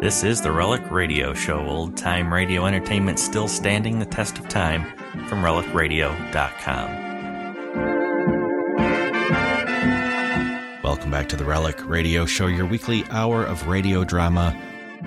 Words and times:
This 0.00 0.24
is 0.24 0.40
the 0.40 0.50
Relic 0.50 0.90
Radio 0.90 1.34
Show, 1.34 1.60
old 1.60 1.96
time 1.96 2.34
radio 2.34 2.66
entertainment 2.66 3.20
still 3.20 3.46
standing 3.46 4.00
the 4.00 4.06
test 4.06 4.38
of 4.38 4.48
time 4.48 4.84
from 5.28 5.44
relicradio.com. 5.44 6.90
Welcome 10.82 11.12
back 11.12 11.28
to 11.28 11.36
the 11.36 11.44
Relic 11.44 11.86
Radio 11.86 12.26
Show, 12.26 12.48
your 12.48 12.66
weekly 12.66 13.04
hour 13.10 13.44
of 13.44 13.68
radio 13.68 14.02
drama. 14.02 14.60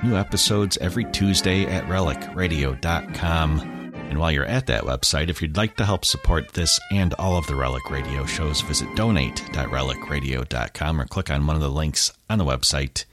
New 0.04 0.16
episodes 0.16 0.77
every 0.77 1.04
Tuesday 1.11 1.66
at 1.66 1.84
relicradio.com. 1.88 3.75
And 4.10 4.20
while 4.20 4.32
you're 4.32 4.46
at 4.46 4.68
that 4.68 4.84
website, 4.84 5.30
if 5.30 5.42
you'd 5.42 5.58
like 5.58 5.75
to 5.78 5.86
help 5.86 6.06
support 6.06 6.54
this 6.54 6.79
and 6.92 7.14
all 7.16 7.38
of 7.38 7.48
the 7.48 7.56
Relic 7.56 7.89
Radio 7.89 8.25
shows, 8.25 8.62
visit 8.62 8.93
donate.relicradio.com 8.96 11.02
or 11.02 11.06
click 11.06 11.29
on 11.29 11.48
one 11.48 11.56
of 11.56 11.62
the 11.62 11.70
links 11.70 12.12
on 12.29 12.38
the 12.38 12.46
website. 12.46 13.06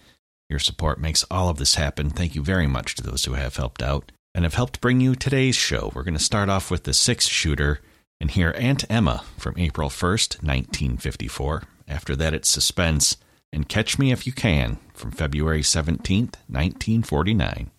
Your 0.48 0.58
support 0.58 1.00
makes 1.00 1.24
all 1.30 1.48
of 1.48 1.56
this 1.56 1.76
happen. 1.76 2.10
Thank 2.10 2.34
you 2.34 2.42
very 2.42 2.66
much 2.66 2.94
to 2.96 3.02
those 3.02 3.24
who 3.24 3.32
have 3.32 3.56
helped 3.56 3.82
out 3.82 4.12
and 4.34 4.44
have 4.44 4.54
helped 4.54 4.80
bring 4.80 5.00
you 5.00 5.14
today's 5.14 5.56
show. 5.56 5.90
We're 5.94 6.04
going 6.04 6.14
to 6.14 6.20
start 6.20 6.48
off 6.48 6.70
with 6.70 6.84
the 6.84 6.94
six 6.94 7.26
shooter 7.26 7.80
and 8.20 8.30
hear 8.30 8.54
Aunt 8.56 8.84
Emma 8.88 9.24
from 9.36 9.58
April 9.58 9.88
1st, 9.88 10.42
1954. 10.42 11.64
After 11.88 12.14
that, 12.16 12.34
it's 12.34 12.48
Suspense 12.48 13.16
and 13.52 13.68
Catch 13.68 13.98
Me 13.98 14.12
If 14.12 14.26
You 14.26 14.32
Can 14.32 14.78
from 14.94 15.10
February 15.10 15.62
17th, 15.62 16.36
1949. 16.48 17.70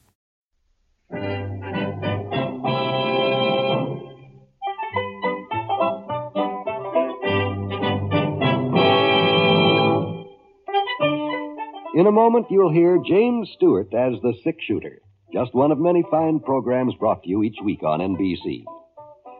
In 11.95 12.08
a 12.08 12.11
moment, 12.11 12.47
you'll 12.49 12.73
hear 12.73 12.97
James 12.97 13.52
Stewart 13.55 13.94
as 13.94 14.19
the 14.23 14.33
six 14.44 14.63
shooter, 14.63 14.99
just 15.31 15.53
one 15.53 15.72
of 15.72 15.77
many 15.77 16.03
fine 16.09 16.39
programs 16.39 16.95
brought 16.95 17.22
to 17.22 17.30
you 17.30 17.44
each 17.44 17.58
week 17.63 17.83
on 17.83 17.99
NBC. 17.99 18.66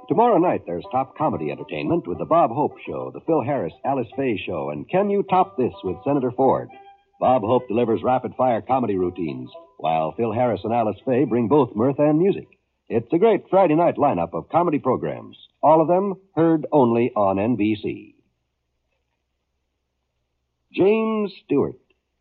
Tomorrow 0.08 0.38
night, 0.38 0.62
there's 0.68 0.86
top 0.92 1.18
comedy 1.18 1.50
entertainment 1.50 2.06
with 2.06 2.20
the 2.20 2.26
Bob 2.26 2.52
Hope 2.52 2.76
Show, 2.86 3.10
the 3.12 3.22
Phil 3.22 3.42
Harris 3.42 3.74
Alice 3.84 4.10
Faye 4.16 4.40
Show, 4.46 4.70
and 4.70 4.88
Can 4.88 5.10
You 5.10 5.24
Top 5.24 5.58
This 5.58 5.74
with 5.84 5.98
Senator 6.04 6.30
Ford? 6.30 6.70
Bob 7.20 7.42
Hope 7.42 7.68
delivers 7.68 8.04
rapid 8.04 8.36
fire 8.36 8.62
comedy 8.62 8.98
routines, 8.98 9.50
while 9.78 10.12
Phil 10.12 10.32
Harris 10.32 10.62
and 10.64 10.74
Alice 10.74 11.00
Faye 11.08 11.26
bring 11.26 11.48
both 11.48 11.76
mirth 11.76 11.98
and 11.98 12.20
music. 12.20 12.50
It's 12.88 13.12
a 13.14 13.18
great 13.18 13.50
Friday 13.50 13.74
night 13.74 13.96
lineup 13.96 14.34
of 14.34 14.50
comedy 14.50 14.78
programs, 14.78 15.38
all 15.64 15.82
of 15.82 15.88
them 15.88 16.14
heard 16.36 16.68
only 16.72 17.12
on 17.16 17.38
NBC. 17.38 18.14
James 20.72 21.32
Stewart 21.46 21.76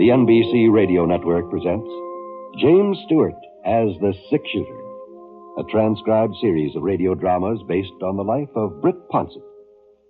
The 0.00 0.08
NBC 0.08 0.72
Radio 0.72 1.04
Network 1.04 1.50
presents 1.50 1.86
James 2.58 2.96
Stewart 3.04 3.34
as 3.66 3.90
the 4.00 4.14
Six 4.30 4.42
Shooter, 4.50 4.80
a 5.58 5.64
transcribed 5.70 6.32
series 6.40 6.74
of 6.74 6.82
radio 6.82 7.14
dramas 7.14 7.60
based 7.68 7.92
on 8.02 8.16
the 8.16 8.24
life 8.24 8.48
of 8.56 8.80
Britt 8.80 9.10
Ponset, 9.10 9.42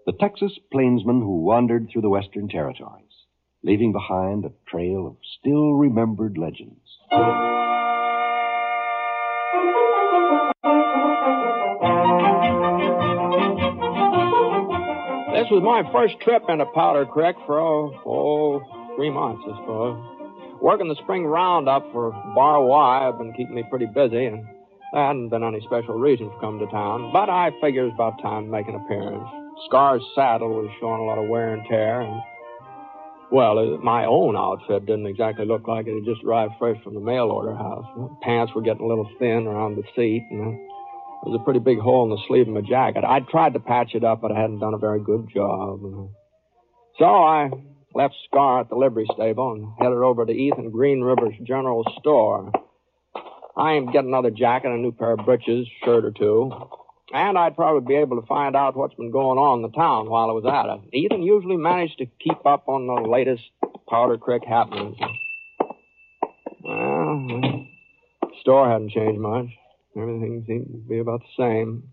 the 0.07 0.13
Texas 0.21 0.53
plainsman 0.71 1.19
who 1.19 1.43
wandered 1.43 1.89
through 1.91 2.03
the 2.03 2.09
Western 2.09 2.47
Territories, 2.49 3.27
leaving 3.65 3.91
behind 3.91 4.45
a 4.45 4.53
trail 4.71 5.09
of 5.09 5.17
still 5.41 5.73
remembered 5.73 6.39
legends. 6.39 6.87
This 15.35 15.51
was 15.51 15.63
my 15.65 15.83
first 15.91 16.15
trip 16.21 16.45
into 16.49 16.67
Powder 16.67 17.07
Creek 17.07 17.35
for, 17.45 17.59
oh, 17.59 18.01
oh, 18.07 18.80
three 18.97 19.11
months, 19.11 19.43
I 19.47 19.57
suppose. 19.61 19.99
Working 20.61 20.89
the 20.89 20.97
spring 21.03 21.25
roundup 21.25 21.91
for 21.93 22.11
Bar 22.35 22.63
Y 22.63 23.05
have 23.05 23.19
been 23.19 23.33
keeping 23.33 23.55
me 23.55 23.65
pretty 23.71 23.87
busy, 23.87 24.27
and 24.27 24.45
there 24.93 25.07
hadn't 25.07 25.31
been 25.31 25.43
any 25.43 25.61
special 25.63 25.95
reason 25.95 26.29
for 26.31 26.41
coming 26.41 26.61
to 26.61 26.71
town. 26.71 27.11
But 27.13 27.31
I 27.31 27.51
figure 27.63 27.87
it's 27.87 27.95
about 27.95 28.21
time 28.21 28.45
to 28.45 28.51
make 28.51 28.69
an 28.69 28.75
appearance. 28.75 29.29
Scar's 29.67 30.03
saddle 30.15 30.51
was 30.51 30.71
showing 30.81 31.01
a 31.01 31.05
lot 31.05 31.19
of 31.19 31.29
wear 31.29 31.55
and 31.55 31.63
tear, 31.69 32.01
and 32.03 32.21
well, 33.31 33.59
uh, 33.59 33.79
my 33.79 34.07
own 34.07 34.37
outfit 34.37 34.87
didn't 34.87 35.07
exactly 35.07 35.47
look 35.47 35.69
like 35.69 35.87
it 35.87 35.95
had 35.95 36.05
just 36.05 36.25
arrived 36.25 36.55
fresh 36.59 36.83
from 36.83 36.95
the 36.95 37.01
mail 37.01 37.31
order 37.31 37.55
house. 37.55 37.87
Pants 38.23 38.53
were 38.55 38.63
getting 38.63 38.83
a 38.83 38.89
little 38.89 39.09
thin 39.19 39.47
around 39.47 39.77
the 39.77 39.85
seat, 39.95 40.27
and 40.31 40.59
there 41.23 41.31
was 41.31 41.39
a 41.41 41.45
pretty 41.45 41.61
big 41.61 41.79
hole 41.79 42.05
in 42.05 42.11
the 42.11 42.21
sleeve 42.27 42.49
of 42.49 42.55
my 42.55 42.61
jacket. 42.61 43.05
I'd 43.05 43.29
tried 43.29 43.53
to 43.55 43.61
patch 43.61 43.95
it 43.95 44.05
up, 44.05 44.21
but 44.21 44.33
I 44.33 44.41
hadn't 44.41 44.59
done 44.59 44.75
a 44.75 44.79
very 44.79 45.01
good 45.01 45.29
job. 45.33 45.81
So 46.99 47.05
I 47.05 47.51
left 47.95 48.15
Scar 48.27 48.61
at 48.61 48.69
the 48.69 48.77
livery 48.77 49.07
stable 49.15 49.53
and 49.53 49.73
headed 49.79 49.99
over 49.99 50.25
to 50.25 50.33
Ethan 50.33 50.71
Green 50.71 51.01
River's 51.01 51.35
general 51.43 51.85
store. 51.99 52.53
I 53.57 53.73
aimed 53.73 53.89
to 53.89 53.93
get 53.93 54.05
another 54.05 54.31
jacket, 54.31 54.71
a 54.71 54.77
new 54.77 54.93
pair 54.93 55.13
of 55.13 55.25
breeches, 55.25 55.67
shirt 55.85 56.05
or 56.05 56.13
two. 56.13 56.53
And 57.13 57.37
I'd 57.37 57.57
probably 57.57 57.87
be 57.87 58.01
able 58.01 58.21
to 58.21 58.27
find 58.27 58.55
out 58.55 58.77
what's 58.77 58.95
been 58.95 59.11
going 59.11 59.39
on 59.39 59.59
in 59.59 59.63
the 59.63 59.77
town 59.77 60.09
while 60.09 60.31
I 60.31 60.33
was 60.33 60.47
at 60.47 60.73
it. 60.73 60.97
Ethan 60.97 61.23
usually 61.23 61.57
managed 61.57 61.99
to 61.99 62.07
keep 62.07 62.47
up 62.47 62.69
on 62.69 62.87
the 62.87 63.09
latest 63.09 63.43
Powder 63.89 64.17
Creek 64.17 64.45
happenings. 64.45 64.97
Well, 66.63 67.27
the 68.23 68.29
store 68.41 68.71
hadn't 68.71 68.93
changed 68.93 69.21
much. 69.21 69.47
Everything 69.97 70.45
seemed 70.47 70.67
to 70.67 70.89
be 70.89 71.01
about 71.01 71.23
the 71.23 71.43
same. 71.43 71.91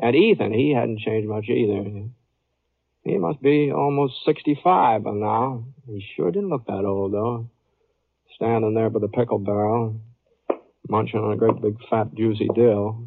And 0.00 0.16
Ethan, 0.16 0.54
he 0.54 0.72
hadn't 0.72 1.00
changed 1.00 1.28
much 1.28 1.48
either. 1.48 2.08
He 3.04 3.18
must 3.18 3.42
be 3.42 3.70
almost 3.70 4.14
65 4.24 5.04
by 5.04 5.10
now. 5.12 5.64
He 5.86 6.04
sure 6.16 6.30
didn't 6.30 6.48
look 6.48 6.66
that 6.66 6.84
old, 6.84 7.12
though. 7.12 7.48
Standing 8.34 8.74
there 8.74 8.90
by 8.90 9.00
the 9.00 9.08
pickle 9.08 9.38
barrel, 9.38 10.00
munching 10.88 11.20
on 11.20 11.32
a 11.32 11.36
great 11.36 11.60
big 11.60 11.76
fat 11.88 12.14
juicy 12.14 12.48
dill. 12.54 13.06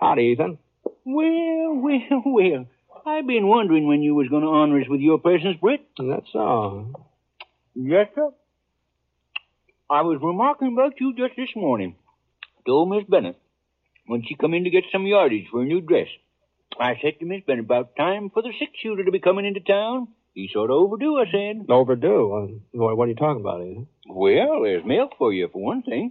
Howdy, 0.00 0.22
Ethan. 0.22 0.58
Well, 1.04 1.74
well, 1.76 2.22
well. 2.26 2.66
I've 3.06 3.26
been 3.26 3.46
wondering 3.46 3.86
when 3.86 4.02
you 4.02 4.14
was 4.14 4.28
going 4.28 4.42
to 4.42 4.48
honor 4.48 4.80
us 4.80 4.88
with 4.88 5.00
your 5.00 5.18
presence, 5.18 5.56
Britt. 5.60 5.86
That's 5.98 6.28
all. 6.34 6.90
Yes, 7.74 8.08
sir. 8.14 8.30
I 9.88 10.02
was 10.02 10.18
remarking 10.20 10.74
about 10.74 11.00
you 11.00 11.14
just 11.16 11.34
this 11.36 11.48
morning. 11.56 11.96
Told 12.66 12.90
Miss 12.90 13.04
Bennett 13.08 13.38
when 14.06 14.22
she 14.26 14.34
come 14.34 14.52
in 14.52 14.64
to 14.64 14.70
get 14.70 14.84
some 14.92 15.06
yardage 15.06 15.46
for 15.50 15.62
a 15.62 15.64
new 15.64 15.80
dress. 15.80 16.08
I 16.80 16.94
said 17.02 17.18
to 17.18 17.26
Miss 17.26 17.42
Bennett 17.46 17.64
about 17.64 17.96
time 17.96 18.30
for 18.30 18.42
the 18.42 18.52
six 18.58 18.72
shooter 18.82 19.04
to 19.04 19.10
be 19.10 19.20
coming 19.20 19.44
into 19.44 19.60
town. 19.60 20.08
He 20.34 20.48
sort 20.52 20.70
of 20.70 20.76
overdue, 20.76 21.18
I 21.18 21.24
said. 21.30 21.66
Overdue? 21.68 22.60
What, 22.72 22.98
are 22.98 23.08
you 23.08 23.16
talking 23.16 23.40
about, 23.40 23.62
Ethan? 23.62 23.88
Well, 24.08 24.62
there's 24.62 24.84
mail 24.84 25.08
for 25.18 25.32
you, 25.32 25.48
for 25.52 25.60
one 25.60 25.82
thing. 25.82 26.10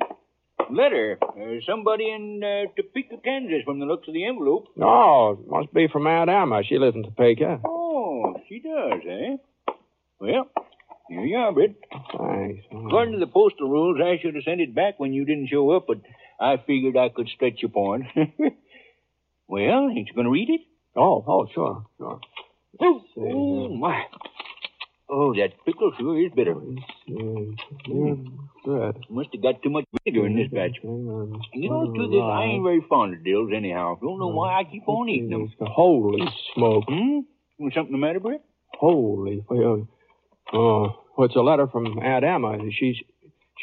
Letter. 0.69 1.17
Uh, 1.21 1.61
somebody 1.65 2.09
in 2.09 2.43
uh, 2.43 2.69
Topeka, 2.75 3.17
Kansas, 3.23 3.63
from 3.63 3.79
the 3.79 3.85
looks 3.85 4.07
of 4.09 4.13
the 4.13 4.25
envelope. 4.25 4.65
Oh, 4.81 5.37
it 5.39 5.49
must 5.49 5.73
be 5.73 5.87
from 5.87 6.07
Aunt 6.07 6.29
Emma. 6.29 6.61
She 6.67 6.77
lives 6.77 6.95
in 6.97 7.03
Topeka. 7.03 7.61
Oh, 7.63 8.35
she 8.49 8.59
does, 8.59 9.01
eh? 9.09 9.37
Well, 10.19 10.49
here 11.07 11.21
you 11.25 11.37
are, 11.37 11.53
Britt. 11.53 11.79
Thanks. 12.17 12.65
According 12.69 13.13
to 13.13 13.19
the 13.19 13.31
postal 13.31 13.69
rules, 13.69 14.01
I 14.03 14.21
should 14.21 14.35
have 14.35 14.43
sent 14.43 14.59
it 14.59 14.75
back 14.75 14.99
when 14.99 15.13
you 15.13 15.23
didn't 15.23 15.47
show 15.47 15.71
up, 15.71 15.85
but 15.87 16.01
I 16.39 16.57
figured 16.57 16.97
I 16.97 17.09
could 17.09 17.29
stretch 17.33 17.61
your 17.61 17.69
point. 17.69 18.03
well, 19.47 19.89
ain't 19.89 20.07
you 20.07 20.13
going 20.13 20.25
to 20.25 20.31
read 20.31 20.49
it? 20.49 20.61
Oh, 20.95 21.23
oh, 21.27 21.47
sure, 21.53 21.85
sure. 21.97 22.19
Oh, 22.79 23.01
oh, 23.17 23.69
my. 23.69 24.03
Oh, 25.09 25.33
that 25.35 25.53
pickle 25.65 25.93
sure 25.97 26.19
is 26.19 26.31
bitter. 26.35 26.55
Good. 28.65 28.97
Must 29.09 29.29
have 29.31 29.41
got 29.41 29.63
too 29.63 29.69
much 29.69 29.85
vinegar 30.03 30.27
in 30.27 30.35
this 30.35 30.49
batch. 30.51 30.77
You 30.83 31.69
know, 31.69 31.93
to 31.93 32.07
this, 32.09 32.21
I 32.21 32.43
ain't 32.43 32.63
very 32.63 32.81
fond 32.89 33.13
of 33.13 33.23
dills 33.23 33.51
anyhow. 33.55 33.97
Don't 34.01 34.19
know 34.19 34.27
why 34.27 34.59
I 34.59 34.63
keep 34.65 34.87
on 34.87 35.07
eating 35.07 35.29
them. 35.29 35.49
Holy 35.61 36.27
smoke. 36.53 36.83
Hmm? 36.89 37.19
Something 37.73 37.93
the 37.93 37.97
matter, 37.97 38.19
Britt? 38.19 38.41
Holy. 38.73 39.45
Well, 39.49 39.87
oh, 40.53 41.03
well, 41.17 41.25
it's 41.25 41.35
a 41.35 41.39
letter 41.39 41.67
from 41.67 41.99
Aunt 41.99 42.25
Emma. 42.25 42.57
She's 42.71 42.97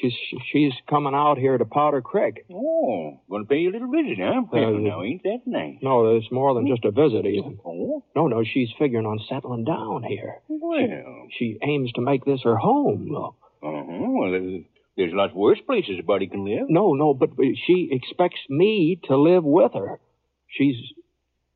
She's 0.01 0.15
she's 0.53 0.73
coming 0.91 1.15
out 1.15 1.39
here 1.39 1.57
to 1.57 1.65
Powder 1.65 2.03
Creek. 2.03 2.45
Oh, 2.53 3.21
gonna 3.31 3.45
pay 3.45 3.59
you 3.59 3.71
a 3.71 3.73
little 3.73 3.91
visit, 3.91 4.19
huh? 4.21 4.43
Well, 4.51 4.75
Uh, 4.75 4.79
now, 4.79 5.03
ain't 5.03 5.23
that 5.23 5.43
nice? 5.47 5.77
No, 5.83 6.17
it's 6.17 6.31
more 6.33 6.53
than 6.55 6.67
just 6.67 6.85
a 6.85 6.91
visit, 6.91 7.25
Ethan. 7.25 7.59
Oh, 7.65 8.03
No, 8.17 8.27
no, 8.27 8.43
she's 8.43 8.71
figuring 8.79 9.07
on 9.07 9.21
settling 9.29 9.65
down 9.65 10.03
here. 10.03 10.41
well. 10.49 11.29
She 11.39 11.59
aims 11.63 11.93
to 11.93 12.01
make 12.01 12.25
this 12.25 12.43
her 12.43 12.57
home. 12.57 13.09
Look. 13.09 13.37
Uh-huh. 13.63 13.85
Well, 14.11 14.31
there's, 14.33 14.63
there's 14.97 15.13
lots 15.15 15.33
worse 15.33 15.61
places 15.65 15.97
a 16.01 16.03
body 16.03 16.27
can 16.27 16.45
live. 16.45 16.67
No, 16.69 16.95
no, 16.95 17.15
but 17.15 17.37
but 17.37 17.47
she 17.67 17.89
expects 17.93 18.41
me 18.51 18.99
to 19.05 19.17
live 19.17 19.45
with 19.45 19.73
her. 19.75 20.01
She's 20.49 20.77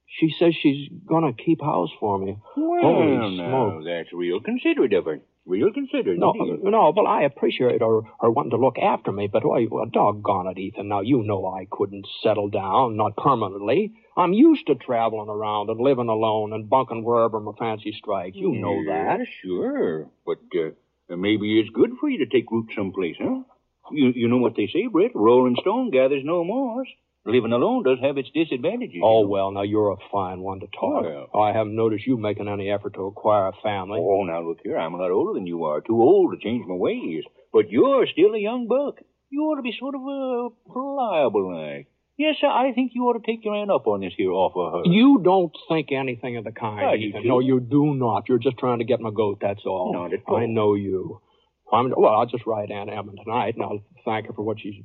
she 0.07 0.33
says 0.39 0.55
she's 0.63 0.89
gonna 1.07 1.33
keep 1.33 1.61
house 1.61 1.91
for 2.01 2.19
me. 2.19 2.37
Well, 2.57 2.83
Holy 2.83 3.17
now, 3.17 3.31
smoke. 3.75 3.85
that's 3.85 4.13
real 4.13 4.41
considerate 4.41 4.93
of 4.95 5.05
her. 5.07 5.21
Real 5.49 5.73
considerate. 5.73 6.19
No, 6.19 6.35
indeed. 6.39 6.63
no, 6.63 6.93
but 6.93 7.07
I 7.07 7.23
appreciate 7.23 7.81
her, 7.81 8.01
her 8.21 8.31
wanting 8.31 8.51
to 8.51 8.59
look 8.59 8.79
after 8.79 9.11
me. 9.11 9.29
But 9.33 9.47
why, 9.47 9.67
well, 9.71 9.87
doggone 9.87 10.47
it, 10.47 10.59
Ethan. 10.59 10.89
Now 10.89 11.01
you 11.01 11.23
know 11.23 11.47
I 11.47 11.67
couldn't 11.71 12.07
settle 12.23 12.51
down, 12.51 12.99
not 12.99 13.17
permanently. 13.17 13.95
I'm 14.15 14.35
used 14.35 14.67
to 14.67 14.75
traveling 14.75 15.31
around 15.31 15.71
and 15.71 15.81
living 15.81 16.11
alone 16.11 16.53
and 16.53 16.69
bunking 16.69 17.03
wherever 17.03 17.41
my 17.41 17.53
fancy 17.59 17.93
strikes. 17.93 18.37
You 18.37 18.57
know 18.57 18.85
that. 18.89 19.27
Sure. 19.41 20.11
But 20.27 20.41
uh, 20.55 21.17
maybe 21.17 21.59
it's 21.59 21.71
good 21.71 21.93
for 21.99 22.11
you 22.11 22.19
to 22.19 22.27
take 22.27 22.51
root 22.51 22.69
someplace, 22.77 23.17
huh? 23.19 23.41
You, 23.91 24.13
you 24.15 24.29
know 24.29 24.37
what 24.37 24.55
they 24.55 24.67
say, 24.67 24.87
Brett? 24.87 25.13
A 25.15 25.19
rolling 25.19 25.57
stone 25.63 25.91
gathers 25.91 26.23
no 26.25 26.45
moss. 26.45 26.87
Living 27.27 27.53
alone 27.53 27.83
does 27.83 27.99
have 28.01 28.17
its 28.17 28.31
disadvantages. 28.33 29.01
Oh 29.03 29.21
you 29.21 29.25
know. 29.25 29.29
well, 29.29 29.51
now 29.51 29.63
you're 29.63 29.91
a 29.91 29.97
fine 30.11 30.41
one 30.41 30.61
to 30.61 30.67
talk. 30.69 31.05
Well. 31.05 31.43
I 31.43 31.53
haven't 31.53 31.77
noticed 31.77 32.07
you 32.07 32.17
making 32.17 32.49
any 32.49 32.71
effort 32.71 32.95
to 32.95 33.07
acquire 33.07 33.49
a 33.49 33.53
family. 33.63 34.01
Oh, 34.03 34.25
now 34.25 34.41
look 34.41 34.59
here. 34.63 34.79
I'm 34.79 34.95
a 34.95 34.99
lot 34.99 35.11
older 35.11 35.35
than 35.35 35.47
you 35.47 35.65
are. 35.65 35.81
Too 35.81 36.01
old 36.01 36.33
to 36.33 36.43
change 36.43 36.65
my 36.67 36.75
ways. 36.75 37.25
But 37.53 37.71
you're 37.71 38.07
still 38.07 38.35
a 38.35 38.39
young 38.39 38.67
buck. 38.67 39.05
You 39.31 39.43
ought 39.43 39.57
to 39.57 39.63
be 39.63 39.77
sort 39.79 39.95
of 39.95 40.01
uh, 40.01 40.73
pliable 40.73 41.53
like. 41.55 41.89
Yes, 42.19 42.35
sir, 42.41 42.49
I 42.49 42.73
think 42.73 42.93
you 42.95 43.05
ought 43.05 43.13
to 43.13 43.25
take 43.25 43.45
your 43.45 43.55
aunt 43.55 43.71
up 43.71 43.87
on 43.87 44.01
this 44.01 44.13
here 44.17 44.33
offer. 44.33 44.79
Her. 44.79 44.93
You 44.93 45.21
don't 45.23 45.53
think 45.69 45.93
anything 45.93 46.37
of 46.37 46.43
the 46.43 46.51
kind, 46.51 47.01
Ethan. 47.01 47.23
too. 47.23 47.29
No, 47.29 47.39
you 47.39 47.61
do 47.61 47.95
not. 47.95 48.29
You're 48.29 48.41
just 48.41 48.59
trying 48.59 48.79
to 48.81 48.85
get 48.85 49.01
my 49.01 49.11
goat, 49.11 49.39
that's 49.41 49.63
all. 49.65 49.93
Not 49.93 50.13
at 50.13 50.21
all. 50.27 50.37
I 50.37 50.47
know 50.47 50.75
you. 50.75 51.21
I'm, 51.73 51.93
well, 51.97 52.15
I'll 52.15 52.27
just 52.27 52.45
write 52.45 52.73
Aunt 52.73 52.91
Emma 52.91 53.13
tonight, 53.23 53.55
and 53.55 53.63
I'll 53.63 53.85
thank 54.05 54.27
her 54.27 54.33
for 54.33 54.43
what 54.43 54.59
she 54.59 54.85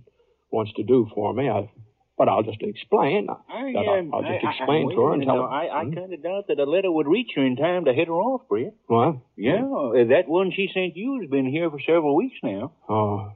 wants 0.51 0.74
to 0.75 0.83
do 0.83 1.09
for 1.15 1.33
me. 1.33 1.50
I, 1.50 1.71
but 2.18 2.30
I'll 2.30 2.44
just 2.44 2.62
explain. 2.62 3.27
I, 3.30 3.71
that 3.74 3.80
I'll- 3.88 4.00
um, 4.00 4.12
I'll 4.13 4.21
just 4.21 4.44
I- 4.44 4.48
I- 4.48 4.51
explain 4.57 4.88
wait 4.88 4.95
to 4.95 5.01
her 5.01 5.13
and 5.13 5.24
tell 5.24 5.42
her. 5.42 5.48
I, 5.50 5.68
I 5.68 5.83
Hmm? 5.86 5.94
kind 5.94 6.13
of 6.13 6.21
doubt 6.24 6.48
that 6.48 6.60
a 6.60 6.65
letter 6.65 6.92
would 6.92 7.07
reach 7.07 7.31
her 7.36 7.44
in 7.45 7.56
time 7.56 7.86
to 7.86 7.94
hit 7.94 8.07
her 8.07 8.13
off, 8.13 8.42
Brett. 8.50 8.74
What? 8.88 9.18
Yeah, 9.38 9.63
uh, 9.65 10.04
that 10.10 10.27
one 10.27 10.51
she 10.51 10.69
sent 10.74 10.95
you 10.95 11.19
has 11.21 11.30
been 11.30 11.45
here 11.48 11.69
for 11.69 11.80
several 11.80 12.15
weeks 12.15 12.36
now. 12.44 12.71
Oh, 12.89 13.31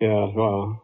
yeah, 0.00 0.28
well. 0.34 0.82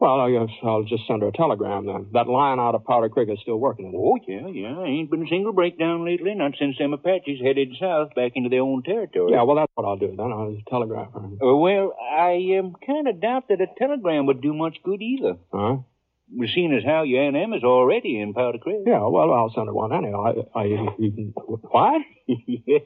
Well, 0.00 0.20
I 0.20 0.30
guess 0.30 0.48
I'll 0.62 0.84
just 0.84 1.08
send 1.08 1.22
her 1.22 1.28
a 1.28 1.32
telegram 1.32 1.84
then. 1.86 2.06
That 2.12 2.28
line 2.28 2.60
out 2.60 2.76
of 2.76 2.84
Powder 2.84 3.08
Creek 3.08 3.28
is 3.30 3.40
still 3.42 3.56
working. 3.56 3.92
Oh, 3.96 4.16
yeah, 4.28 4.46
yeah. 4.46 4.80
Ain't 4.84 5.10
been 5.10 5.24
a 5.26 5.28
single 5.28 5.52
breakdown 5.52 6.04
lately, 6.04 6.34
not 6.36 6.52
since 6.56 6.78
them 6.78 6.92
Apaches 6.92 7.40
headed 7.42 7.70
south 7.80 8.14
back 8.14 8.30
into 8.36 8.48
their 8.48 8.60
own 8.62 8.84
territory. 8.84 9.32
Yeah, 9.32 9.42
well, 9.42 9.56
that's 9.56 9.72
what 9.74 9.84
I'll 9.88 9.96
do 9.96 10.14
then. 10.16 10.30
I'll 10.32 10.52
just 10.54 10.68
telegraph 10.68 11.08
her. 11.14 11.18
Uh, 11.44 11.56
well, 11.56 11.94
I 12.16 12.58
um, 12.60 12.76
kind 12.86 13.08
of 13.08 13.20
doubt 13.20 13.48
that 13.48 13.60
a 13.60 13.66
telegram 13.76 14.26
would 14.26 14.40
do 14.40 14.54
much 14.54 14.76
good 14.84 15.02
either. 15.02 15.36
Huh? 15.52 15.78
Seeing 16.54 16.74
as 16.76 16.84
how 16.84 17.04
your 17.04 17.22
Aunt 17.22 17.36
Emma's 17.36 17.64
already 17.64 18.20
in 18.20 18.34
Powder 18.34 18.58
Creek. 18.58 18.82
Yeah, 18.86 19.06
well, 19.06 19.32
I'll 19.32 19.52
send 19.54 19.66
her 19.66 19.72
one 19.72 19.92
anyhow. 19.92 20.24
I, 20.54 20.60
I, 20.60 20.64
you 20.98 21.10
can, 21.10 21.32
what? 21.34 22.02
yes, 22.26 22.82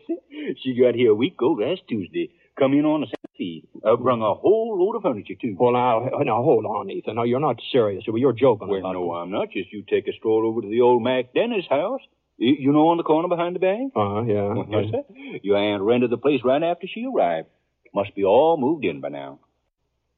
she 0.62 0.78
got 0.80 0.94
here 0.94 1.10
a 1.10 1.14
week 1.14 1.34
ago 1.34 1.52
last 1.52 1.82
Tuesday. 1.88 2.30
Come 2.58 2.74
in 2.74 2.84
on 2.84 3.02
a 3.02 3.06
Saturday. 3.06 3.64
Uh, 3.84 3.96
brung 3.96 4.22
a 4.22 4.34
whole 4.34 4.78
load 4.78 4.96
of 4.96 5.02
furniture, 5.02 5.34
too. 5.40 5.56
Well, 5.58 5.72
now, 5.72 6.08
now, 6.22 6.42
hold 6.42 6.64
on, 6.66 6.90
Ethan. 6.90 7.16
No, 7.16 7.24
you're 7.24 7.40
not 7.40 7.60
serious. 7.72 8.04
You're 8.06 8.32
joking. 8.32 8.68
Well, 8.68 8.78
about 8.78 8.92
no, 8.92 9.12
I'm 9.12 9.30
not. 9.30 9.50
Just 9.50 9.72
you 9.72 9.82
take 9.88 10.06
a 10.06 10.12
stroll 10.12 10.46
over 10.46 10.60
to 10.60 10.68
the 10.68 10.80
old 10.80 11.02
Mac 11.02 11.34
Dennis 11.34 11.64
house. 11.68 12.00
You, 12.36 12.54
you 12.58 12.72
know, 12.72 12.88
on 12.88 12.96
the 12.96 13.02
corner 13.02 13.28
behind 13.28 13.56
the 13.56 13.60
bank? 13.60 13.92
Uh, 13.96 14.22
yeah. 14.22 14.54
yes, 14.68 14.90
sir. 14.92 15.38
Your 15.42 15.56
aunt 15.56 15.82
rented 15.82 16.10
the 16.10 16.16
place 16.16 16.40
right 16.44 16.62
after 16.62 16.86
she 16.86 17.06
arrived. 17.06 17.48
Must 17.94 18.14
be 18.14 18.24
all 18.24 18.56
moved 18.56 18.84
in 18.84 19.00
by 19.00 19.08
now. 19.08 19.40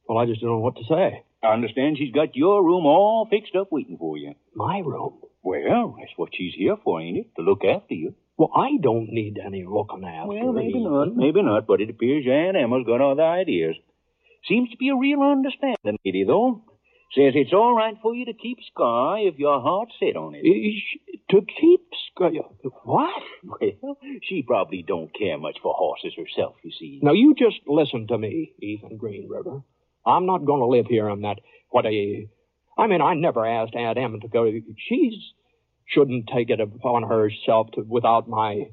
Well, 0.09 0.19
I 0.19 0.27
just 0.27 0.41
don't 0.41 0.51
know 0.51 0.59
what 0.59 0.77
to 0.77 0.85
say. 0.89 1.25
I 1.45 1.53
understand 1.53 1.99
she's 1.99 2.13
got 2.13 2.35
your 2.37 2.65
room 2.65 2.87
all 2.87 3.27
fixed 3.31 3.55
up 3.55 3.69
waiting 3.71 3.99
for 3.99 4.17
you. 4.17 4.35
My 4.55 4.79
room? 4.79 5.19
Well, 5.43 5.97
that's 5.99 6.13
what 6.17 6.31
she's 6.35 6.55
here 6.57 6.77
for, 6.83 7.01
ain't 7.01 7.19
it? 7.19 7.27
To 7.37 7.43
look 7.43 7.65
after 7.65 7.95
you. 7.95 8.15
Well, 8.37 8.51
I 8.57 8.79
don't 8.81 9.11
need 9.11 9.39
any 9.45 9.65
looking 9.65 10.05
after. 10.05 10.29
Well, 10.29 10.53
maybe 10.53 10.83
not, 10.83 11.15
maybe 11.15 11.43
not, 11.43 11.67
but 11.67 11.81
it 11.81 11.91
appears 11.91 12.25
your 12.25 12.35
Aunt 12.35 12.57
Emma's 12.57 12.87
got 12.87 13.01
other 13.01 13.23
ideas. 13.23 13.77
Seems 14.49 14.71
to 14.71 14.77
be 14.77 14.89
a 14.89 14.97
real 14.97 15.21
understanding 15.21 15.99
lady, 16.05 16.25
though. 16.25 16.65
Says 17.15 17.35
it's 17.37 17.53
all 17.53 17.77
right 17.77 17.95
for 18.03 18.13
you 18.15 18.25
to 18.25 18.33
keep 18.33 18.59
Sky 18.73 19.21
if 19.21 19.39
your 19.39 19.61
heart's 19.61 19.93
set 20.01 20.17
on 20.17 20.35
it. 20.35 20.45
Ish- 20.45 20.99
To 21.31 21.43
keep... 21.43 21.81
Sky? 22.17 22.31
What? 22.85 23.23
Well, 23.81 23.97
she 24.23 24.43
probably 24.43 24.85
don't 24.87 25.13
care 25.17 25.37
much 25.39 25.59
for 25.63 25.75
horses 25.75 26.13
herself, 26.17 26.57
you 26.65 26.71
see. 26.79 27.01
Now, 27.03 27.13
you 27.13 27.35
just 27.35 27.57
listen 27.67 28.07
to 28.09 28.19
me, 28.19 28.53
Ethan 28.61 28.97
Green 28.97 29.29
River. 29.29 29.63
I'm 30.07 30.27
not 30.27 30.45
going 30.45 30.61
to 30.61 30.67
live 30.67 30.87
here 30.87 31.09
in 31.09 31.23
that, 31.23 31.39
what 31.71 31.87
a... 31.87 32.29
I 32.77 32.87
mean, 32.89 33.01
I 33.01 33.15
never 33.15 33.47
asked 33.47 33.75
Aunt 33.75 33.97
Emma 33.99 34.19
to 34.21 34.29
go. 34.29 34.51
She's 34.89 35.15
shouldn't 35.87 36.29
take 36.35 36.51
it 36.51 36.61
upon 36.61 37.03
herself 37.05 37.71
to, 37.75 37.83
without 37.83 38.29
my... 38.29 38.69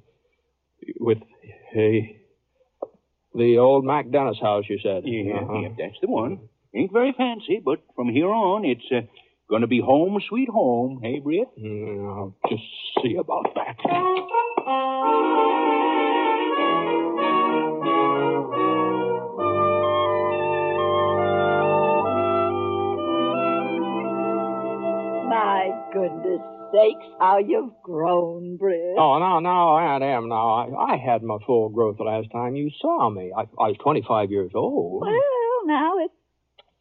With... 1.00 1.20
Hey, 1.72 2.18
the 3.34 3.58
old 3.60 3.86
Mac 3.86 4.10
Dennis 4.12 4.38
house, 4.42 4.66
you 4.70 4.78
said. 4.84 5.04
Yeah, 5.06 5.36
Uh-huh. 5.36 5.60
yeah, 5.60 5.70
that's 5.78 5.98
the 6.02 6.08
one. 6.10 6.50
Ain't 6.76 6.92
very 6.92 7.14
fancy, 7.18 7.62
but 7.64 7.80
from 7.96 8.10
here 8.10 8.30
on, 8.30 8.66
it's 8.66 8.84
uh, 8.92 9.02
going 9.50 9.62
to 9.62 9.68
be 9.68 9.80
home 9.82 10.20
sweet 10.28 10.50
home, 10.50 11.00
hey, 11.02 11.20
Britt? 11.20 11.48
Mm, 11.58 12.08
I'll 12.08 12.36
just 12.50 12.64
see 13.02 13.16
about 13.16 13.54
that. 13.56 13.78
Goodness 26.02 26.42
sakes, 26.72 27.06
how 27.20 27.38
you've 27.38 27.74
grown, 27.84 28.58
Britt. 28.58 28.96
Oh, 28.98 29.20
no, 29.20 29.40
no, 29.40 29.78
Aunt 29.78 30.04
Em, 30.04 30.30
now, 30.30 30.52
I, 30.54 30.94
I 30.94 30.98
had 30.98 31.22
my 31.22 31.38
full 31.46 31.70
growth 31.70 31.98
the 31.98 32.04
last 32.04 32.32
time 32.32 32.56
you 32.56 32.72
saw 32.80 33.10
me. 33.10 33.32
I, 33.36 33.42
I 33.42 33.68
was 33.70 33.78
25 33.84 34.32
years 34.32 34.52
old. 34.56 35.02
Well, 35.02 35.66
now 35.66 35.98
it 36.00 36.12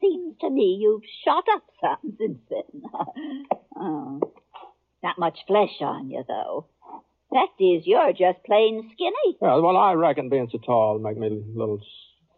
seems 0.01 0.37
to 0.41 0.51
me 0.51 0.79
you've 0.81 1.03
shot 1.25 1.45
up 1.53 1.65
some 1.81 2.17
since 2.19 2.39
then. 2.49 2.83
oh, 3.77 4.21
not 5.03 5.19
much 5.19 5.39
flesh 5.47 5.81
on 5.81 6.09
you, 6.11 6.23
though. 6.27 6.67
Fact 7.31 7.61
is, 7.61 7.83
you're 7.85 8.13
just 8.13 8.45
plain 8.45 8.91
skinny. 8.93 9.37
Yeah, 9.41 9.57
well, 9.57 9.77
I 9.77 9.93
reckon 9.93 10.31
being 10.31 10.49
so 10.51 10.59
tall 10.59 10.99
make 10.99 11.17
me 11.17 11.29
a 11.29 11.59
little 11.59 11.81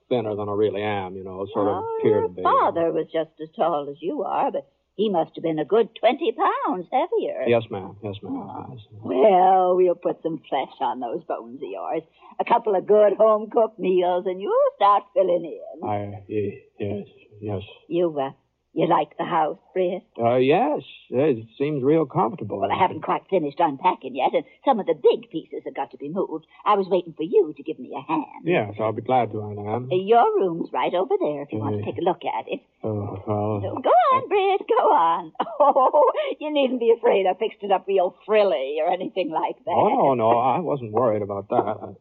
thinner 0.09 0.37
than 0.37 0.49
I 0.49 0.53
really 0.53 0.83
am, 0.83 1.17
you 1.17 1.25
know, 1.25 1.47
sort 1.53 1.69
of 1.69 1.83
oh, 1.83 1.99
appear 1.99 2.21
to 2.23 2.29
be. 2.29 2.43
father 2.43 2.93
was 2.93 3.07
just 3.11 3.31
as 3.43 3.49
tall 3.57 3.89
as 3.91 3.97
you 4.01 4.23
are, 4.23 4.53
but 4.53 4.71
he 4.97 5.09
must 5.09 5.33
have 5.35 5.43
been 5.43 5.59
a 5.59 5.65
good 5.65 5.89
20 5.99 6.33
pounds 6.33 6.87
heavier. 6.93 7.45
Yes, 7.47 7.63
ma'am. 7.71 7.97
Yes, 8.03 8.17
ma'am. 8.23 8.33
Oh. 8.35 8.67
Yes. 8.71 8.81
Well, 8.93 9.77
we'll 9.77 9.95
put 9.95 10.23
some 10.23 10.41
flesh 10.49 10.75
on 10.81 11.01
those 11.01 11.25
bones 11.25 11.63
of 11.63 11.69
yours. 11.69 12.03
A 12.41 12.45
couple 12.45 12.75
of 12.75 12.87
good 12.87 13.15
home 13.17 13.51
cooked 13.51 13.79
meals, 13.79 14.25
and 14.27 14.41
you'll 14.41 14.53
start 14.77 15.05
filling 15.15 15.45
in. 15.45 15.89
I, 15.89 16.25
yes, 16.29 17.07
yes. 17.41 17.63
You, 17.89 18.19
uh, 18.19 18.31
you 18.75 18.87
like 18.89 19.17
the 19.19 19.25
house, 19.25 19.59
Britt? 19.75 20.03
Uh, 20.19 20.37
yes, 20.37 20.81
it 21.11 21.47
seems 21.59 21.83
real 21.83 22.07
comfortable. 22.07 22.61
Well, 22.61 22.73
I 22.73 22.79
haven't 22.79 23.03
quite 23.03 23.23
finished 23.29 23.61
unpacking 23.61 24.15
yet, 24.17 24.33
and 24.33 24.45
some 24.65 24.81
of 24.81 24.87
the 24.87 24.95
big 24.95 25.31
pieces 25.31 25.63
have 25.67 25.75
got 25.75 25.91
to 25.91 25.99
be 25.99 26.09
moved. 26.09 26.47
I 26.65 26.75
was 26.77 26.87
waiting 26.89 27.13
for 27.15 27.23
you 27.23 27.53
to 27.57 27.63
give 27.63 27.79
me 27.79 27.93
a 27.95 28.01
hand. 28.01 28.25
Yes, 28.45 28.75
I'll 28.81 28.93
be 28.93 29.03
glad 29.03 29.31
to, 29.33 29.43
Aunt. 29.43 29.93
Uh, 29.93 29.95
Your 29.97 30.25
room's 30.41 30.71
right 30.73 30.93
over 30.95 31.15
there 31.21 31.43
if 31.43 31.53
you 31.53 31.59
want 31.59 31.77
to 31.77 31.83
Mhm. 31.83 31.85
take 31.85 31.99
a 31.99 32.05
look 32.05 32.25
at 32.25 32.49
it. 32.49 32.61
Oh, 32.83 33.23
well, 33.27 33.61
So 33.63 33.79
go 33.83 33.91
on, 33.91 34.29
Britt, 34.29 34.67
go 34.69 34.93
on. 34.93 35.33
Oh, 35.61 36.11
you 36.41 36.51
needn't 36.51 36.81
be 36.81 36.91
afraid 36.97 37.27
I 37.27 37.35
fixed 37.35 37.63
it 37.63 37.71
up 37.71 37.87
real 37.87 38.17
frilly 38.27 38.79
or 38.85 38.91
anything 38.91 39.31
like 39.31 39.57
that. 39.65 39.71
oh, 39.71 40.15
no, 40.15 40.31
no, 40.31 40.39
I 40.39 40.59
wasn't 40.61 40.93
worried 40.93 41.23
about 41.23 41.49
that. 41.51 41.95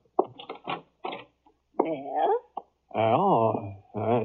Well, 1.78 2.42
Oh, 2.94 3.74
uh, 3.96 4.24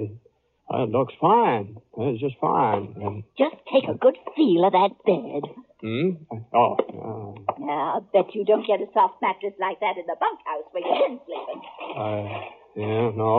it 0.82 0.88
looks 0.90 1.14
fine. 1.20 1.76
It's 1.98 2.20
just 2.20 2.36
fine. 2.40 2.94
And, 3.00 3.24
just 3.38 3.56
take 3.72 3.88
a 3.88 3.94
good 3.96 4.16
feel 4.36 4.64
of 4.66 4.72
that 4.72 4.90
bed. 5.04 5.42
hmm? 5.80 6.10
Oh, 6.54 6.76
uh, 6.78 7.32
Now, 7.58 7.94
I'll 7.94 8.00
bet 8.12 8.34
you 8.34 8.44
don't 8.44 8.66
get 8.66 8.80
a 8.80 8.86
soft 8.92 9.20
mattress 9.22 9.54
like 9.58 9.80
that 9.80 9.96
in 9.96 10.04
the 10.06 10.16
bunkhouse 10.20 10.68
where 10.72 10.84
you've 10.84 11.08
been 11.08 11.20
sleeping. 11.24 11.62
uh, 11.96 12.28
yeah, 12.76 13.10
no. 13.16 13.38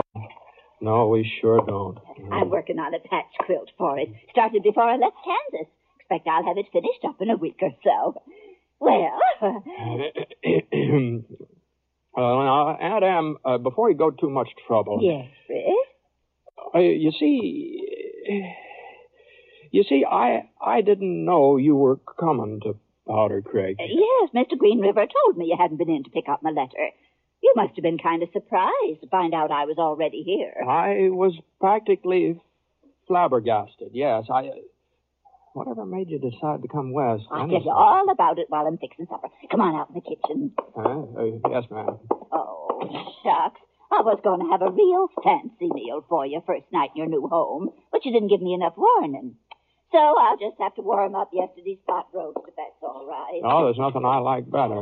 No, 0.80 1.08
we 1.08 1.24
sure 1.40 1.60
don't. 1.66 1.98
I'm 2.32 2.50
working 2.50 2.78
on 2.78 2.94
a 2.94 3.00
patch 3.00 3.26
quilt 3.40 3.68
for 3.76 3.98
it. 3.98 4.10
Started 4.30 4.62
before 4.62 4.84
I 4.84 4.96
left 4.96 5.16
Kansas. 5.24 5.66
Expect 6.00 6.26
I'll 6.28 6.44
have 6.44 6.56
it 6.56 6.66
finished 6.72 7.04
up 7.06 7.20
in 7.20 7.30
a 7.30 7.36
week 7.36 7.58
or 7.62 7.72
so. 7.82 8.14
Well, 8.80 9.18
uh, 12.16 12.20
now, 12.20 12.76
Em, 13.02 13.36
uh, 13.44 13.58
before 13.58 13.90
you 13.90 13.96
go 13.96 14.10
too 14.12 14.30
much 14.30 14.48
trouble, 14.66 15.00
yes, 15.02 15.26
Britt. 15.48 15.64
Uh, 16.74 16.78
you 16.78 17.10
see, 17.18 17.67
you 19.70 19.84
see, 19.88 20.04
I 20.04 20.48
I 20.60 20.80
didn't 20.82 21.24
know 21.24 21.56
you 21.56 21.76
were 21.76 21.96
coming 22.18 22.60
to 22.62 22.76
Powder 23.08 23.42
Creek. 23.42 23.78
Uh, 23.80 23.84
yes, 23.88 24.30
Mr. 24.34 24.58
Green 24.58 24.80
River 24.80 25.06
told 25.06 25.36
me 25.36 25.46
you 25.46 25.56
hadn't 25.58 25.78
been 25.78 25.90
in 25.90 26.04
to 26.04 26.10
pick 26.10 26.28
up 26.28 26.42
my 26.42 26.50
letter. 26.50 26.90
You 27.42 27.52
must 27.56 27.76
have 27.76 27.82
been 27.82 27.98
kind 27.98 28.22
of 28.22 28.28
surprised 28.32 29.00
to 29.00 29.08
find 29.10 29.32
out 29.32 29.50
I 29.50 29.64
was 29.64 29.78
already 29.78 30.22
here. 30.22 30.54
I 30.68 31.08
was 31.10 31.34
practically 31.60 32.40
flabbergasted. 33.06 33.90
Yes, 33.92 34.24
I. 34.32 34.50
Whatever 35.54 35.86
made 35.86 36.10
you 36.10 36.20
decide 36.20 36.62
to 36.62 36.68
come 36.68 36.92
west? 36.92 37.24
I'll 37.32 37.48
tell 37.48 37.62
you 37.62 37.72
all 37.72 38.10
about 38.10 38.38
it 38.38 38.46
while 38.48 38.66
I'm 38.66 38.78
fixing 38.78 39.06
supper. 39.06 39.28
Come 39.50 39.60
on 39.60 39.74
out 39.74 39.88
in 39.88 39.94
the 39.94 40.00
kitchen. 40.02 40.52
Uh, 40.76 40.80
uh, 41.18 41.50
yes, 41.50 41.64
ma'am. 41.70 41.98
Oh, 42.30 43.08
shucks. 43.24 43.60
I 43.90 44.02
was 44.02 44.20
going 44.22 44.40
to 44.40 44.50
have 44.52 44.60
a 44.60 44.70
real 44.70 45.08
fancy 45.24 45.72
meal 45.72 46.04
for 46.08 46.26
you 46.26 46.42
first 46.46 46.66
night 46.70 46.90
in 46.94 46.98
your 46.98 47.06
new 47.08 47.26
home, 47.26 47.70
but 47.98 48.04
you 48.06 48.12
didn't 48.14 48.28
give 48.30 48.40
me 48.42 48.54
enough 48.54 48.74
warning. 48.78 49.34
So 49.90 49.96
I'll 49.98 50.36
just 50.36 50.60
have 50.60 50.74
to 50.76 50.82
warm 50.84 51.16
up 51.16 51.30
yesterday's 51.32 51.80
pot 51.88 52.12
roast 52.12 52.36
if 52.46 52.52
that's 52.60 52.76
all 52.84 53.08
right. 53.08 53.40
Oh, 53.42 53.64
there's 53.64 53.80
nothing 53.80 54.04
I 54.04 54.18
like 54.20 54.44
better. 54.44 54.76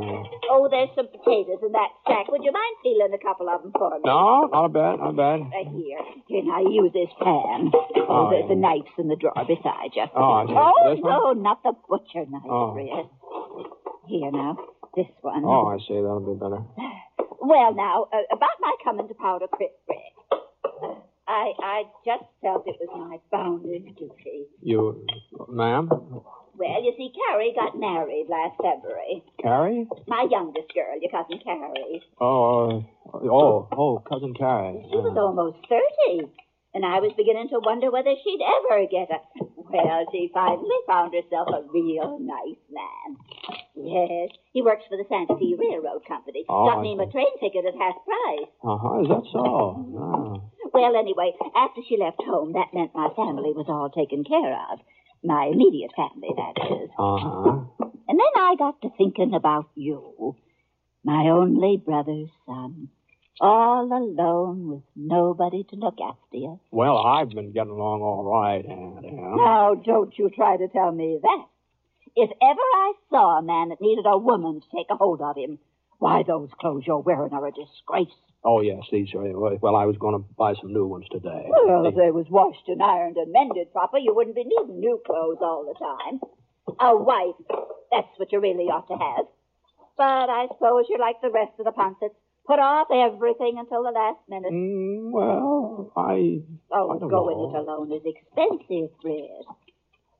Oh, 0.51 0.67
there's 0.69 0.91
some 0.99 1.07
potatoes 1.07 1.63
in 1.63 1.71
that 1.71 1.95
sack. 2.05 2.27
Would 2.27 2.43
you 2.43 2.51
mind 2.51 2.75
peeling 2.83 3.15
a 3.15 3.21
couple 3.23 3.47
of 3.47 3.63
them 3.63 3.71
for 3.71 3.89
me? 3.95 4.03
No, 4.03 4.51
not 4.51 4.65
a 4.65 4.69
bad, 4.69 4.99
not 4.99 5.15
a 5.15 5.17
bad. 5.17 5.39
Uh, 5.47 5.63
here. 5.71 6.03
Here, 6.27 6.43
now 6.43 6.59
use 6.59 6.91
this 6.91 7.07
pan. 7.23 7.71
Oh, 7.73 8.27
Oh, 8.27 8.27
there's 8.29 8.51
yeah. 8.51 8.55
the 8.55 8.59
knife's 8.59 8.91
in 8.99 9.07
the 9.07 9.15
drawer 9.15 9.31
beside 9.47 9.95
you. 9.95 10.05
Oh. 10.11 10.43
Oh, 10.43 10.93
no, 10.99 11.31
not 11.31 11.63
the 11.63 11.71
butcher 11.87 12.27
knife, 12.27 12.43
Oh. 12.43 12.75
Fred. 12.75 13.07
Here 14.11 14.29
now, 14.31 14.59
this 14.95 15.07
one. 15.23 15.43
Oh, 15.47 15.67
I 15.71 15.77
see. 15.87 15.95
That'll 15.95 16.19
be 16.19 16.35
better. 16.37 16.61
Well, 17.39 17.73
now, 17.73 18.07
uh, 18.11 18.27
about 18.35 18.59
my 18.59 18.75
coming 18.83 19.07
to 19.07 19.13
Powder 19.13 19.47
Creek, 19.47 19.71
Fred. 19.85 20.97
Uh, 21.27 21.31
I, 21.31 21.53
I 21.59 21.83
just 22.05 22.23
felt 22.41 22.63
it 22.67 22.75
was 22.79 22.89
my 22.95 23.17
bounden 23.31 23.93
duty. 23.97 24.45
You, 24.61 25.05
ma'am, 25.49 25.89
Well, 25.89 26.83
you 26.83 26.93
see, 26.97 27.11
Carrie 27.13 27.53
got 27.55 27.77
married 27.77 28.27
last 28.29 28.55
February. 28.57 29.23
Carrie? 29.41 29.87
My 30.07 30.25
youngest 30.29 30.73
girl, 30.73 30.95
your 31.01 31.11
cousin 31.11 31.39
Carrie. 31.43 32.01
Oh, 32.21 32.83
uh, 33.13 33.17
oh, 33.29 33.67
oh, 33.71 34.03
cousin 34.09 34.33
Carrie. 34.33 34.85
She 34.89 34.97
was 34.97 35.13
Uh, 35.15 35.21
almost 35.21 35.57
30, 35.69 36.31
and 36.73 36.85
I 36.85 36.99
was 36.99 37.11
beginning 37.17 37.49
to 37.49 37.59
wonder 37.59 37.91
whether 37.91 38.13
she'd 38.23 38.41
ever 38.41 38.87
get 38.89 39.11
a. 39.11 39.19
Well, 39.69 40.05
she 40.13 40.31
finally 40.33 40.79
found 40.87 41.13
herself 41.13 41.49
a 41.51 41.61
real 41.73 42.19
nice 42.23 42.61
man. 42.71 43.17
Yes, 43.75 44.29
he 44.53 44.61
works 44.63 44.83
for 44.89 44.95
the 44.95 45.03
Santa 45.11 45.35
Fe 45.37 45.53
Railroad 45.59 46.07
Company. 46.07 46.45
Oh, 46.47 46.71
Got 46.71 46.81
me 46.81 46.95
my 46.95 47.03
train 47.11 47.27
ticket 47.43 47.65
at 47.67 47.75
half 47.75 47.95
price. 48.07 48.47
uh-huh. 48.63 49.01
Is 49.03 49.07
that 49.11 49.23
so? 49.35 49.43
Oh. 49.43 50.41
Well, 50.77 50.95
anyway, 50.95 51.33
after 51.55 51.81
she 51.89 51.97
left 51.97 52.21
home, 52.21 52.53
that 52.53 52.71
meant 52.71 52.93
my 52.93 53.09
family 53.15 53.51
was 53.51 53.65
all 53.67 53.89
taken 53.89 54.23
care 54.23 54.53
of. 54.71 54.77
My 55.23 55.49
immediate 55.51 55.89
family, 55.97 56.29
that 56.37 56.53
is. 56.69 56.89
Uh-huh. 56.99 57.89
And 58.07 58.19
then 58.19 58.33
I 58.37 58.53
got 58.59 58.79
to 58.83 58.89
thinking 58.95 59.33
about 59.33 59.69
you, 59.73 60.35
my 61.03 61.29
only 61.29 61.81
brother's 61.83 62.29
son. 62.45 62.89
All 63.41 63.85
alone 63.85 64.67
with 64.67 64.83
nobody 64.95 65.63
to 65.63 65.75
look 65.77 65.95
after 65.99 66.37
you. 66.37 66.59
Well, 66.69 66.97
I've 66.97 67.29
been 67.29 67.53
getting 67.53 67.71
along 67.71 68.01
all 68.01 68.23
right, 68.23 68.63
Aunt 68.63 69.03
Em. 69.03 69.35
Now, 69.35 69.73
don't 69.73 70.13
you 70.15 70.29
try 70.29 70.57
to 70.57 70.67
tell 70.67 70.91
me 70.91 71.19
that. 71.19 71.45
If 72.15 72.29
ever 72.29 72.61
I 72.75 72.93
saw 73.09 73.39
a 73.39 73.41
man 73.41 73.69
that 73.69 73.81
needed 73.81 74.05
a 74.05 74.17
woman 74.17 74.61
to 74.61 74.67
take 74.75 74.87
a 74.91 74.95
hold 74.95 75.21
of 75.21 75.37
him, 75.37 75.57
why, 75.97 76.21
those 76.21 76.49
clothes 76.61 76.83
you're 76.85 76.99
wearing 76.99 77.33
are 77.33 77.47
a 77.47 77.51
disgrace. 77.51 78.13
Oh, 78.47 78.61
yes, 78.61 78.79
these 78.89 79.13
are. 79.13 79.27
Well, 79.59 79.75
I 79.75 79.83
was 79.83 79.97
going 79.99 80.15
to 80.15 80.23
buy 80.37 80.53
some 80.61 80.71
new 80.71 80.87
ones 80.87 81.03
today. 81.11 81.51
Well, 81.51 81.85
if 81.85 81.95
they 81.99 82.11
was 82.15 82.31
washed 82.31 82.63
and 82.71 82.81
ironed 82.81 83.17
and 83.17 83.33
mended 83.33 83.73
proper, 83.73 83.97
you 83.97 84.15
wouldn't 84.15 84.37
be 84.37 84.47
needing 84.47 84.79
new 84.79 85.03
clothes 85.05 85.43
all 85.43 85.67
the 85.67 85.75
time. 85.75 86.23
A 86.79 86.95
wife, 86.95 87.35
that's 87.91 88.07
what 88.15 88.31
you 88.31 88.39
really 88.39 88.71
ought 88.71 88.87
to 88.87 88.95
have. 88.95 89.27
But 89.97 90.31
I 90.31 90.47
suppose 90.47 90.85
you're 90.87 90.97
like 90.97 91.19
the 91.19 91.29
rest 91.29 91.59
of 91.59 91.65
the 91.65 91.75
Ponsets. 91.75 92.15
Put 92.47 92.59
off 92.59 92.87
everything 92.87 93.59
until 93.59 93.83
the 93.83 93.91
last 93.91 94.23
minute. 94.29 94.53
Mm, 94.55 95.11
well, 95.11 95.91
I. 95.97 96.39
Oh, 96.71 96.95
I 96.95 97.03
going 97.03 97.35
know. 97.35 97.51
it 97.51 97.59
alone 97.59 97.91
is 97.91 98.07
expensive, 98.07 98.95
Fred. 99.03 99.43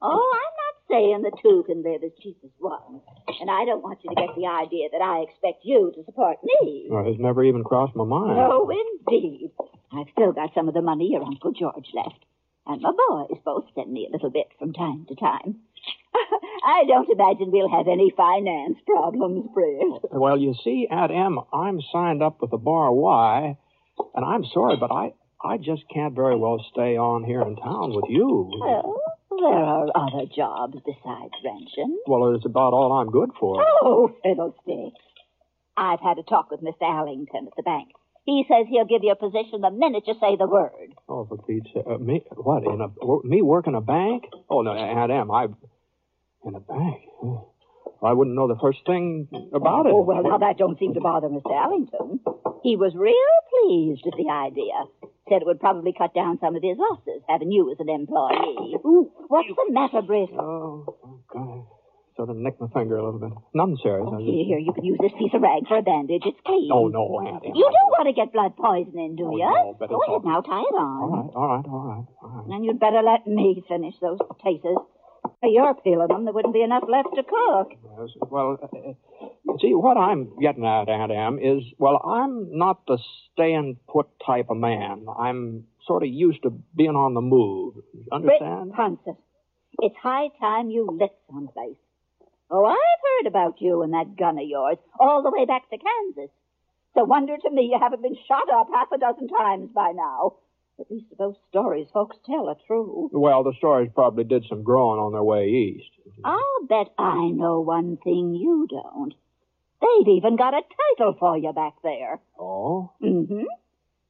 Oh, 0.03 0.27
I'm 0.35 0.53
not 0.59 0.66
saying 0.89 1.21
the 1.21 1.35
two 1.41 1.63
can 1.67 1.83
live 1.83 2.03
as 2.03 2.11
cheap 2.21 2.37
as 2.43 2.51
one. 2.59 3.01
And 3.39 3.49
I 3.51 3.65
don't 3.65 3.83
want 3.83 3.99
you 4.03 4.09
to 4.09 4.15
get 4.15 4.35
the 4.35 4.47
idea 4.47 4.87
that 4.91 5.01
I 5.01 5.27
expect 5.27 5.63
you 5.63 5.91
to 5.95 6.03
support 6.05 6.37
me. 6.43 6.87
Well, 6.89 7.07
it's 7.07 7.19
never 7.19 7.43
even 7.43 7.63
crossed 7.63 7.95
my 7.95 8.05
mind. 8.05 8.37
No, 8.37 8.69
indeed. 8.71 9.51
I've 9.91 10.07
still 10.11 10.31
got 10.31 10.51
some 10.55 10.67
of 10.67 10.73
the 10.73 10.81
money 10.81 11.09
your 11.11 11.23
Uncle 11.23 11.51
George 11.51 11.87
left. 11.93 12.23
And 12.65 12.81
my 12.81 12.91
boys 12.91 13.39
both 13.45 13.65
send 13.75 13.91
me 13.91 14.07
a 14.07 14.11
little 14.11 14.29
bit 14.29 14.47
from 14.59 14.73
time 14.73 15.05
to 15.07 15.15
time. 15.15 15.55
I 16.65 16.83
don't 16.85 17.09
imagine 17.09 17.51
we'll 17.51 17.71
have 17.71 17.87
any 17.87 18.11
finance 18.15 18.77
problems, 18.85 19.45
Fred. 19.53 20.11
Well, 20.11 20.37
you 20.37 20.53
see, 20.63 20.87
Aunt 20.91 21.11
Em, 21.11 21.39
I'm 21.53 21.79
signed 21.93 22.21
up 22.21 22.41
with 22.41 22.51
the 22.51 22.57
Bar 22.57 22.91
Y, 22.91 23.57
and 24.15 24.25
I'm 24.25 24.43
sorry, 24.53 24.75
but 24.77 24.91
I, 24.91 25.13
I 25.41 25.57
just 25.57 25.83
can't 25.93 26.13
very 26.13 26.35
well 26.35 26.63
stay 26.73 26.97
on 26.97 27.23
here 27.23 27.41
in 27.41 27.55
town 27.55 27.93
with 27.95 28.05
you. 28.09 28.51
Well, 28.59 28.99
there 29.39 29.63
are 29.63 29.87
other 29.95 30.25
jobs 30.35 30.75
besides 30.85 31.33
ranching. 31.43 31.99
Well, 32.07 32.35
it's 32.35 32.45
about 32.45 32.73
all 32.73 32.93
I'm 32.93 33.11
good 33.11 33.31
for. 33.39 33.63
Oh, 33.81 34.11
fiddlesticks. 34.23 35.01
I've 35.75 35.99
had 35.99 36.17
a 36.17 36.23
talk 36.23 36.49
with 36.49 36.61
Mr. 36.61 36.81
Allington 36.83 37.47
at 37.47 37.53
the 37.55 37.63
bank. 37.63 37.89
He 38.25 38.43
says 38.49 38.65
he'll 38.69 38.85
give 38.85 39.03
you 39.03 39.11
a 39.11 39.15
position 39.15 39.61
the 39.61 39.71
minute 39.71 40.03
you 40.05 40.15
say 40.19 40.35
the 40.35 40.47
word. 40.47 40.91
Oh, 41.07 41.25
for 41.25 41.37
Pete's 41.37 41.67
sake. 41.73 41.83
Uh, 41.89 41.97
me, 41.97 42.23
what, 42.35 42.63
in 42.63 42.81
a, 42.81 43.27
me 43.27 43.41
work 43.41 43.67
in 43.67 43.75
a 43.75 43.81
bank? 43.81 44.25
Oh, 44.49 44.61
no, 44.61 44.71
Aunt 44.71 45.11
Em, 45.11 45.31
I, 45.31 45.45
in 46.45 46.55
a 46.55 46.59
bank? 46.59 47.01
Oh, 47.23 47.53
I 48.03 48.13
wouldn't 48.13 48.35
know 48.35 48.47
the 48.47 48.59
first 48.61 48.79
thing 48.85 49.27
about 49.53 49.85
it. 49.87 49.93
Oh, 49.93 50.01
well, 50.03 50.23
now 50.23 50.37
that 50.37 50.57
don't 50.57 50.77
seem 50.79 50.93
to 50.93 51.01
bother 51.01 51.29
Mr. 51.29 51.51
Allington. 51.51 52.19
He 52.63 52.75
was 52.75 52.93
real 52.95 53.15
pleased 53.49 54.05
at 54.05 54.13
the 54.17 54.29
idea. 54.29 54.73
Said 55.29 55.41
it 55.41 55.45
would 55.45 55.59
probably 55.59 55.93
cut 55.97 56.13
down 56.13 56.39
some 56.39 56.55
of 56.55 56.63
his 56.63 56.77
losses, 56.77 57.21
having 57.27 57.51
you 57.51 57.71
as 57.71 57.77
an 57.79 57.89
employee. 57.89 58.75
Ooh, 58.85 59.11
what's 59.27 59.49
the 59.49 59.71
matter, 59.73 60.01
Britt? 60.01 60.29
Oh, 60.37 60.85
okay. 61.35 61.61
Sort 62.15 62.29
of 62.29 62.37
nicked 62.37 62.59
my 62.61 62.67
finger 62.73 62.97
a 62.97 63.03
little 63.05 63.19
bit. 63.19 63.29
Nothing 63.53 63.77
serious. 63.83 64.07
Oh, 64.09 64.15
I 64.15 64.21
just- 64.21 64.31
Here, 64.49 64.57
you 64.57 64.73
can 64.73 64.83
use 64.85 64.97
this 64.99 65.11
piece 65.19 65.33
of 65.35 65.41
rag 65.41 65.67
for 65.67 65.77
a 65.77 65.81
bandage. 65.83 66.23
It's 66.25 66.39
clean. 66.45 66.69
Oh, 66.73 66.87
no, 66.87 67.19
Aunt 67.19 67.45
Em. 67.45 67.53
You 67.53 67.65
don't 67.69 67.91
want 67.93 68.07
to 68.07 68.13
get 68.13 68.33
blood 68.33 68.55
poisoning, 68.57 69.15
do 69.17 69.27
Oh, 69.27 69.37
you? 69.37 69.45
no, 69.45 69.75
Go 69.87 70.01
ahead 70.07 70.23
now, 70.25 70.41
tie 70.41 70.61
it 70.61 70.73
on. 70.73 70.97
All 71.01 71.09
right, 71.13 71.35
all 71.35 71.47
right, 71.47 71.65
all 71.67 71.85
right, 71.85 72.05
all 72.23 72.29
right. 72.41 72.55
And 72.55 72.65
you'd 72.65 72.79
better 72.79 73.01
let 73.03 73.27
me 73.27 73.61
finish 73.67 73.93
those 74.01 74.17
potatoes. 74.17 74.81
You're 75.43 75.75
peeling 75.75 76.07
them, 76.07 76.25
there 76.25 76.33
wouldn't 76.33 76.53
be 76.53 76.63
enough 76.63 76.83
left 76.87 77.09
to 77.15 77.23
cook. 77.23 77.71
Yes, 77.99 78.09
Well, 78.21 78.57
uh, 78.61 79.57
see, 79.61 79.73
what 79.75 79.95
I'm 79.95 80.35
getting 80.41 80.65
at, 80.65 80.89
Aunt 80.89 81.11
Em, 81.11 81.39
is, 81.39 81.63
well, 81.77 82.01
I'm 82.03 82.57
not 82.57 82.85
the 82.87 82.97
stay 83.31 83.53
and 83.53 83.77
put 83.87 84.07
type 84.25 84.47
of 84.49 84.57
man. 84.57 85.05
I'm 85.17 85.65
sort 85.85 86.03
of 86.03 86.09
used 86.09 86.41
to 86.43 86.49
being 86.75 86.95
on 86.95 87.13
the 87.13 87.21
move. 87.21 87.75
Understand? 88.11 88.73
Ponset, 88.73 89.17
it's 89.79 89.95
high 90.01 90.29
time 90.39 90.69
you 90.71 90.89
lit 90.91 91.13
someplace. 91.31 91.77
Oh, 92.49 92.65
I've 92.65 93.23
heard 93.23 93.27
about 93.27 93.61
you 93.61 93.83
and 93.83 93.93
that 93.93 94.17
gun 94.17 94.37
of 94.39 94.47
yours 94.47 94.77
all 94.99 95.21
the 95.21 95.31
way 95.31 95.45
back 95.45 95.69
to 95.69 95.77
Kansas. 95.77 96.31
It's 96.31 96.97
a 96.97 97.03
wonder 97.05 97.35
to 97.37 97.49
me 97.51 97.69
you 97.71 97.77
haven't 97.79 98.01
been 98.01 98.17
shot 98.27 98.49
up 98.51 98.67
half 98.73 98.87
a 98.91 98.97
dozen 98.97 99.27
times 99.27 99.69
by 99.73 99.91
now. 99.93 100.35
At 100.79 100.91
least 100.91 101.07
those 101.17 101.35
stories 101.49 101.87
folks 101.91 102.17
tell 102.25 102.47
are 102.47 102.57
true. 102.67 103.09
Well, 103.11 103.43
the 103.43 103.53
stories 103.57 103.89
probably 103.93 104.23
did 104.25 104.45
some 104.47 104.63
growing 104.63 104.99
on 104.99 105.11
their 105.13 105.23
way 105.23 105.47
east. 105.47 105.89
I'll 106.23 106.65
bet 106.67 106.93
I 106.97 107.29
know 107.29 107.61
one 107.61 107.97
thing 107.97 108.35
you 108.35 108.67
don't. 108.69 109.13
They've 109.81 110.15
even 110.17 110.35
got 110.35 110.53
a 110.53 110.61
title 110.97 111.15
for 111.19 111.37
you 111.37 111.51
back 111.53 111.73
there. 111.83 112.19
Oh? 112.39 112.91
Mm-hmm. 113.01 113.43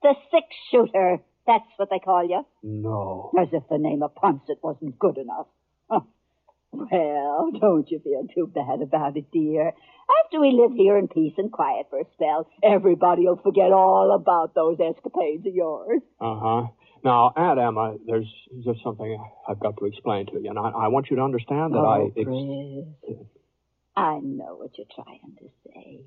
The 0.01 0.15
six 0.31 0.45
shooter. 0.71 1.19
That's 1.45 1.65
what 1.77 1.89
they 1.89 1.99
call 1.99 2.27
you. 2.27 2.45
No. 2.61 3.31
As 3.39 3.47
if 3.53 3.63
the 3.69 3.77
name 3.77 4.03
of 4.03 4.15
Ponset 4.15 4.61
wasn't 4.61 4.99
good 4.99 5.17
enough. 5.17 5.47
Huh. 5.89 6.01
Well, 6.71 7.51
don't 7.61 7.89
you 7.89 7.99
feel 7.99 8.27
too 8.33 8.51
bad 8.53 8.81
about 8.81 9.17
it, 9.17 9.25
dear. 9.31 9.73
After 10.25 10.39
we 10.39 10.51
live 10.51 10.71
here 10.75 10.97
in 10.97 11.07
peace 11.07 11.33
and 11.37 11.51
quiet 11.51 11.87
for 11.89 11.99
a 11.99 12.05
spell, 12.13 12.47
everybody'll 12.63 13.37
forget 13.37 13.71
all 13.71 14.13
about 14.13 14.55
those 14.55 14.77
escapades 14.79 15.45
of 15.45 15.53
yours. 15.53 16.01
Uh-huh. 16.19 16.67
Now, 17.03 17.31
Aunt 17.35 17.59
Emma, 17.59 17.95
there's 18.05 18.31
just 18.63 18.79
something 18.83 19.17
I've 19.47 19.59
got 19.59 19.77
to 19.77 19.85
explain 19.85 20.25
to 20.27 20.39
you, 20.41 20.49
and 20.49 20.59
I, 20.59 20.69
I 20.69 20.87
want 20.87 21.07
you 21.09 21.17
to 21.17 21.21
understand 21.21 21.73
that 21.73 21.79
I... 21.79 21.99
oh, 21.99 22.13
ex- 22.15 22.25
Chris. 23.05 23.17
I 23.95 24.19
know 24.21 24.57
what 24.57 24.77
you're 24.77 24.87
trying 24.93 25.35
to 25.39 25.49
say. 25.65 26.05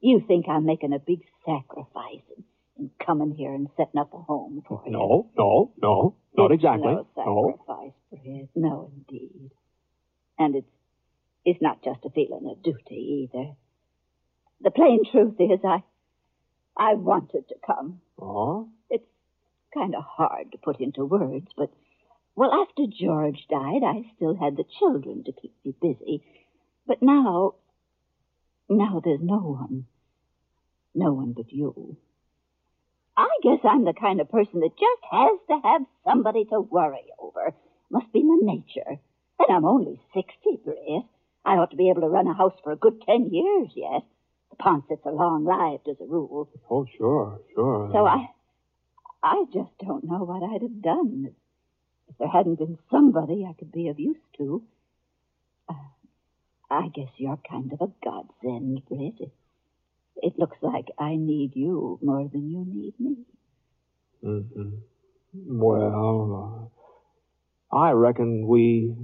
You 0.00 0.22
think 0.26 0.46
I'm 0.48 0.64
making 0.64 0.92
a 0.92 0.98
big 0.98 1.20
sacrifice 1.44 2.22
in, 2.36 2.44
in 2.78 2.90
coming 3.04 3.32
here 3.32 3.54
and 3.54 3.68
setting 3.76 4.00
up 4.00 4.12
a 4.14 4.18
home 4.18 4.62
for 4.66 4.82
you. 4.86 4.92
No, 4.92 5.30
no, 5.36 5.72
no, 5.82 6.14
not 6.36 6.50
It's 6.52 6.62
exactly. 6.62 6.92
No 6.92 7.06
sacrifice, 7.14 7.92
Fred. 8.10 8.48
No, 8.54 8.90
indeed. 8.94 9.50
And 10.38 10.56
it's 10.56 10.70
it's 11.44 11.62
not 11.62 11.82
just 11.82 12.04
a 12.04 12.10
feeling 12.10 12.48
of 12.50 12.62
duty 12.62 13.28
either. 13.32 13.52
The 14.60 14.70
plain 14.70 15.00
truth 15.10 15.36
is, 15.38 15.60
I 15.64 15.82
I 16.78 16.94
wanted 16.94 17.48
to 17.48 17.56
come. 17.66 18.00
Oh? 18.20 18.68
It's 18.88 19.04
kind 19.74 19.94
of 19.96 20.04
hard 20.04 20.52
to 20.52 20.58
put 20.58 20.80
into 20.80 21.04
words, 21.04 21.48
but, 21.56 21.70
well, 22.36 22.52
after 22.52 22.84
George 22.86 23.46
died, 23.50 23.82
I 23.84 24.12
still 24.14 24.36
had 24.36 24.56
the 24.56 24.64
children 24.78 25.24
to 25.24 25.32
keep 25.32 25.54
me 25.64 25.74
busy. 25.80 26.22
But 26.86 27.02
now, 27.02 27.54
now 28.68 29.00
there's 29.04 29.20
no 29.20 29.38
one. 29.38 29.86
No 30.94 31.12
one 31.12 31.32
but 31.32 31.52
you. 31.52 31.96
I 33.18 33.28
guess 33.42 33.58
I'm 33.64 33.84
the 33.84 33.94
kind 34.00 34.20
of 34.20 34.30
person 34.30 34.60
that 34.60 34.78
just 34.78 35.02
has 35.10 35.38
to 35.48 35.68
have 35.68 35.82
somebody 36.04 36.44
to 36.46 36.60
worry 36.60 37.04
over. 37.18 37.52
Must 37.90 38.12
be 38.12 38.22
my 38.22 38.38
nature. 38.40 39.00
And 39.40 39.48
I'm 39.50 39.64
only 39.64 40.00
60, 40.14 40.32
Britt. 40.64 41.02
I 41.44 41.54
ought 41.54 41.72
to 41.72 41.76
be 41.76 41.90
able 41.90 42.02
to 42.02 42.08
run 42.08 42.28
a 42.28 42.34
house 42.34 42.54
for 42.62 42.70
a 42.70 42.76
good 42.76 43.02
ten 43.04 43.30
years 43.32 43.70
yet. 43.74 44.02
The 44.50 44.56
Ponsets 44.56 45.02
are 45.04 45.12
long-lived 45.12 45.88
as 45.88 45.96
a 46.00 46.04
rule. 46.04 46.48
Oh, 46.70 46.86
sure, 46.96 47.40
sure. 47.54 47.90
So 47.92 48.06
I, 48.06 48.28
I 49.22 49.44
just 49.52 49.76
don't 49.84 50.04
know 50.04 50.24
what 50.24 50.44
I'd 50.44 50.62
have 50.62 50.80
done 50.82 51.24
if, 51.26 51.32
if 52.10 52.18
there 52.18 52.28
hadn't 52.28 52.58
been 52.58 52.78
somebody 52.88 53.44
I 53.48 53.54
could 53.58 53.72
be 53.72 53.88
of 53.88 53.98
use 53.98 54.16
to. 54.36 54.62
Uh, 55.68 55.74
I 56.70 56.88
guess 56.94 57.08
you're 57.16 57.38
kind 57.50 57.72
of 57.72 57.80
a 57.80 57.90
godsend, 58.04 58.82
Britt. 58.88 59.32
It, 60.22 60.38
looks 60.38 60.56
like 60.62 60.86
I 60.98 61.16
need 61.16 61.52
you 61.54 61.98
more 62.02 62.28
than 62.32 62.50
you 62.50 62.64
need 62.66 62.94
me. 62.98 63.16
Mm-hmm. 64.24 64.70
Well, 65.32 66.70
uh, 67.72 67.76
I 67.76 67.90
reckon 67.92 68.46
we 68.46 68.94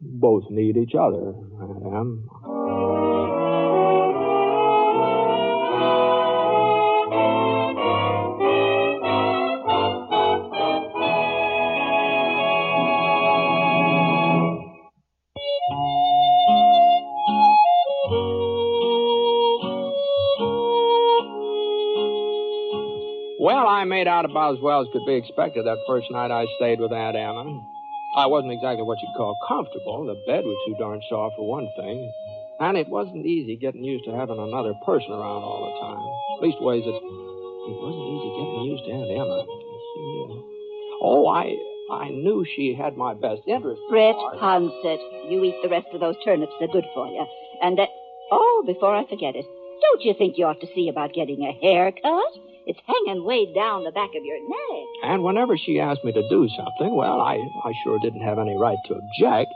both 0.00 0.50
need 0.50 0.76
each 0.76 0.94
other, 0.94 1.34
Madam. 1.58 2.28
I 23.84 23.86
made 23.86 24.08
out 24.08 24.24
about 24.24 24.56
as 24.56 24.62
well 24.62 24.80
as 24.80 24.88
could 24.94 25.04
be 25.04 25.12
expected 25.12 25.66
that 25.66 25.76
first 25.86 26.10
night 26.10 26.30
I 26.30 26.46
stayed 26.56 26.80
with 26.80 26.90
Aunt 26.90 27.20
Emma. 27.20 27.44
I 28.16 28.24
wasn't 28.24 28.56
exactly 28.56 28.80
what 28.80 28.96
you'd 29.02 29.12
call 29.12 29.36
comfortable. 29.46 30.08
The 30.08 30.16
bed 30.24 30.40
was 30.40 30.56
too 30.64 30.74
darn 30.80 31.02
soft 31.10 31.36
for 31.36 31.44
one 31.46 31.68
thing. 31.76 32.00
And 32.64 32.78
it 32.78 32.88
wasn't 32.88 33.26
easy 33.26 33.60
getting 33.60 33.84
used 33.84 34.06
to 34.06 34.16
having 34.16 34.40
another 34.40 34.72
person 34.88 35.12
around 35.12 35.44
all 35.44 35.68
the 35.68 35.76
time. 35.84 36.00
Leastways, 36.40 36.80
it, 36.80 36.96
it 36.96 37.76
wasn't 37.76 38.08
easy 38.08 38.30
getting 38.32 38.64
used 38.72 38.84
to 38.88 38.92
Aunt 38.96 39.10
Emma. 39.20 39.40
Uh, 39.44 40.32
oh, 41.04 41.28
I 41.28 41.52
I 41.92 42.08
knew 42.08 42.40
she 42.56 42.72
had 42.72 42.96
my 42.96 43.12
best 43.12 43.42
interest. 43.46 43.82
Brett 43.90 44.16
Ponset, 44.40 45.28
you 45.28 45.44
eat 45.44 45.60
the 45.60 45.68
rest 45.68 45.92
of 45.92 46.00
those 46.00 46.16
turnips. 46.24 46.56
They're 46.56 46.72
good 46.72 46.88
for 46.94 47.04
you. 47.12 47.26
And 47.60 47.76
that, 47.76 47.90
oh, 48.32 48.64
before 48.64 48.96
I 48.96 49.04
forget 49.04 49.36
it, 49.36 49.44
don't 49.44 50.00
you 50.00 50.14
think 50.16 50.38
you 50.38 50.46
ought 50.46 50.62
to 50.62 50.72
see 50.74 50.88
about 50.88 51.12
getting 51.12 51.44
a 51.44 51.52
haircut? 51.52 52.32
It's 52.66 52.80
hanging 52.86 53.24
way 53.24 53.52
down 53.54 53.84
the 53.84 53.92
back 53.92 54.10
of 54.16 54.24
your 54.24 54.40
neck. 54.40 54.86
And 55.04 55.22
whenever 55.22 55.56
she 55.56 55.80
asked 55.80 56.04
me 56.04 56.12
to 56.12 56.28
do 56.28 56.48
something, 56.56 56.96
well, 56.96 57.20
I, 57.20 57.36
I 57.64 57.72
sure 57.84 57.98
didn't 58.00 58.22
have 58.22 58.38
any 58.38 58.56
right 58.56 58.78
to 58.86 58.94
object. 58.94 59.53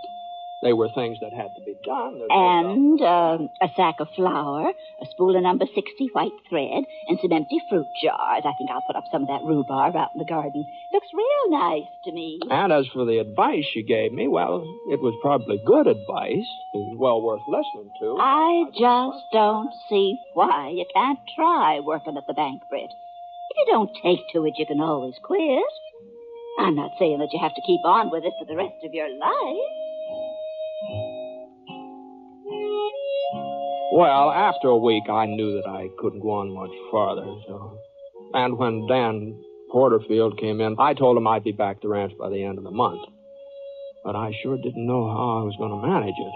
They 0.60 0.72
were 0.72 0.88
things 0.90 1.18
that 1.20 1.32
had 1.32 1.54
to 1.54 1.62
be 1.64 1.76
done. 1.84 2.18
There's 2.18 2.28
no 2.28 2.34
doubt. 2.34 2.66
And 2.66 3.00
um, 3.02 3.50
a 3.62 3.68
sack 3.76 4.00
of 4.00 4.08
flour, 4.16 4.72
a 5.00 5.06
spool 5.10 5.36
of 5.36 5.42
number 5.42 5.66
60 5.72 6.10
white 6.12 6.34
thread, 6.50 6.82
and 7.06 7.18
some 7.22 7.30
empty 7.32 7.60
fruit 7.70 7.86
jars. 8.02 8.42
I 8.44 8.52
think 8.58 8.68
I'll 8.70 8.82
put 8.82 8.96
up 8.96 9.04
some 9.12 9.22
of 9.22 9.28
that 9.28 9.46
rhubarb 9.46 9.94
out 9.94 10.10
in 10.14 10.18
the 10.18 10.24
garden. 10.24 10.66
Looks 10.92 11.06
real 11.14 11.50
nice 11.50 11.86
to 12.04 12.12
me. 12.12 12.40
And 12.50 12.72
as 12.72 12.88
for 12.88 13.04
the 13.06 13.18
advice 13.18 13.66
she 13.72 13.84
gave 13.84 14.12
me, 14.12 14.26
well, 14.26 14.66
it 14.90 15.00
was 15.00 15.14
probably 15.22 15.62
good 15.64 15.86
advice. 15.86 16.48
Well 16.74 17.22
worth 17.22 17.46
listening 17.46 17.92
to. 18.00 18.18
I 18.18 18.64
just 18.74 19.24
don't 19.32 19.70
see 19.88 20.18
why 20.34 20.70
you 20.74 20.86
can't 20.92 21.20
try 21.36 21.78
working 21.80 22.16
at 22.16 22.26
the 22.26 22.34
bank, 22.34 22.62
Britt. 22.68 22.90
If 22.90 23.56
you 23.56 23.72
don't 23.72 23.90
take 24.02 24.26
to 24.32 24.44
it, 24.46 24.54
you 24.58 24.66
can 24.66 24.80
always 24.80 25.14
quit. 25.22 25.62
I'm 26.58 26.74
not 26.74 26.98
saying 26.98 27.20
that 27.20 27.32
you 27.32 27.38
have 27.38 27.54
to 27.54 27.62
keep 27.64 27.84
on 27.84 28.10
with 28.10 28.24
it 28.24 28.32
for 28.40 28.44
the 28.44 28.56
rest 28.56 28.82
of 28.82 28.92
your 28.92 29.08
life. 29.08 29.77
Well, 33.90 34.30
after 34.30 34.68
a 34.68 34.76
week, 34.76 35.04
I 35.08 35.26
knew 35.26 35.60
that 35.60 35.68
I 35.68 35.88
couldn't 35.98 36.20
go 36.20 36.30
on 36.32 36.52
much 36.52 36.70
farther. 36.90 37.24
So, 37.46 37.78
and 38.34 38.58
when 38.58 38.86
Dan 38.86 39.42
Porterfield 39.72 40.38
came 40.38 40.60
in, 40.60 40.76
I 40.78 40.94
told 40.94 41.16
him 41.16 41.26
I'd 41.26 41.44
be 41.44 41.52
back 41.52 41.80
to 41.80 41.88
ranch 41.88 42.12
by 42.18 42.28
the 42.28 42.44
end 42.44 42.58
of 42.58 42.64
the 42.64 42.70
month. 42.70 43.00
But 44.04 44.14
I 44.14 44.32
sure 44.42 44.56
didn't 44.56 44.86
know 44.86 45.08
how 45.08 45.40
I 45.40 45.44
was 45.44 45.56
going 45.58 45.70
to 45.70 45.86
manage 45.88 46.14
it. 46.18 46.32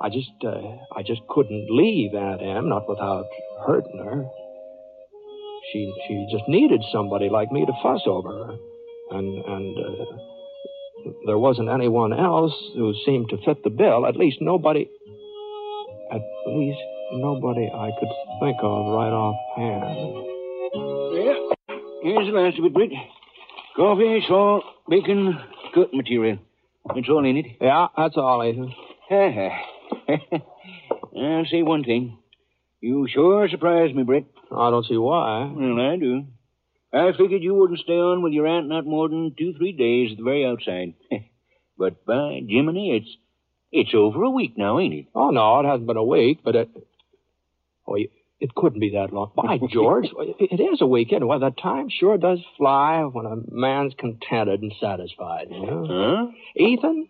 I 0.00 0.08
just, 0.08 0.32
uh, 0.44 0.96
I 0.96 1.02
just 1.02 1.20
couldn't 1.28 1.68
leave 1.70 2.14
Aunt 2.14 2.42
Em, 2.42 2.68
not 2.68 2.88
without 2.88 3.26
hurting 3.66 3.98
her. 4.04 4.24
She, 5.72 5.92
she 6.06 6.26
just 6.30 6.48
needed 6.48 6.82
somebody 6.92 7.28
like 7.28 7.52
me 7.52 7.66
to 7.66 7.72
fuss 7.82 8.02
over 8.06 8.28
her, 8.28 8.56
and 9.10 9.44
and 9.44 9.78
uh, 9.78 11.12
there 11.26 11.38
wasn't 11.38 11.68
anyone 11.68 12.12
else 12.12 12.54
who 12.74 12.94
seemed 13.04 13.30
to 13.30 13.38
fit 13.44 13.64
the 13.64 13.70
bill. 13.70 14.06
At 14.06 14.16
least 14.16 14.38
nobody. 14.40 14.88
At 16.46 16.52
least 16.54 16.78
nobody 17.12 17.68
I 17.72 17.90
could 17.98 18.08
think 18.40 18.58
of 18.62 18.86
right 18.94 19.12
offhand. 19.12 20.26
Yeah. 21.16 21.38
Here's 22.02 22.26
the 22.26 22.32
last 22.38 22.58
of 22.58 22.64
it, 22.64 22.72
Britt. 22.72 22.92
Coffee, 23.74 24.24
salt, 24.28 24.64
bacon, 24.88 25.38
cook 25.74 25.92
material. 25.92 26.38
It's 26.94 27.08
all 27.08 27.24
in 27.24 27.36
it. 27.36 27.46
Yeah, 27.60 27.88
that's 27.96 28.16
all, 28.16 28.44
Ethan. 28.44 28.72
I'll 31.18 31.44
say 31.50 31.62
one 31.62 31.84
thing. 31.84 32.18
You 32.80 33.08
sure 33.12 33.48
surprised 33.48 33.94
me, 33.96 34.04
Britt. 34.04 34.26
I 34.52 34.70
don't 34.70 34.86
see 34.86 34.96
why. 34.96 35.52
Well, 35.52 35.80
I 35.80 35.96
do. 35.96 36.26
I 36.92 37.10
figured 37.18 37.42
you 37.42 37.54
wouldn't 37.54 37.80
stay 37.80 37.98
on 37.98 38.22
with 38.22 38.32
your 38.32 38.46
aunt 38.46 38.68
not 38.68 38.86
more 38.86 39.08
than 39.08 39.34
two, 39.36 39.54
three 39.58 39.72
days 39.72 40.12
at 40.12 40.18
the 40.18 40.22
very 40.22 40.46
outside. 40.46 40.94
but 41.78 42.06
by 42.06 42.40
Jiminy, 42.48 42.96
it's 42.96 43.16
it's 43.72 43.94
over 43.94 44.22
a 44.22 44.30
week 44.30 44.56
now, 44.56 44.78
ain't 44.78 44.94
it? 44.94 45.06
Oh 45.14 45.30
no, 45.30 45.60
it 45.60 45.64
hasn't 45.64 45.86
been 45.86 45.96
a 45.96 46.04
week, 46.04 46.40
but 46.44 46.56
it. 46.56 46.70
Oh, 47.86 47.96
it 48.38 48.54
couldn't 48.54 48.80
be 48.80 48.90
that 48.90 49.12
long. 49.12 49.32
By 49.34 49.58
George, 49.72 50.08
it 50.38 50.60
is 50.60 50.80
a 50.80 50.86
week 50.86 51.12
anyway. 51.12 51.38
The 51.38 51.50
time 51.50 51.88
sure 51.88 52.18
does 52.18 52.40
fly 52.56 53.02
when 53.02 53.26
a 53.26 53.36
man's 53.50 53.94
contented 53.98 54.62
and 54.62 54.72
satisfied. 54.80 55.48
You 55.50 55.66
know? 55.66 55.86
Huh? 55.88 56.32
Ethan, 56.54 57.08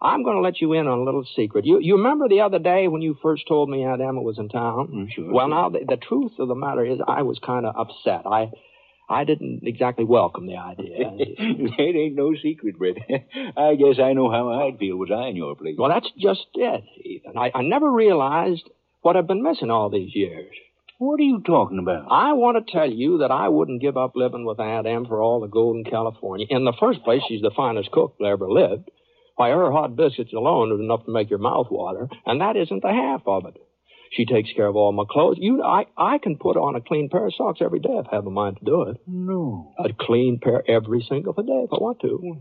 I'm 0.00 0.22
going 0.22 0.36
to 0.36 0.42
let 0.42 0.60
you 0.60 0.72
in 0.74 0.86
on 0.86 0.98
a 0.98 1.02
little 1.02 1.26
secret. 1.34 1.64
You 1.64 1.80
you 1.80 1.96
remember 1.96 2.28
the 2.28 2.42
other 2.42 2.58
day 2.58 2.86
when 2.88 3.02
you 3.02 3.16
first 3.22 3.48
told 3.48 3.68
me 3.68 3.82
Aunt 3.82 4.00
Emma 4.00 4.22
was 4.22 4.38
in 4.38 4.48
town? 4.48 4.88
Mm, 4.88 5.12
sure. 5.12 5.32
Well, 5.32 5.48
now 5.48 5.68
the, 5.70 5.80
the 5.86 5.96
truth 5.96 6.32
of 6.38 6.48
the 6.48 6.54
matter 6.54 6.84
is, 6.84 7.00
I 7.06 7.22
was 7.22 7.38
kind 7.44 7.66
of 7.66 7.74
upset. 7.76 8.26
I 8.26 8.50
I 9.08 9.24
didn't 9.24 9.60
exactly 9.62 10.04
welcome 10.04 10.46
the 10.46 10.56
idea. 10.56 11.10
it 11.18 11.96
ain't 11.96 12.16
no 12.16 12.34
secret, 12.42 12.78
Britt. 12.78 12.98
I 13.56 13.74
guess 13.76 14.00
I 14.02 14.14
know 14.14 14.30
how 14.30 14.50
I'd 14.50 14.78
feel 14.78 14.96
was 14.96 15.10
I 15.12 15.28
in 15.28 15.36
your 15.36 15.54
place. 15.54 15.76
well, 15.78 15.90
that's 15.90 16.10
just 16.18 16.46
it, 16.54 16.84
Ethan. 17.04 17.36
I, 17.38 17.52
I 17.54 17.62
never 17.62 17.90
realized 17.90 18.68
what 19.02 19.16
I've 19.16 19.28
been 19.28 19.42
missing 19.42 19.70
all 19.70 19.90
these 19.90 20.14
years. 20.14 20.54
What 20.98 21.20
are 21.20 21.24
you 21.24 21.42
talking 21.46 21.78
about? 21.78 22.06
I 22.10 22.32
want 22.32 22.56
to 22.56 22.72
tell 22.72 22.90
you 22.90 23.18
that 23.18 23.30
I 23.30 23.48
wouldn't 23.48 23.82
give 23.82 23.98
up 23.98 24.16
living 24.16 24.46
with 24.46 24.58
Aunt 24.58 24.86
Em 24.86 25.04
for 25.06 25.20
all 25.20 25.40
the 25.40 25.46
gold 25.46 25.76
in 25.76 25.84
California. 25.84 26.46
In 26.48 26.64
the 26.64 26.72
first 26.80 27.04
place, 27.04 27.20
she's 27.28 27.42
the 27.42 27.50
finest 27.54 27.90
cook 27.90 28.16
that 28.18 28.24
ever 28.24 28.50
lived. 28.50 28.90
Why, 29.36 29.50
her 29.50 29.70
hot 29.70 29.94
biscuits 29.94 30.32
alone 30.32 30.72
is 30.72 30.80
enough 30.80 31.04
to 31.04 31.12
make 31.12 31.28
your 31.28 31.38
mouth 31.38 31.66
water, 31.70 32.08
and 32.24 32.40
that 32.40 32.56
isn't 32.56 32.82
the 32.82 32.88
half 32.88 33.20
of 33.26 33.44
it. 33.44 33.60
She 34.12 34.24
takes 34.24 34.52
care 34.54 34.66
of 34.66 34.76
all 34.76 34.92
my 34.92 35.04
clothes. 35.08 35.36
You, 35.40 35.62
I, 35.62 35.86
I 35.96 36.18
can 36.18 36.36
put 36.36 36.56
on 36.56 36.76
a 36.76 36.80
clean 36.80 37.08
pair 37.08 37.26
of 37.26 37.34
socks 37.34 37.60
every 37.62 37.80
day 37.80 37.92
if 37.92 38.06
I 38.10 38.16
have 38.16 38.26
a 38.26 38.30
mind 38.30 38.58
to 38.58 38.64
do 38.64 38.82
it. 38.82 38.96
No. 39.06 39.74
A 39.78 39.90
clean 39.92 40.38
pair 40.42 40.62
every 40.68 41.04
single 41.08 41.32
day 41.32 41.42
if 41.64 41.72
I 41.72 41.76
want 41.76 42.00
to. 42.00 42.40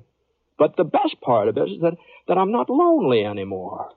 But 0.58 0.78
the 0.78 0.84
best 0.84 1.20
part 1.22 1.48
of 1.48 1.58
it 1.58 1.70
is 1.70 1.82
that, 1.82 1.98
that 2.28 2.38
I'm 2.38 2.52
not 2.52 2.70
lonely 2.70 3.26
anymore. 3.26 3.90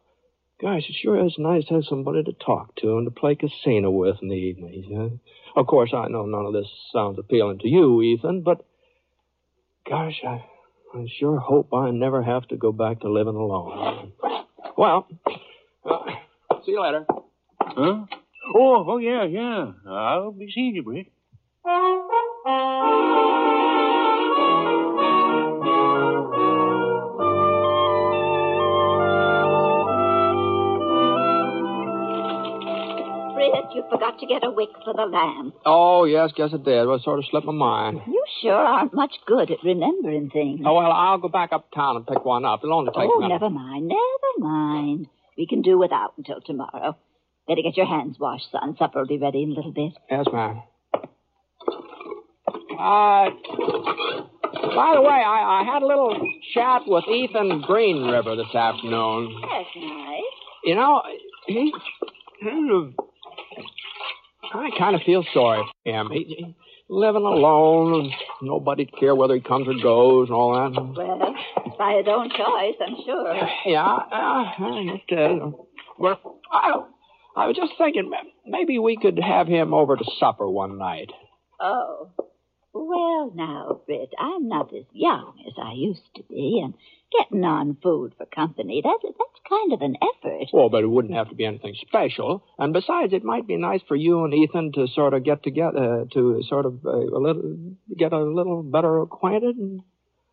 Gosh, 0.61 0.83
it 0.89 0.97
sure 1.01 1.25
is 1.25 1.37
nice 1.39 1.65
to 1.67 1.75
have 1.75 1.85
somebody 1.85 2.25
to 2.25 2.33
talk 2.33 2.75
to 2.77 2.97
and 2.99 3.07
to 3.07 3.13
play 3.13 3.37
casino 3.37 3.91
with 3.91 4.17
in 4.23 4.29
the 4.29 4.35
evenings. 4.35 4.87
Huh? 4.93 5.09
Of 5.55 5.69
course, 5.69 5.91
I 5.95 6.09
know 6.09 6.27
none 6.27 6.47
of 6.47 6.53
this 6.53 6.67
sounds 6.93 7.19
appealing 7.19 7.61
to 7.61 7.69
you, 7.69 8.03
Ethan, 8.03 8.43
but 8.43 8.67
gosh, 9.89 10.21
I, 10.27 10.45
I 10.95 11.07
sure 11.21 11.39
hope 11.39 11.73
I 11.73 11.93
never 11.93 12.25
have 12.25 12.49
to 12.49 12.57
go 12.57 12.73
back 12.73 13.01
to 13.01 13.09
living 13.09 13.37
alone. 13.37 14.13
Well, 14.77 15.07
uh, 15.89 16.15
see 16.65 16.73
you 16.73 16.83
later. 16.83 17.07
Huh? 17.77 18.05
Oh, 18.55 18.85
oh, 18.89 18.99
yeah, 18.99 19.25
yeah. 19.25 19.73
I'll 19.89 20.33
be 20.33 20.51
seeing 20.55 20.75
you, 20.75 20.83
Britt. 20.83 21.07
Britt, 33.35 33.71
you 33.75 33.85
forgot 33.91 34.19
to 34.21 34.27
get 34.27 34.45
a 34.45 34.51
wick 34.51 34.71
for 34.85 34.93
the 34.95 35.05
lamp. 35.07 35.55
Oh, 35.65 36.05
yes, 36.05 36.31
guess 36.37 36.51
it 36.53 36.65
did. 36.65 36.87
Well, 36.87 36.97
it 36.97 37.03
sort 37.03 37.19
of 37.21 37.25
slipped 37.31 37.47
my 37.47 37.53
mind. 37.53 38.01
You 38.07 38.25
sure 38.43 38.53
aren't 38.55 38.93
much 38.95 39.13
good 39.27 39.51
at 39.51 39.59
remembering 39.65 40.31
things. 40.31 40.61
Oh, 40.65 40.75
well, 40.75 40.91
I'll 40.91 41.19
go 41.19 41.29
back 41.29 41.53
uptown 41.53 41.97
and 41.97 42.07
pick 42.07 42.25
one 42.25 42.45
up. 42.45 42.61
It'll 42.63 42.77
only 42.77 42.91
take 42.91 43.09
Oh, 43.11 43.19
a 43.19 43.21
minute. 43.21 43.35
never 43.35 43.51
mind, 43.51 43.89
never 43.89 44.33
mind. 44.39 45.07
We 45.37 45.47
can 45.47 45.63
do 45.63 45.79
without 45.79 46.15
until 46.19 46.41
tomorrow. 46.41 46.97
Better 47.49 47.63
get 47.63 47.77
your 47.79 47.87
hands 47.87 48.19
washed, 48.19 48.51
son. 48.53 48.77
Supper 48.79 49.01
will 49.01 49.07
be 49.07 49.17
ready 49.19 49.43
in 49.43 49.53
a 49.53 49.55
little 49.55 49.73
bit. 49.73 49.93
Yes, 50.11 50.27
ma'am. 50.33 50.63
Uh, 52.79 53.31
by 54.75 54.93
the 54.95 55.03
way, 55.03 55.23
I, 55.27 55.63
I 55.63 55.65
had 55.65 55.83
a 55.83 55.87
little 55.87 56.15
chat 56.55 56.83
with 56.87 57.05
Ethan 57.09 57.63
Green 57.63 58.05
River 58.05 58.37
this 58.37 58.55
afternoon. 58.55 59.35
That's 59.41 59.69
nice. 59.77 60.23
You 60.65 60.75
know, 60.75 61.03
he 61.47 61.73
kind 62.43 62.71
of, 62.71 62.95
I 64.55 64.71
kind 64.79 64.95
of 64.95 65.03
feel 65.03 65.25
sorry 65.33 65.63
for 65.85 65.91
him. 65.91 66.11
He, 66.13 66.25
he 66.25 66.57
living 66.89 67.23
alone, 67.23 68.05
and 68.05 68.13
nobody 68.43 68.87
care 68.87 69.15
whether 69.15 69.35
he 69.35 69.41
comes 69.41 69.69
or 69.69 69.75
goes 69.83 70.29
and 70.29 70.35
all 70.37 70.53
that. 70.55 70.73
Well, 70.97 71.35
by 71.79 71.95
his 71.97 72.07
own 72.09 72.31
choice, 72.31 72.77
I'm 72.81 72.97
sure. 73.05 73.35
Yeah, 73.67 73.85
uh, 73.85 74.45
it 74.59 75.03
is. 75.11 75.55
Well, 75.99 76.41
I, 76.51 76.85
I 77.39 77.47
was 77.47 77.57
just 77.57 77.79
thinking 77.79 78.11
maybe 78.45 78.81
we 78.81 78.97
could 78.97 79.19
have 79.19 79.47
him 79.47 79.73
over 79.73 79.97
to 79.97 80.05
supper 80.19 80.51
one 80.51 80.77
night. 80.77 81.13
Oh. 81.61 82.11
Well, 82.75 83.31
now, 83.33 83.81
Britt, 83.87 84.11
I'm 84.19 84.49
not 84.49 84.75
as 84.75 84.85
young 84.93 85.35
as 85.47 85.55
I 85.57 85.73
used 85.73 86.03
to 86.17 86.25
be, 86.29 86.61
and 86.63 86.75
getting 87.13 87.45
on 87.45 87.77
food 87.81 88.15
for 88.19 88.27
company, 88.27 88.81
that, 88.83 88.99
that's 89.03 89.49
kind 89.49 89.73
of 89.73 89.81
an 89.83 89.97
effort. 90.03 90.49
Well, 90.53 90.69
but 90.69 90.83
it 90.83 90.89
wouldn't 90.89 91.15
have 91.15 91.29
to 91.29 91.37
be 91.37 91.47
anything 91.47 91.77
special. 91.81 92.43
And 92.59 92.73
besides, 92.73 93.13
it 93.13 93.25
might 93.25 93.47
be 93.47 93.57
nice 93.57 93.83
for 93.87 93.95
you 93.95 94.25
and 94.25 94.35
Ethan 94.35 94.73
to 94.73 94.89
sort 94.89 95.15
of 95.15 95.25
get 95.25 95.45
together, 95.45 96.07
to 96.13 96.43
sort 96.49 96.67
of 96.67 96.85
uh, 96.85 96.91
a 96.91 97.21
little, 97.21 97.57
get 97.97 98.13
a 98.13 98.19
little 98.19 98.65
better 98.65 99.01
acquainted. 99.01 99.57
And... 99.57 99.83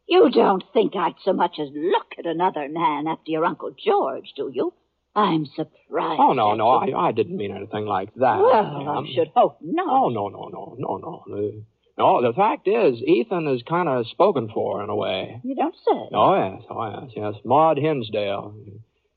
You 0.07 0.31
don't 0.31 0.63
think 0.73 0.95
I'd 0.95 1.15
so 1.23 1.33
much 1.33 1.57
as 1.59 1.69
look 1.71 2.13
at 2.17 2.25
another 2.25 2.67
man 2.67 3.07
after 3.07 3.29
your 3.31 3.45
Uncle 3.45 3.75
George, 3.77 4.33
do 4.35 4.49
you? 4.51 4.73
I'm 5.15 5.45
surprised. 5.45 6.19
Oh, 6.19 6.33
no, 6.33 6.55
no. 6.55 6.69
I, 6.69 7.07
I 7.07 7.11
didn't 7.13 7.37
mean 7.37 7.55
anything 7.55 7.85
like 7.85 8.13
that. 8.15 8.39
Well, 8.39 8.53
I 8.53 9.13
should 9.13 9.29
hope 9.35 9.59
not. 9.61 9.87
Oh, 9.89 10.09
no, 10.09 10.27
no, 10.27 10.49
no, 10.51 10.75
no, 10.77 10.97
no. 10.97 11.23
Uh, 11.33 11.51
no, 11.97 12.21
the 12.21 12.33
fact 12.33 12.67
is, 12.67 13.01
Ethan 13.01 13.47
is 13.47 13.63
kind 13.63 13.87
of 13.87 14.05
spoken 14.07 14.49
for 14.53 14.83
in 14.83 14.89
a 14.89 14.95
way. 14.95 15.39
You 15.43 15.55
don't 15.55 15.75
say. 15.75 16.09
Oh, 16.13 16.35
yes, 16.35 16.63
oh, 16.69 17.01
yes, 17.01 17.11
yes. 17.15 17.33
Maud 17.45 17.77
Hinsdale. 17.77 18.53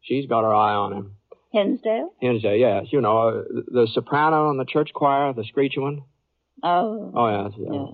She's 0.02 0.26
got 0.26 0.42
her 0.42 0.54
eye 0.54 0.74
on 0.74 0.92
him. 0.92 1.16
Hinsdale? 1.52 2.12
Hinsdale, 2.20 2.54
yes. 2.56 2.86
You 2.90 3.00
know, 3.00 3.18
uh, 3.18 3.42
the 3.66 3.88
soprano 3.92 4.50
in 4.50 4.58
the 4.58 4.64
church 4.64 4.90
choir, 4.94 5.32
the 5.32 5.44
screechy 5.44 5.80
one. 5.80 6.02
Oh. 6.62 7.10
Oh, 7.14 7.42
yes, 7.44 7.54
yes. 7.58 7.70
yeah. 7.72 7.86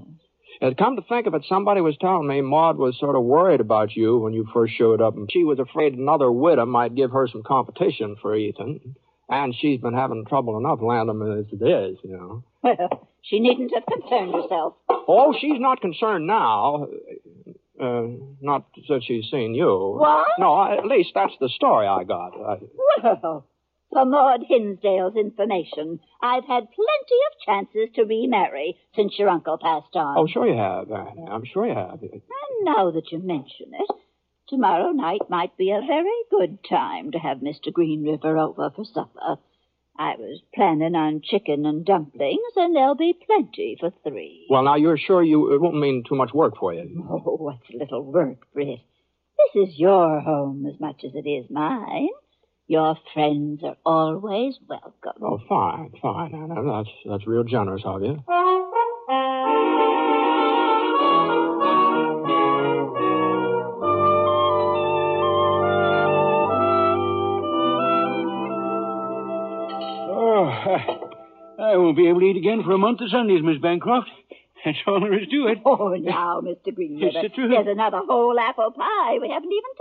And 0.61 0.77
come 0.77 0.97
to 0.97 1.03
think 1.03 1.27
of 1.27 1.35
it, 1.35 1.45
somebody 1.49 1.81
was 1.81 1.97
telling 2.01 2.27
me 2.27 2.41
Maud 2.41 2.77
was 2.77 2.99
sort 2.99 3.17
of 3.17 3.23
worried 3.25 3.61
about 3.61 3.95
you 3.97 4.19
when 4.19 4.33
you 4.33 4.47
first 4.53 4.75
showed 4.77 5.01
up, 5.01 5.17
and 5.17 5.31
she 5.31 5.45
was 5.45 5.59
afraid 5.59 5.95
another 5.95 6.31
widow 6.31 6.67
might 6.67 6.95
give 6.95 7.11
her 7.11 7.29
some 7.29 7.43
competition 7.43 8.17
for 8.21 8.35
Ethan. 8.35 8.97
And 9.29 9.55
she's 9.59 9.81
been 9.81 9.95
having 9.95 10.25
trouble 10.27 10.59
enough 10.59 10.81
landing 10.83 11.21
him 11.21 11.39
as 11.39 11.47
it 11.51 11.65
is, 11.65 11.99
you 12.05 12.17
know. 12.17 12.45
Well, 12.63 13.09
she 13.23 13.41
needn't 13.41 13.73
have 13.75 13.85
concerned 13.87 14.35
herself. 14.35 14.75
Oh, 14.89 15.35
she's 15.39 15.59
not 15.59 15.81
concerned 15.81 16.27
now. 16.27 16.89
Uh, 17.81 18.03
not 18.41 18.67
since 18.87 19.05
she's 19.05 19.25
seen 19.31 19.55
you. 19.55 19.97
What? 19.99 20.27
No, 20.39 20.63
at 20.73 20.87
least 20.87 21.11
that's 21.15 21.33
the 21.41 21.49
story 21.49 21.87
I 21.87 22.05
got. 22.05 22.33
I, 22.37 22.59
Well, 23.03 23.47
for 23.95 24.05
Maud 24.05 24.41
Hinsdale's 24.47 25.15
information, 25.17 26.01
I've 26.21 26.45
had 26.45 26.65
plenty 26.65 27.19
of 27.31 27.47
chances 27.47 27.95
to 27.95 28.03
remarry 28.03 28.77
since 28.95 29.19
your 29.19 29.29
uncle 29.29 29.57
passed 29.57 29.95
on. 29.95 30.19
oh, 30.19 30.27
sure 30.27 30.47
you 30.47 30.59
have. 30.59 30.91
Uh, 30.91 31.31
I'm 31.31 31.45
sure 31.45 31.67
you 31.67 31.75
have. 31.75 32.03
And 32.03 32.21
now 32.65 32.91
that 32.91 33.13
you 33.13 33.21
mention 33.21 33.71
it, 33.73 33.91
tomorrow 34.49 34.91
night 34.91 35.23
might 35.31 35.57
be 35.57 35.71
a 35.71 35.81
very 35.87 36.11
good 36.29 36.59
time 36.69 37.13
to 37.13 37.19
have 37.19 37.39
Mr. 37.39 37.73
Green 37.73 38.03
River 38.03 38.37
over 38.37 38.71
for 38.75 38.85
supper. 38.85 39.39
I 39.97 40.17
was 40.19 40.43
planning 40.53 40.97
on 40.97 41.23
chicken 41.23 41.65
and 41.65 41.87
dumplings, 41.87 42.41
and 42.57 42.75
there'll 42.75 42.97
be 42.97 43.17
plenty 43.27 43.77
for 43.79 43.93
three. 44.03 44.45
Well, 44.51 44.65
now 44.65 44.75
you're 44.75 44.99
sure 44.99 45.23
you 45.23 45.55
it 45.55 45.61
won't 45.61 45.79
mean 45.79 46.03
too 46.03 46.17
much 46.17 46.35
work 46.35 46.55
for 46.59 46.75
you. 46.75 47.07
Oh, 47.09 47.37
what's 47.37 47.71
a 47.73 47.79
little 47.79 48.03
work, 48.03 48.39
Britt? 48.53 48.81
This 49.55 49.69
is 49.69 49.79
your 49.79 50.21
home 50.21 50.67
as 50.67 50.81
much 50.81 51.05
as 51.05 51.13
it 51.15 51.29
is 51.29 51.47
mine. 51.49 52.09
Your 52.67 52.97
friends 53.13 53.61
are 53.63 53.77
always 53.85 54.59
welcome. 54.67 55.23
Oh, 55.23 55.39
fine, 55.49 55.93
fine. 56.01 56.33
Anna. 56.35 56.63
That's 56.65 56.89
that's 57.05 57.27
real 57.27 57.45
generous 57.45 57.83
of 57.85 58.03
you. 58.03 58.25
Oh, 70.17 70.47
I, 70.49 71.63
I 71.63 71.77
won't 71.77 71.99
be 71.99 72.09
able 72.09 72.21
to 72.21 72.27
eat 72.27 72.37
again 72.39 72.63
for 72.65 72.73
a 72.73 72.79
month 72.79 73.03
of 73.03 73.11
Sundays, 73.11 73.43
Miss 73.43 73.59
Bancroft. 73.59 74.09
That's 74.65 74.79
all 74.87 75.01
there 75.01 75.19
is 75.19 75.29
to 75.29 75.47
it. 75.49 75.59
Oh, 75.67 75.95
now, 75.99 76.41
Mr. 76.41 76.75
Green 76.75 76.97
It's 77.03 77.15
River, 77.15 77.29
the 77.29 77.35
truth. 77.35 77.51
there's 77.51 77.67
another 77.69 78.01
whole 78.07 78.39
apple 78.39 78.71
pie 78.73 79.19
we 79.21 79.29
haven't 79.29 79.53
even 79.53 79.73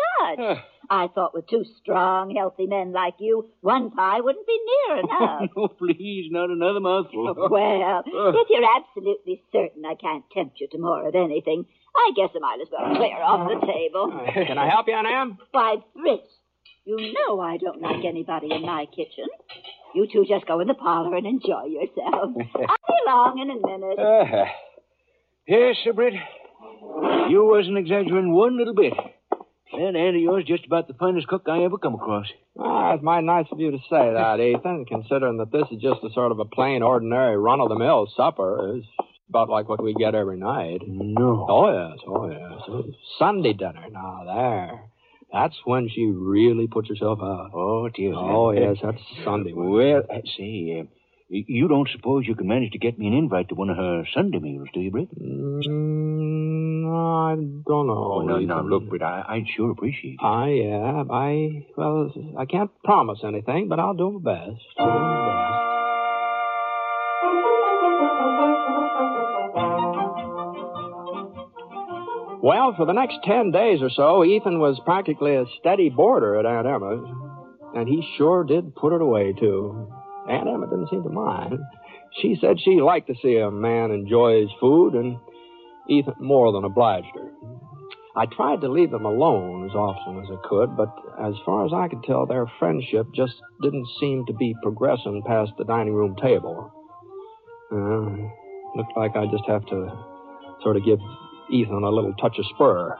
touched. 0.47 0.59
Ah. 0.59 0.65
I 0.89 1.07
thought 1.07 1.33
with 1.33 1.47
two 1.47 1.63
strong, 1.81 2.35
healthy 2.35 2.65
men 2.67 2.91
like 2.91 3.15
you, 3.19 3.49
one 3.61 3.91
pie 3.91 4.19
wouldn't 4.19 4.45
be 4.45 4.59
near 4.87 4.99
enough. 5.03 5.41
no, 5.55 5.67
please, 5.69 6.27
not 6.31 6.49
another 6.49 6.79
mouthful. 6.81 7.33
well, 7.51 8.03
Ugh. 8.05 8.35
if 8.37 8.47
you're 8.49 8.67
absolutely 8.77 9.41
certain 9.51 9.85
I 9.85 9.95
can't 9.95 10.25
tempt 10.33 10.59
you 10.59 10.67
to 10.71 10.77
more 10.77 11.07
of 11.07 11.15
anything, 11.15 11.65
I 11.95 12.11
guess 12.15 12.29
I 12.35 12.39
might 12.39 12.59
as 12.61 12.67
well 12.71 12.95
clear 12.95 13.21
off 13.21 13.47
the 13.47 13.65
table. 13.65 14.11
Can 14.47 14.57
I 14.57 14.67
help 14.69 14.87
you, 14.87 14.93
Aunt 14.95 15.07
Em? 15.07 15.37
Why, 15.51 15.77
Britt, 15.95 16.25
you 16.85 17.13
know 17.13 17.39
I 17.39 17.57
don't 17.57 17.81
like 17.81 18.03
anybody 18.03 18.51
in 18.51 18.63
my 18.63 18.85
kitchen. 18.87 19.27
You 19.95 20.07
two 20.11 20.25
just 20.27 20.47
go 20.47 20.59
in 20.59 20.67
the 20.67 20.73
parlor 20.73 21.15
and 21.15 21.27
enjoy 21.27 21.65
yourselves. 21.65 22.35
I'll 22.35 22.87
be 22.87 22.97
along 23.07 23.39
in 23.39 23.49
a 23.51 23.59
minute. 23.61 23.99
Uh, 23.99 24.45
yes, 25.47 25.75
Sir 25.83 25.93
Britt. 25.93 26.13
You 27.29 27.45
wasn't 27.45 27.77
exaggerating 27.77 28.33
one 28.33 28.57
little 28.57 28.73
bit. 28.75 28.93
That 29.71 29.95
aunt 29.95 30.15
of 30.15 30.21
yours 30.21 30.43
just 30.47 30.65
about 30.65 30.87
the 30.87 30.93
finest 30.93 31.27
cook 31.27 31.43
I 31.47 31.63
ever 31.63 31.77
come 31.77 31.95
across. 31.95 32.27
Ah, 32.59 32.93
it's 32.93 33.03
mighty 33.03 33.25
nice 33.25 33.47
of 33.51 33.59
you 33.59 33.71
to 33.71 33.77
say 33.89 34.13
that, 34.13 34.39
Ethan, 34.39 34.85
considering 34.85 35.37
that 35.37 35.51
this 35.51 35.65
is 35.71 35.81
just 35.81 36.03
a 36.03 36.13
sort 36.13 36.31
of 36.31 36.39
a 36.39 36.45
plain, 36.45 36.83
ordinary, 36.83 37.35
run-of-the-mill 37.37 38.11
supper. 38.15 38.75
It's 38.77 38.87
about 39.29 39.49
like 39.49 39.67
what 39.67 39.81
we 39.83 39.95
get 39.95 40.13
every 40.13 40.37
night. 40.37 40.81
No. 40.85 41.47
Oh, 41.49 41.89
yes, 41.89 41.99
oh, 42.07 42.29
yes. 42.29 42.93
Sunday 43.17 43.53
dinner. 43.53 43.85
Now, 43.91 44.23
there. 44.25 44.81
That's 45.31 45.55
when 45.65 45.89
she 45.89 46.05
really 46.05 46.67
puts 46.67 46.89
herself 46.89 47.17
out. 47.23 47.49
Oh, 47.55 47.89
dear. 47.89 48.13
Oh, 48.13 48.51
yes, 48.51 48.77
that's 48.83 49.01
Sunday. 49.25 49.53
Well, 49.53 50.03
say, 50.37 50.83
y- 50.83 50.87
you 51.33 51.67
don't 51.67 51.89
suppose 51.89 52.25
you 52.27 52.35
can 52.35 52.47
manage 52.47 52.71
to 52.73 52.77
get 52.77 52.99
me 52.99 53.07
an 53.07 53.13
invite 53.13 53.49
to 53.49 53.55
one 53.55 53.69
of 53.69 53.77
her 53.77 54.05
Sunday 54.13 54.39
meals, 54.39 54.67
do 54.73 54.79
you, 54.81 54.91
Britt? 54.91 55.09
Mm, 55.19 56.85
I 56.87 57.35
don't 57.35 57.87
know. 57.87 58.11
Oh, 58.13 58.21
no, 58.21 58.37
no, 58.37 58.61
look, 58.61 58.87
Britt, 58.89 59.01
I, 59.01 59.23
I'd 59.27 59.47
sure 59.55 59.71
appreciate 59.71 60.13
it. 60.13 60.23
I, 60.23 60.49
yeah, 60.49 61.03
I, 61.09 61.65
well, 61.75 62.13
I 62.37 62.45
can't 62.45 62.69
promise 62.83 63.19
anything, 63.23 63.67
but 63.67 63.79
I'll 63.79 63.95
do 63.95 64.19
my 64.23 64.33
best. 64.33 64.61
I'll 64.77 64.85
do 64.85 64.99
my 64.99 65.49
best. 65.49 65.59
Well, 72.43 72.73
for 72.75 72.85
the 72.85 72.91
next 72.93 73.19
ten 73.23 73.51
days 73.51 73.81
or 73.81 73.89
so, 73.89 74.23
Ethan 74.25 74.59
was 74.59 74.77
practically 74.83 75.35
a 75.35 75.45
steady 75.59 75.89
boarder 75.89 76.35
at 76.37 76.45
Aunt 76.45 76.67
Emma's. 76.67 77.07
And 77.73 77.87
he 77.87 78.05
sure 78.17 78.43
did 78.43 78.75
put 78.75 78.93
it 78.93 79.01
away, 79.01 79.33
too. 79.33 79.87
Aunt 80.29 80.47
Emma 80.47 80.67
didn't 80.67 80.89
seem 80.89 81.03
to 81.03 81.09
mind. 81.09 81.59
She 82.21 82.37
said 82.39 82.59
she 82.59 82.81
liked 82.81 83.07
to 83.07 83.15
see 83.21 83.37
a 83.37 83.51
man 83.51 83.91
enjoy 83.91 84.41
his 84.41 84.51
food, 84.59 84.93
and 84.93 85.17
Ethan 85.89 86.15
more 86.19 86.51
than 86.51 86.63
obliged 86.63 87.07
her. 87.15 87.31
I 88.15 88.27
tried 88.27 88.61
to 88.61 88.69
leave 88.69 88.91
them 88.91 89.05
alone 89.05 89.65
as 89.65 89.75
often 89.75 90.19
as 90.19 90.29
I 90.29 90.47
could, 90.47 90.77
but 90.77 90.93
as 91.19 91.33
far 91.45 91.65
as 91.65 91.73
I 91.73 91.87
could 91.87 92.03
tell, 92.03 92.27
their 92.27 92.45
friendship 92.59 93.07
just 93.15 93.33
didn't 93.63 93.87
seem 93.99 94.25
to 94.27 94.33
be 94.33 94.55
progressing 94.61 95.23
past 95.25 95.51
the 95.57 95.65
dining 95.65 95.93
room 95.93 96.15
table. 96.21 96.71
Uh, 97.71 98.77
looked 98.77 98.95
like 98.95 99.15
I 99.15 99.25
just 99.25 99.45
have 99.47 99.65
to 99.65 99.89
sort 100.61 100.77
of 100.77 100.85
give 100.85 100.99
Ethan 101.51 101.83
a 101.83 101.89
little 101.89 102.13
touch 102.13 102.37
of 102.37 102.45
spur. 102.53 102.95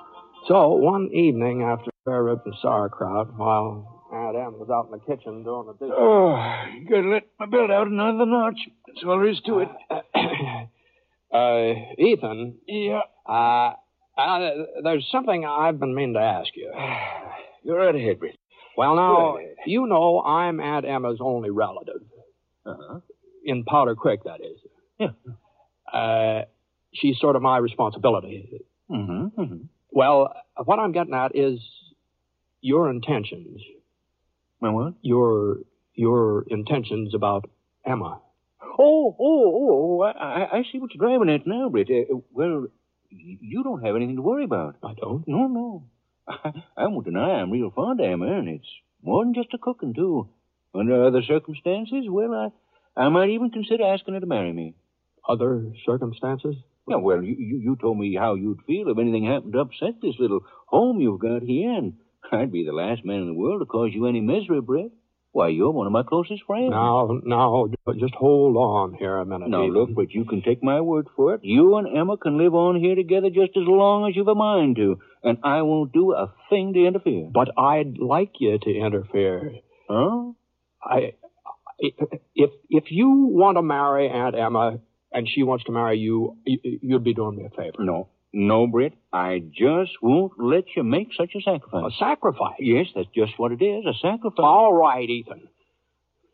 So 0.48 0.74
one 0.74 1.10
evening 1.14 1.62
after 1.62 1.92
ribs 2.06 2.42
and 2.46 2.56
sauerkraut, 2.62 3.38
while 3.38 4.03
Em 4.36 4.60
was 4.60 4.70
out 4.70 4.86
in 4.86 4.92
the 4.92 5.00
kitchen 5.00 5.44
doing 5.44 5.68
the 5.68 5.74
dishes. 5.74 5.94
Oh, 5.98 6.64
you 6.78 6.88
gotta 6.90 7.08
let 7.10 7.24
my 7.40 7.46
belt 7.46 7.72
out 7.72 7.88
another 7.88 8.26
notch. 8.26 8.60
That's 8.88 9.04
all 9.06 9.20
there 9.20 9.28
is 9.30 9.42
to 9.46 9.60
it. 9.60 9.70
uh, 11.34 11.74
Ethan, 12.02 12.56
Yeah. 12.68 13.02
uh, 13.28 13.74
uh, 14.18 14.50
there's 14.84 15.08
something 15.12 15.46
I've 15.46 15.80
been 15.80 15.96
meaning 15.96 16.14
to 16.16 16.20
ask 16.22 16.50
you. 16.56 16.72
You're 17.64 17.78
right 17.78 17.96
ahead, 17.96 18.20
Britt. 18.20 18.38
Well, 18.78 18.96
now, 18.96 19.38
ahead. 19.38 19.56
you 19.66 19.88
know 19.88 20.22
I'm 20.22 20.60
Aunt 20.60 20.86
Emma's 20.86 21.20
only 21.22 21.50
relative. 21.50 22.02
Uh-huh. 22.66 23.00
In 23.46 23.64
Powder 23.66 23.96
Creek, 23.96 24.22
that 24.24 24.40
is. 24.42 24.58
Yeah. 25.00 25.98
Uh, 26.00 26.46
she's 26.94 27.20
sort 27.20 27.36
of 27.36 27.42
my 27.42 27.58
responsibility. 27.58 28.62
Mm-hmm. 28.90 29.42
mm-hmm. 29.42 29.58
Well, 29.92 30.34
what 30.64 30.80
I'm 30.80 30.92
getting 30.92 31.14
at 31.14 31.36
is 31.36 31.60
your 32.62 32.90
intentions. 32.90 33.62
My 34.64 34.70
what? 34.70 34.94
Your 35.02 35.58
your 35.94 36.46
intentions 36.48 37.14
about 37.14 37.50
Emma. 37.86 38.22
Oh, 38.80 39.14
oh, 39.20 39.44
oh, 39.60 40.00
oh 40.00 40.02
I, 40.04 40.60
I 40.60 40.64
see 40.72 40.80
what 40.80 40.94
you're 40.94 41.06
driving 41.06 41.30
at 41.30 41.46
now, 41.46 41.68
Britt. 41.68 41.90
Uh, 41.92 42.20
well, 42.32 42.68
you 43.10 43.62
don't 43.62 43.84
have 43.84 43.98
anything 43.98 44.16
to 44.16 44.22
worry 44.22 44.46
about. 44.46 44.78
I 44.82 44.94
don't? 44.94 45.28
No, 45.28 45.48
no. 45.48 45.84
I, 46.30 46.54
I 46.78 46.88
won't 46.88 47.04
deny 47.04 47.42
I'm 47.42 47.52
real 47.52 47.72
fond 47.72 48.00
of 48.00 48.10
Emma, 48.10 48.40
and 48.40 48.48
it's 48.48 48.66
more 49.04 49.26
than 49.26 49.34
just 49.34 49.54
a 49.54 49.58
cooking, 49.58 49.94
too. 49.94 50.30
Under 50.74 51.08
other 51.08 51.24
circumstances, 51.28 52.06
well, 52.08 52.34
I, 52.34 53.02
I 53.02 53.10
might 53.10 53.32
even 53.32 53.52
consider 53.52 53.84
asking 53.84 54.14
her 54.14 54.22
to 54.22 54.26
marry 54.26 54.54
me. 54.54 54.76
Other 55.28 55.74
circumstances? 55.86 56.56
Yeah, 56.88 56.96
well, 56.96 57.22
you, 57.22 57.36
you, 57.38 57.58
you 57.58 57.76
told 57.76 58.00
me 58.00 58.16
how 58.16 58.36
you'd 58.36 58.62
feel 58.66 58.88
if 58.88 58.98
anything 58.98 59.26
happened 59.26 59.54
to 59.54 59.60
upset 59.60 59.96
this 60.02 60.16
little 60.20 60.46
home 60.68 61.02
you've 61.02 61.20
got 61.20 61.44
here, 61.44 61.70
and 61.70 61.98
I'd 62.32 62.52
be 62.52 62.66
the 62.66 62.74
last 62.74 63.06
man 63.06 63.22
in 63.22 63.28
the 63.28 63.34
world 63.34 63.62
to 63.62 63.66
cause 63.66 63.92
you 63.94 64.08
any 64.08 64.22
misery, 64.22 64.62
Britt. 64.62 64.92
Why, 65.32 65.48
you're 65.48 65.72
one 65.72 65.88
of 65.88 65.94
my 65.94 66.04
closest 66.04 66.44
friends. 66.46 66.70
Now, 66.70 67.20
now, 67.24 67.68
just 68.00 68.14
hold 68.14 68.56
on 68.56 68.94
here 68.94 69.18
a 69.18 69.26
minute. 69.26 69.50
Now, 69.50 69.64
look, 69.64 69.90
but 69.96 70.12
you 70.12 70.26
can 70.26 70.44
take 70.44 70.62
my 70.62 70.80
word 70.82 71.08
for 71.16 71.34
it. 71.34 71.42
You 71.44 71.76
and 71.78 71.88
Emma 71.88 72.18
can 72.18 72.38
live 72.38 72.54
on 72.54 72.80
here 72.80 72.94
together 72.94 73.30
just 73.30 73.58
as 73.58 73.64
long 73.66 74.08
as 74.08 74.16
you've 74.16 74.28
a 74.28 74.36
mind 74.36 74.76
to, 74.76 75.00
and 75.24 75.40
I 75.44 75.64
won't 75.64 75.92
do 75.92 76.14
a 76.14 76.32
thing 76.52 76.74
to 76.74 76.86
interfere. 76.86 77.30
But 77.34 77.50
I'd 77.58 77.98
like 77.98 78.34
you 78.40 78.60
to 78.60 78.70
interfere. 78.70 79.54
Huh? 79.90 80.34
I, 80.84 81.14
if 81.80 82.52
if 82.70 82.84
you 82.92 83.10
want 83.32 83.58
to 83.58 83.64
marry 83.64 84.10
Aunt 84.10 84.36
Emma 84.38 84.80
and 85.12 85.28
she 85.28 85.42
wants 85.42 85.66
to 85.66 85.72
marry 85.72 85.98
you, 85.98 86.38
you'd 86.46 87.04
be 87.04 87.16
doing 87.16 87.38
me 87.38 87.46
a 87.46 87.50
favor. 87.50 87.78
No, 87.80 88.10
no, 88.34 88.68
Britt. 88.68 88.94
I 89.12 89.40
just 89.40 89.92
won't 90.02 90.34
let 90.40 90.64
you 90.76 90.84
make 90.84 91.10
such 91.16 91.32
a 91.36 91.42
sacrifice. 91.42 91.94
A 91.94 91.98
sacrifice? 91.98 92.56
Yes, 92.60 92.88
that's 92.96 93.08
just 93.16 93.34
what 93.38 93.52
it 93.52 93.64
is, 93.64 93.86
a 93.86 93.94
sacrifice. 94.02 94.40
All 94.40 94.74
right, 94.74 95.08
Ethan. 95.08 95.48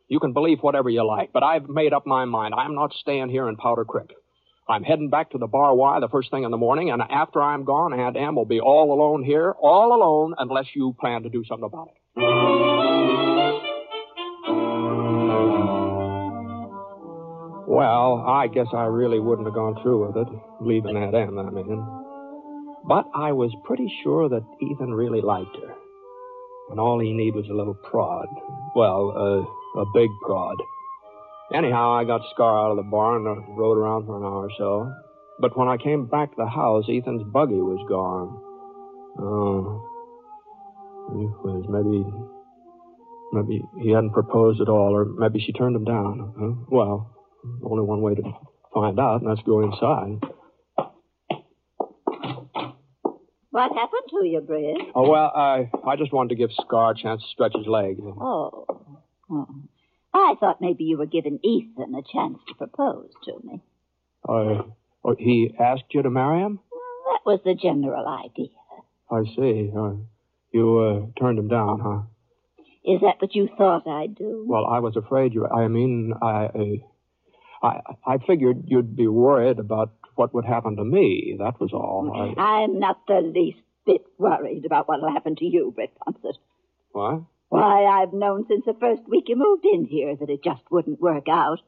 You 0.08 0.20
can 0.20 0.34
believe 0.34 0.60
whatever 0.62 0.90
you 0.90 1.06
like, 1.06 1.32
but 1.34 1.44
I've 1.44 1.70
made 1.70 1.94
up 1.94 2.08
my 2.08 2.26
mind. 2.26 2.56
I'm 2.56 2.74
not 2.74 2.94
staying 2.94 3.30
here 3.30 3.48
in 3.48 3.58
Powder 3.58 3.86
Creek. 3.86 4.12
I'm 4.68 4.84
heading 4.84 5.10
back 5.10 5.32
to 5.32 5.38
the 5.38 5.48
Bar 5.48 5.76
Y 5.76 6.00
the 6.00 6.08
first 6.08 6.32
thing 6.32 6.44
in 6.44 6.52
the 6.52 6.58
morning, 6.58 6.90
and 6.90 7.02
after 7.02 7.42
I'm 7.42 7.66
gone, 7.66 7.94
Aunt 7.94 8.16
Em 8.16 8.36
will 8.36 8.46
be 8.46 8.60
all 8.60 8.94
alone 8.94 9.24
here, 9.24 9.54
all 9.60 9.94
alone, 9.94 10.36
unless 10.38 10.66
you 10.76 10.96
plan 11.00 11.24
to 11.24 11.30
do 11.30 11.44
something 11.44 11.66
about 11.66 11.90
it. 11.90 12.69
Well, 17.70 18.26
I 18.26 18.48
guess 18.48 18.66
I 18.74 18.86
really 18.86 19.20
wouldn't 19.20 19.46
have 19.46 19.54
gone 19.54 19.78
through 19.84 20.08
with 20.08 20.18
it, 20.18 20.28
leaving 20.60 20.96
that 20.96 21.14
Em, 21.14 21.38
I 21.38 21.52
mean. 21.52 21.86
But 22.88 23.06
I 23.14 23.32
was 23.32 23.54
pretty 23.64 23.88
sure 24.02 24.28
that 24.28 24.42
Ethan 24.60 24.92
really 24.92 25.22
liked 25.22 25.56
her. 25.62 25.76
And 26.72 26.80
all 26.80 27.00
he 27.00 27.14
needed 27.14 27.36
was 27.36 27.48
a 27.48 27.54
little 27.54 27.76
prod. 27.76 28.28
Well, 28.76 29.14
uh, 29.14 29.82
a 29.82 29.86
big 29.94 30.10
prod. 30.26 30.58
Anyhow, 31.54 31.92
I 31.92 32.06
got 32.06 32.22
Scar 32.34 32.58
out 32.58 32.72
of 32.72 32.78
the 32.78 32.90
barn 32.90 33.28
and 33.28 33.56
rode 33.56 33.78
around 33.78 34.08
for 34.08 34.18
an 34.18 34.24
hour 34.24 34.50
or 34.50 34.52
so. 34.58 34.92
But 35.40 35.56
when 35.56 35.68
I 35.68 35.78
came 35.78 36.08
back 36.08 36.32
to 36.32 36.36
the 36.38 36.50
house, 36.50 36.86
Ethan's 36.90 37.22
buggy 37.22 37.62
was 37.62 37.86
gone. 37.88 38.34
Oh. 39.22 39.86
It 41.12 41.46
was 41.46 41.66
maybe 41.70 42.02
maybe 43.32 43.64
he 43.80 43.92
hadn't 43.92 44.14
proposed 44.14 44.60
at 44.60 44.70
all, 44.70 44.96
or 44.96 45.06
maybe 45.06 45.40
she 45.40 45.54
turned 45.54 45.76
him 45.76 45.86
down. 45.86 46.34
Huh? 46.38 46.66
Well, 46.70 47.16
only 47.64 47.84
one 47.84 48.02
way 48.02 48.16
to 48.16 48.24
find 48.74 49.00
out, 49.00 49.22
and 49.22 49.30
that's 49.30 49.46
go 49.46 49.62
inside. 49.62 50.20
What 53.52 53.72
happened 53.74 54.04
to 54.12 54.26
you, 54.26 54.42
Britt? 54.42 54.78
Oh, 54.94 55.10
well, 55.10 55.32
I 55.36 55.70
I 55.88 55.96
just 55.96 56.14
wanted 56.14 56.30
to 56.30 56.36
give 56.36 56.52
Scar 56.54 56.92
a 56.92 56.96
chance 56.96 57.22
to 57.22 57.28
stretch 57.30 57.54
his 57.56 57.68
legs. 57.68 58.00
Oh. 58.02 58.66
oh. 59.30 59.48
I 60.14 60.36
thought 60.40 60.62
maybe 60.62 60.84
you 60.84 60.98
were 60.98 61.06
giving 61.06 61.40
Ethan 61.44 61.96
a 61.96 62.02
chance 62.02 62.40
to 62.48 62.56
propose 62.56 63.12
to 63.26 63.34
me. 63.44 63.62
Uh, 64.28 64.64
oh, 65.04 65.16
he 65.18 65.54
asked 65.60 65.86
you 65.92 66.02
to 66.04 66.10
marry 66.10 66.42
him? 66.42 66.60
That 66.72 67.20
was 67.26 67.40
the 67.44 67.56
general 67.56 68.08
idea. 68.08 68.50
I 69.12 69.24
see. 69.36 69.72
Uh, 69.76 69.96
you 70.52 70.80
uh, 70.80 71.20
turned 71.20 71.40
him 71.40 71.48
down, 71.48 71.80
huh? 71.80 72.02
Is 72.86 73.02
that 73.02 73.20
what 73.20 73.36
you 73.36 73.50
thought 73.58 73.88
I'd 73.88 74.16
do? 74.16 74.46
Well, 74.48 74.66
I 74.66 74.80
was 74.80 74.96
afraid 74.96 75.34
you. 75.34 75.48
I 75.48 75.68
mean, 75.68 76.14
I. 76.22 76.50
I, 77.62 77.82
I 78.06 78.18
figured 78.26 78.64
you'd 78.66 78.96
be 78.96 79.08
worried 79.08 79.60
about 79.60 79.92
what 80.16 80.34
would 80.34 80.46
happen 80.46 80.76
to 80.78 80.84
me. 80.84 81.36
That 81.40 81.60
was 81.60 81.72
all. 81.74 82.36
I... 82.38 82.64
am 82.64 82.80
not 82.80 83.06
the 83.08 83.22
least 83.22 83.60
bit 83.86 84.06
worried 84.18 84.66
about 84.66 84.88
what'll 84.88 85.12
happen 85.12 85.36
to 85.38 85.46
you, 85.46 85.72
Brett 85.76 85.92
Ponset. 86.00 86.36
What? 86.92 87.24
Why, 87.50 87.86
I've 87.86 88.14
known 88.14 88.46
since 88.48 88.66
the 88.66 88.76
first 88.80 89.02
week 89.08 89.26
you 89.28 89.36
moved 89.36 89.66
in 89.66 89.86
here 89.86 90.16
that 90.16 90.30
it 90.30 90.44
just 90.44 90.62
wouldn't 90.70 91.02
work 91.02 91.28
out. 91.28 91.60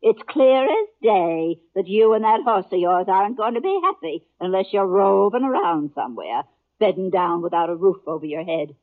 It's 0.00 0.22
clear 0.28 0.64
as 0.64 0.88
day 1.02 1.60
that 1.74 1.88
you 1.88 2.14
and 2.14 2.24
that 2.24 2.42
horse 2.44 2.66
of 2.72 2.78
yours 2.78 3.06
aren't 3.08 3.36
going 3.36 3.54
to 3.54 3.60
be 3.60 3.80
happy 3.82 4.24
unless 4.40 4.66
you're 4.72 4.86
roving 4.86 5.42
around 5.42 5.90
somewhere, 5.94 6.44
bedding 6.78 7.10
down 7.10 7.42
without 7.42 7.70
a 7.70 7.76
roof 7.76 7.96
over 8.06 8.24
your 8.24 8.44
head. 8.44 8.74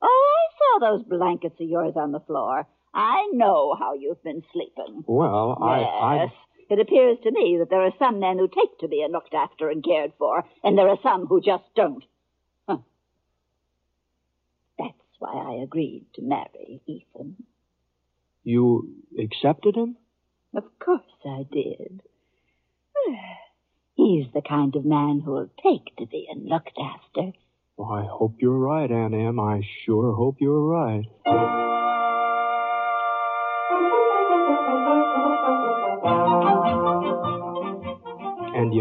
Oh, 0.00 0.36
I 0.38 0.78
saw 0.80 0.96
those 0.96 1.02
blankets 1.06 1.60
of 1.60 1.68
yours 1.68 1.94
on 1.96 2.12
the 2.12 2.20
floor. 2.20 2.66
I 2.94 3.28
know 3.32 3.76
how 3.78 3.94
you've 3.94 4.22
been 4.22 4.42
sleeping. 4.52 5.04
Well, 5.06 5.58
I, 5.62 5.80
yes. 5.80 5.88
I. 6.00 6.74
It 6.74 6.80
appears 6.80 7.18
to 7.22 7.30
me 7.30 7.56
that 7.60 7.70
there 7.70 7.82
are 7.82 7.94
some 7.98 8.20
men 8.20 8.38
who 8.38 8.48
take 8.48 8.78
to 8.80 8.88
being 8.88 9.10
looked 9.10 9.32
after 9.34 9.70
and 9.70 9.82
cared 9.82 10.12
for, 10.18 10.44
and 10.62 10.76
there 10.76 10.88
are 10.88 10.98
some 11.02 11.26
who 11.26 11.40
just 11.40 11.64
don't. 11.74 12.04
Huh. 12.68 12.78
That's 14.78 14.92
why 15.18 15.32
I 15.32 15.62
agreed 15.62 16.06
to 16.16 16.22
marry 16.22 16.82
Ethan. 16.86 17.36
You 18.44 18.88
accepted 19.18 19.76
him? 19.76 19.96
Of 20.54 20.64
course 20.78 21.00
I 21.24 21.44
did. 21.50 22.02
He's 23.94 24.26
the 24.32 24.42
kind 24.46 24.76
of 24.76 24.84
man 24.84 25.22
who'll 25.24 25.50
take 25.62 25.96
to 25.96 26.06
being 26.06 26.46
looked 26.46 26.78
after. 26.78 27.32
Well, 27.76 27.92
I 27.92 28.06
hope 28.06 28.36
you're 28.40 28.58
right, 28.58 28.90
Aunt 28.90 29.14
Em. 29.14 29.40
I 29.40 29.62
sure 29.84 30.12
hope 30.12 30.36
you're 30.40 30.66
right. 30.66 31.04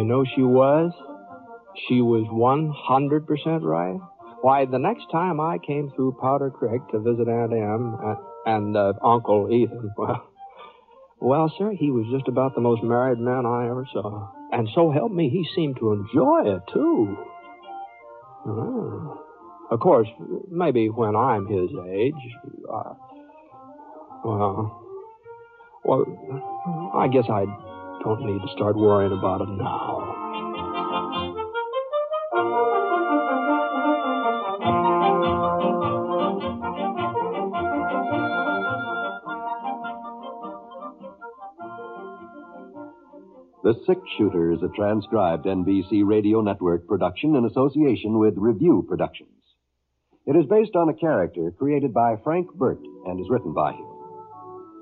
Know 0.07 0.25
she 0.35 0.41
was? 0.41 0.91
She 1.87 2.01
was 2.01 2.25
100% 2.31 3.61
right. 3.61 3.99
Why, 4.41 4.65
the 4.65 4.79
next 4.79 5.05
time 5.11 5.39
I 5.39 5.57
came 5.57 5.91
through 5.95 6.17
Powder 6.21 6.49
Creek 6.49 6.81
to 6.91 6.99
visit 6.99 7.27
Aunt 7.27 7.53
Em 7.53 7.97
and, 8.01 8.17
and 8.45 8.77
uh, 8.77 8.93
Uncle 9.03 9.51
Ethan, 9.51 9.91
well, 9.97 10.29
well, 11.19 11.53
sir, 11.57 11.71
he 11.77 11.91
was 11.91 12.05
just 12.11 12.27
about 12.27 12.55
the 12.55 12.61
most 12.61 12.83
married 12.83 13.19
man 13.19 13.45
I 13.45 13.69
ever 13.69 13.87
saw. 13.91 14.29
And 14.51 14.69
so 14.73 14.91
help 14.91 15.11
me, 15.11 15.29
he 15.29 15.45
seemed 15.55 15.77
to 15.79 15.93
enjoy 15.93 16.55
it, 16.55 16.61
too. 16.71 17.17
Oh. 18.45 19.23
Of 19.69 19.81
course, 19.81 20.07
maybe 20.49 20.89
when 20.89 21.15
I'm 21.15 21.45
his 21.45 21.69
age, 21.89 22.13
uh, 22.71 22.93
well, 24.23 24.81
well, 25.83 26.91
I 26.95 27.07
guess 27.09 27.25
I'd 27.29 27.66
don't 28.03 28.21
need 28.21 28.41
to 28.41 28.47
start 28.55 28.75
worrying 28.75 29.11
about 29.11 29.41
it 29.41 29.49
now. 29.49 30.27
The 43.63 43.73
Six 43.85 43.99
Shooter 44.17 44.53
is 44.53 44.63
a 44.63 44.69
transcribed 44.69 45.45
NBC 45.45 46.05
Radio 46.05 46.39
Network 46.39 46.87
production 46.87 47.35
in 47.35 47.43
association 47.43 48.17
with 48.17 48.35
Revue 48.37 48.85
Productions. 48.87 49.29
It 50.25 50.37
is 50.37 50.45
based 50.45 50.75
on 50.75 50.87
a 50.87 50.93
character 50.93 51.51
created 51.51 51.93
by 51.93 52.15
Frank 52.23 52.53
Burt 52.53 52.79
and 53.05 53.19
is 53.19 53.29
written 53.29 53.53
by 53.53 53.73
him. 53.73 53.96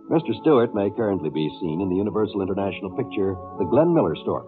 Mr. 0.05 0.37
Stewart 0.41 0.75
may 0.75 0.93
currently 0.93 1.31
be 1.33 1.49
seen 1.59 1.81
in 1.81 1.89
the 1.89 1.97
Universal 1.97 2.45
International 2.45 2.93
picture 2.93 3.33
The 3.57 3.65
Glenn 3.65 3.89
Miller 3.89 4.13
Story. 4.21 4.45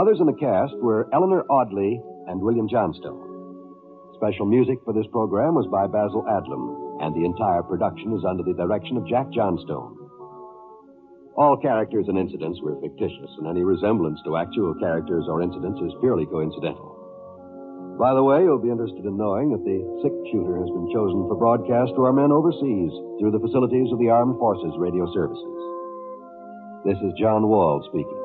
Others 0.00 0.16
in 0.16 0.24
the 0.24 0.40
cast 0.40 0.72
were 0.80 1.12
Eleanor 1.12 1.44
Audley 1.52 2.00
and 2.26 2.40
William 2.40 2.64
Johnstone. 2.64 3.20
Special 4.16 4.46
music 4.48 4.80
for 4.84 4.96
this 4.96 5.04
program 5.12 5.52
was 5.52 5.68
by 5.68 5.84
Basil 5.84 6.24
Adlam, 6.24 7.04
and 7.04 7.12
the 7.12 7.28
entire 7.28 7.60
production 7.62 8.16
is 8.16 8.24
under 8.24 8.40
the 8.40 8.56
direction 8.56 8.96
of 8.96 9.04
Jack 9.04 9.28
Johnstone. 9.28 9.92
All 11.36 11.60
characters 11.60 12.08
and 12.08 12.16
incidents 12.16 12.64
were 12.64 12.80
fictitious, 12.80 13.28
and 13.36 13.46
any 13.46 13.60
resemblance 13.60 14.24
to 14.24 14.40
actual 14.40 14.72
characters 14.80 15.28
or 15.28 15.44
incidents 15.44 15.84
is 15.84 16.00
purely 16.00 16.24
coincidental. 16.24 16.89
By 18.00 18.14
the 18.14 18.24
way, 18.24 18.40
you'll 18.40 18.56
be 18.56 18.72
interested 18.72 19.04
in 19.04 19.20
knowing 19.20 19.52
that 19.52 19.60
the 19.60 19.76
Six 20.00 20.14
Shooter 20.32 20.56
has 20.56 20.72
been 20.72 20.88
chosen 20.88 21.28
for 21.28 21.36
broadcast 21.36 21.92
to 21.92 22.08
our 22.08 22.16
men 22.16 22.32
overseas 22.32 22.96
through 23.20 23.28
the 23.28 23.44
facilities 23.44 23.92
of 23.92 24.00
the 24.00 24.08
Armed 24.08 24.40
Forces 24.40 24.72
Radio 24.80 25.04
Services. 25.12 25.60
This 26.88 26.96
is 27.04 27.12
John 27.20 27.44
Wall 27.44 27.84
speaking. 27.92 28.16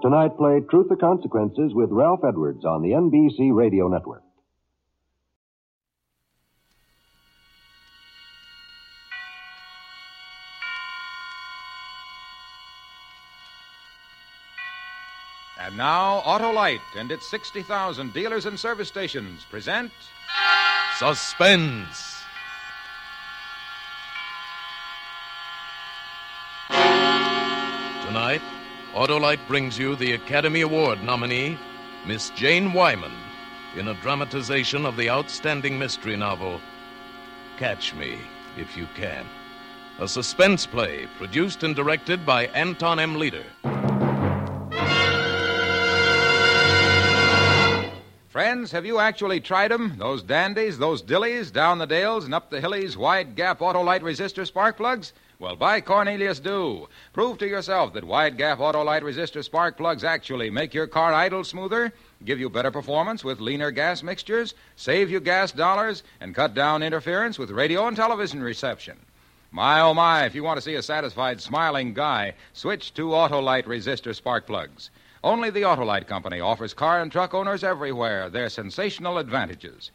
Tonight, 0.00 0.40
play 0.40 0.64
Truth 0.72 0.88
or 0.88 0.96
Consequences 0.96 1.76
with 1.76 1.92
Ralph 1.92 2.24
Edwards 2.24 2.64
on 2.64 2.80
the 2.80 2.96
NBC 2.96 3.52
Radio 3.52 3.88
Network. 3.88 4.23
And 15.60 15.76
now, 15.76 16.20
Autolite 16.22 16.80
and 16.96 17.12
its 17.12 17.28
60,000 17.28 18.12
dealers 18.12 18.46
and 18.46 18.58
service 18.58 18.88
stations 18.88 19.44
present 19.44 19.92
Suspense. 20.98 22.22
Tonight, 28.06 28.42
Autolite 28.94 29.46
brings 29.48 29.78
you 29.78 29.96
the 29.96 30.12
Academy 30.12 30.60
Award 30.60 31.02
nominee, 31.02 31.58
Miss 32.06 32.30
Jane 32.30 32.72
Wyman, 32.72 33.12
in 33.76 33.88
a 33.88 33.94
dramatization 33.94 34.86
of 34.86 34.96
the 34.96 35.10
outstanding 35.10 35.78
mystery 35.78 36.16
novel, 36.16 36.60
Catch 37.56 37.94
Me 37.94 38.18
If 38.56 38.76
You 38.76 38.86
Can. 38.94 39.26
A 39.98 40.06
suspense 40.08 40.66
play 40.66 41.08
produced 41.16 41.62
and 41.62 41.74
directed 41.74 42.24
by 42.26 42.46
Anton 42.46 42.98
M. 42.98 43.16
Leader. 43.16 43.44
Friends, 48.34 48.72
have 48.72 48.84
you 48.84 48.98
actually 48.98 49.38
tried 49.38 49.70
'em? 49.70 49.94
Those 49.96 50.20
dandies, 50.20 50.78
those 50.78 51.00
dillies, 51.00 51.52
down 51.52 51.78
the 51.78 51.86
dales 51.86 52.24
and 52.24 52.34
up 52.34 52.50
the 52.50 52.60
hillies, 52.60 52.96
wide 52.96 53.36
gap 53.36 53.60
Autolite 53.60 54.00
resistor 54.00 54.44
spark 54.44 54.76
plugs? 54.76 55.12
Well, 55.38 55.54
by 55.54 55.80
Cornelius, 55.80 56.40
do. 56.40 56.88
Prove 57.12 57.38
to 57.38 57.46
yourself 57.46 57.92
that 57.92 58.02
wide 58.02 58.36
gap 58.36 58.58
Autolite 58.58 59.02
resistor 59.02 59.44
spark 59.44 59.76
plugs 59.76 60.02
actually 60.02 60.50
make 60.50 60.74
your 60.74 60.88
car 60.88 61.14
idle 61.14 61.44
smoother, 61.44 61.92
give 62.24 62.40
you 62.40 62.50
better 62.50 62.72
performance 62.72 63.22
with 63.22 63.38
leaner 63.38 63.70
gas 63.70 64.02
mixtures, 64.02 64.54
save 64.74 65.12
you 65.12 65.20
gas 65.20 65.52
dollars, 65.52 66.02
and 66.20 66.34
cut 66.34 66.54
down 66.54 66.82
interference 66.82 67.38
with 67.38 67.52
radio 67.52 67.86
and 67.86 67.96
television 67.96 68.42
reception. 68.42 68.98
My, 69.52 69.80
oh 69.80 69.94
my, 69.94 70.24
if 70.24 70.34
you 70.34 70.42
want 70.42 70.56
to 70.56 70.60
see 70.60 70.74
a 70.74 70.82
satisfied, 70.82 71.40
smiling 71.40 71.94
guy, 71.94 72.34
switch 72.52 72.94
to 72.94 73.10
Autolite 73.10 73.66
resistor 73.66 74.12
spark 74.12 74.48
plugs. 74.48 74.90
Only 75.24 75.48
the 75.48 75.62
Autolite 75.62 76.06
Company 76.06 76.40
offers 76.40 76.74
car 76.74 77.00
and 77.00 77.10
truck 77.10 77.32
owners 77.32 77.64
everywhere 77.64 78.28
their 78.28 78.50
sensational 78.50 79.16
advantages. 79.16 79.90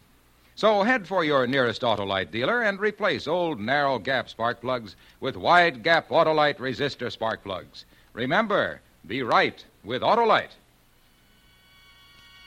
So 0.55 0.81
head 0.81 1.07
for 1.07 1.23
your 1.23 1.45
nearest 1.45 1.83
Autolite 1.83 2.31
dealer 2.31 2.63
and 2.63 2.79
replace 2.79 3.27
old 3.27 3.59
narrow 3.59 3.99
gap 3.99 4.27
spark 4.27 4.59
plugs 4.59 4.95
with 5.19 5.37
wide 5.37 5.83
gap 5.83 6.09
Autolite 6.09 6.57
resistor 6.57 7.11
spark 7.11 7.43
plugs. 7.43 7.85
Remember, 8.13 8.81
be 9.05 9.21
right 9.21 9.63
with 9.83 10.01
Autolite. 10.01 10.57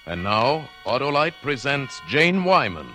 And 0.04 0.24
now, 0.24 0.68
Autolite 0.84 1.34
presents 1.40 2.00
Jane 2.08 2.42
Wyman 2.42 2.90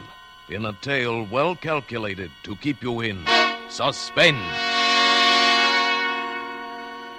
in 0.49 0.65
a 0.65 0.73
tale 0.81 1.25
well 1.31 1.55
calculated 1.55 2.29
to 2.43 2.57
keep 2.57 2.83
you 2.83 2.99
in 2.99 3.25
suspense. 3.69 4.35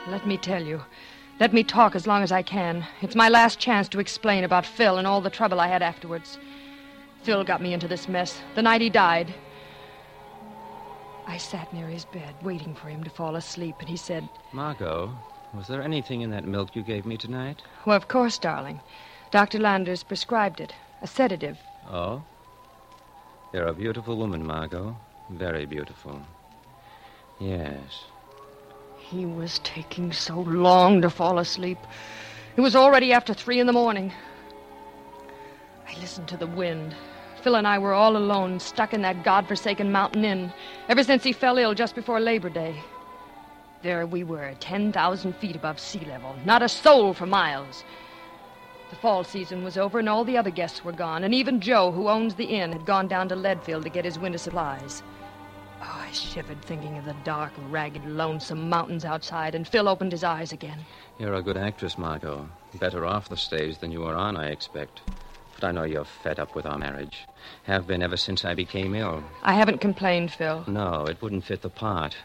Let 0.06 0.26
me 0.26 0.36
tell 0.36 0.62
you. 0.62 0.82
Let 1.40 1.52
me 1.52 1.62
talk 1.62 1.94
as 1.94 2.06
long 2.06 2.24
as 2.24 2.32
I 2.32 2.42
can. 2.42 2.84
It's 3.00 3.14
my 3.14 3.28
last 3.28 3.60
chance 3.60 3.88
to 3.90 4.00
explain 4.00 4.42
about 4.42 4.66
Phil 4.66 4.98
and 4.98 5.06
all 5.06 5.20
the 5.20 5.30
trouble 5.30 5.60
I 5.60 5.68
had 5.68 5.82
afterwards. 5.82 6.36
Phil 7.22 7.44
got 7.44 7.62
me 7.62 7.72
into 7.72 7.86
this 7.86 8.08
mess 8.08 8.40
the 8.56 8.62
night 8.62 8.80
he 8.80 8.90
died. 8.90 9.32
I 11.28 11.36
sat 11.36 11.72
near 11.72 11.86
his 11.86 12.04
bed, 12.06 12.34
waiting 12.42 12.74
for 12.74 12.88
him 12.88 13.04
to 13.04 13.10
fall 13.10 13.36
asleep, 13.36 13.76
and 13.78 13.88
he 13.88 13.96
said, 13.96 14.28
Margot, 14.52 15.12
was 15.54 15.68
there 15.68 15.82
anything 15.82 16.22
in 16.22 16.30
that 16.30 16.44
milk 16.44 16.74
you 16.74 16.82
gave 16.82 17.06
me 17.06 17.16
tonight? 17.16 17.62
Well, 17.84 17.96
of 17.96 18.08
course, 18.08 18.38
darling. 18.38 18.80
Dr. 19.30 19.58
Landers 19.58 20.02
prescribed 20.02 20.60
it 20.60 20.72
a 21.02 21.06
sedative. 21.06 21.58
Oh? 21.88 22.24
You're 23.52 23.66
a 23.66 23.74
beautiful 23.74 24.16
woman, 24.16 24.44
Margot. 24.44 24.96
Very 25.30 25.66
beautiful. 25.66 26.20
Yes. 27.38 28.04
He 29.10 29.24
was 29.24 29.58
taking 29.60 30.12
so 30.12 30.40
long 30.40 31.00
to 31.00 31.08
fall 31.08 31.38
asleep. 31.38 31.78
It 32.56 32.60
was 32.60 32.76
already 32.76 33.14
after 33.14 33.32
three 33.32 33.58
in 33.58 33.66
the 33.66 33.72
morning. 33.72 34.12
I 35.88 35.98
listened 35.98 36.28
to 36.28 36.36
the 36.36 36.46
wind. 36.46 36.94
Phil 37.42 37.54
and 37.54 37.66
I 37.66 37.78
were 37.78 37.94
all 37.94 38.18
alone, 38.18 38.60
stuck 38.60 38.92
in 38.92 39.00
that 39.02 39.24
god-forsaken 39.24 39.90
mountain 39.90 40.26
inn, 40.26 40.52
ever 40.90 41.02
since 41.02 41.24
he 41.24 41.32
fell 41.32 41.56
ill 41.56 41.72
just 41.72 41.94
before 41.94 42.20
Labor 42.20 42.50
Day. 42.50 42.82
There 43.82 44.06
we 44.06 44.24
were, 44.24 44.52
10,000 44.60 45.36
feet 45.36 45.56
above 45.56 45.80
sea 45.80 46.04
level, 46.04 46.36
not 46.44 46.60
a 46.60 46.68
soul 46.68 47.14
for 47.14 47.24
miles. 47.24 47.84
The 48.90 48.96
fall 48.96 49.24
season 49.24 49.64
was 49.64 49.78
over, 49.78 50.00
and 50.00 50.08
all 50.08 50.24
the 50.24 50.36
other 50.36 50.50
guests 50.50 50.84
were 50.84 50.92
gone, 50.92 51.24
and 51.24 51.32
even 51.32 51.62
Joe, 51.62 51.92
who 51.92 52.08
owns 52.08 52.34
the 52.34 52.44
inn, 52.44 52.72
had 52.72 52.84
gone 52.84 53.08
down 53.08 53.30
to 53.30 53.36
Leadfield 53.36 53.84
to 53.84 53.90
get 53.90 54.04
his 54.04 54.18
winter 54.18 54.38
supplies. 54.38 55.02
I 56.08 56.12
shivered 56.12 56.62
thinking 56.62 56.96
of 56.96 57.04
the 57.04 57.14
dark, 57.22 57.52
ragged, 57.68 58.02
lonesome 58.06 58.70
mountains 58.70 59.04
outside, 59.04 59.54
and 59.54 59.68
Phil 59.68 59.86
opened 59.86 60.12
his 60.12 60.24
eyes 60.24 60.52
again. 60.52 60.86
You're 61.18 61.34
a 61.34 61.42
good 61.42 61.58
actress, 61.58 61.98
Margot. 61.98 62.48
Better 62.80 63.04
off 63.04 63.28
the 63.28 63.36
stage 63.36 63.76
than 63.76 63.92
you 63.92 64.00
were 64.00 64.14
on, 64.14 64.34
I 64.34 64.46
expect. 64.46 65.02
But 65.54 65.64
I 65.64 65.72
know 65.72 65.82
you're 65.82 66.06
fed 66.06 66.38
up 66.40 66.54
with 66.54 66.64
our 66.64 66.78
marriage. 66.78 67.26
Have 67.64 67.86
been 67.86 68.02
ever 68.02 68.16
since 68.16 68.42
I 68.46 68.54
became 68.54 68.94
ill. 68.94 69.22
I 69.42 69.52
haven't 69.52 69.82
complained, 69.82 70.30
Phil. 70.30 70.64
No, 70.66 71.04
it 71.04 71.20
wouldn't 71.20 71.44
fit 71.44 71.60
the 71.60 71.68
part. 71.68 72.16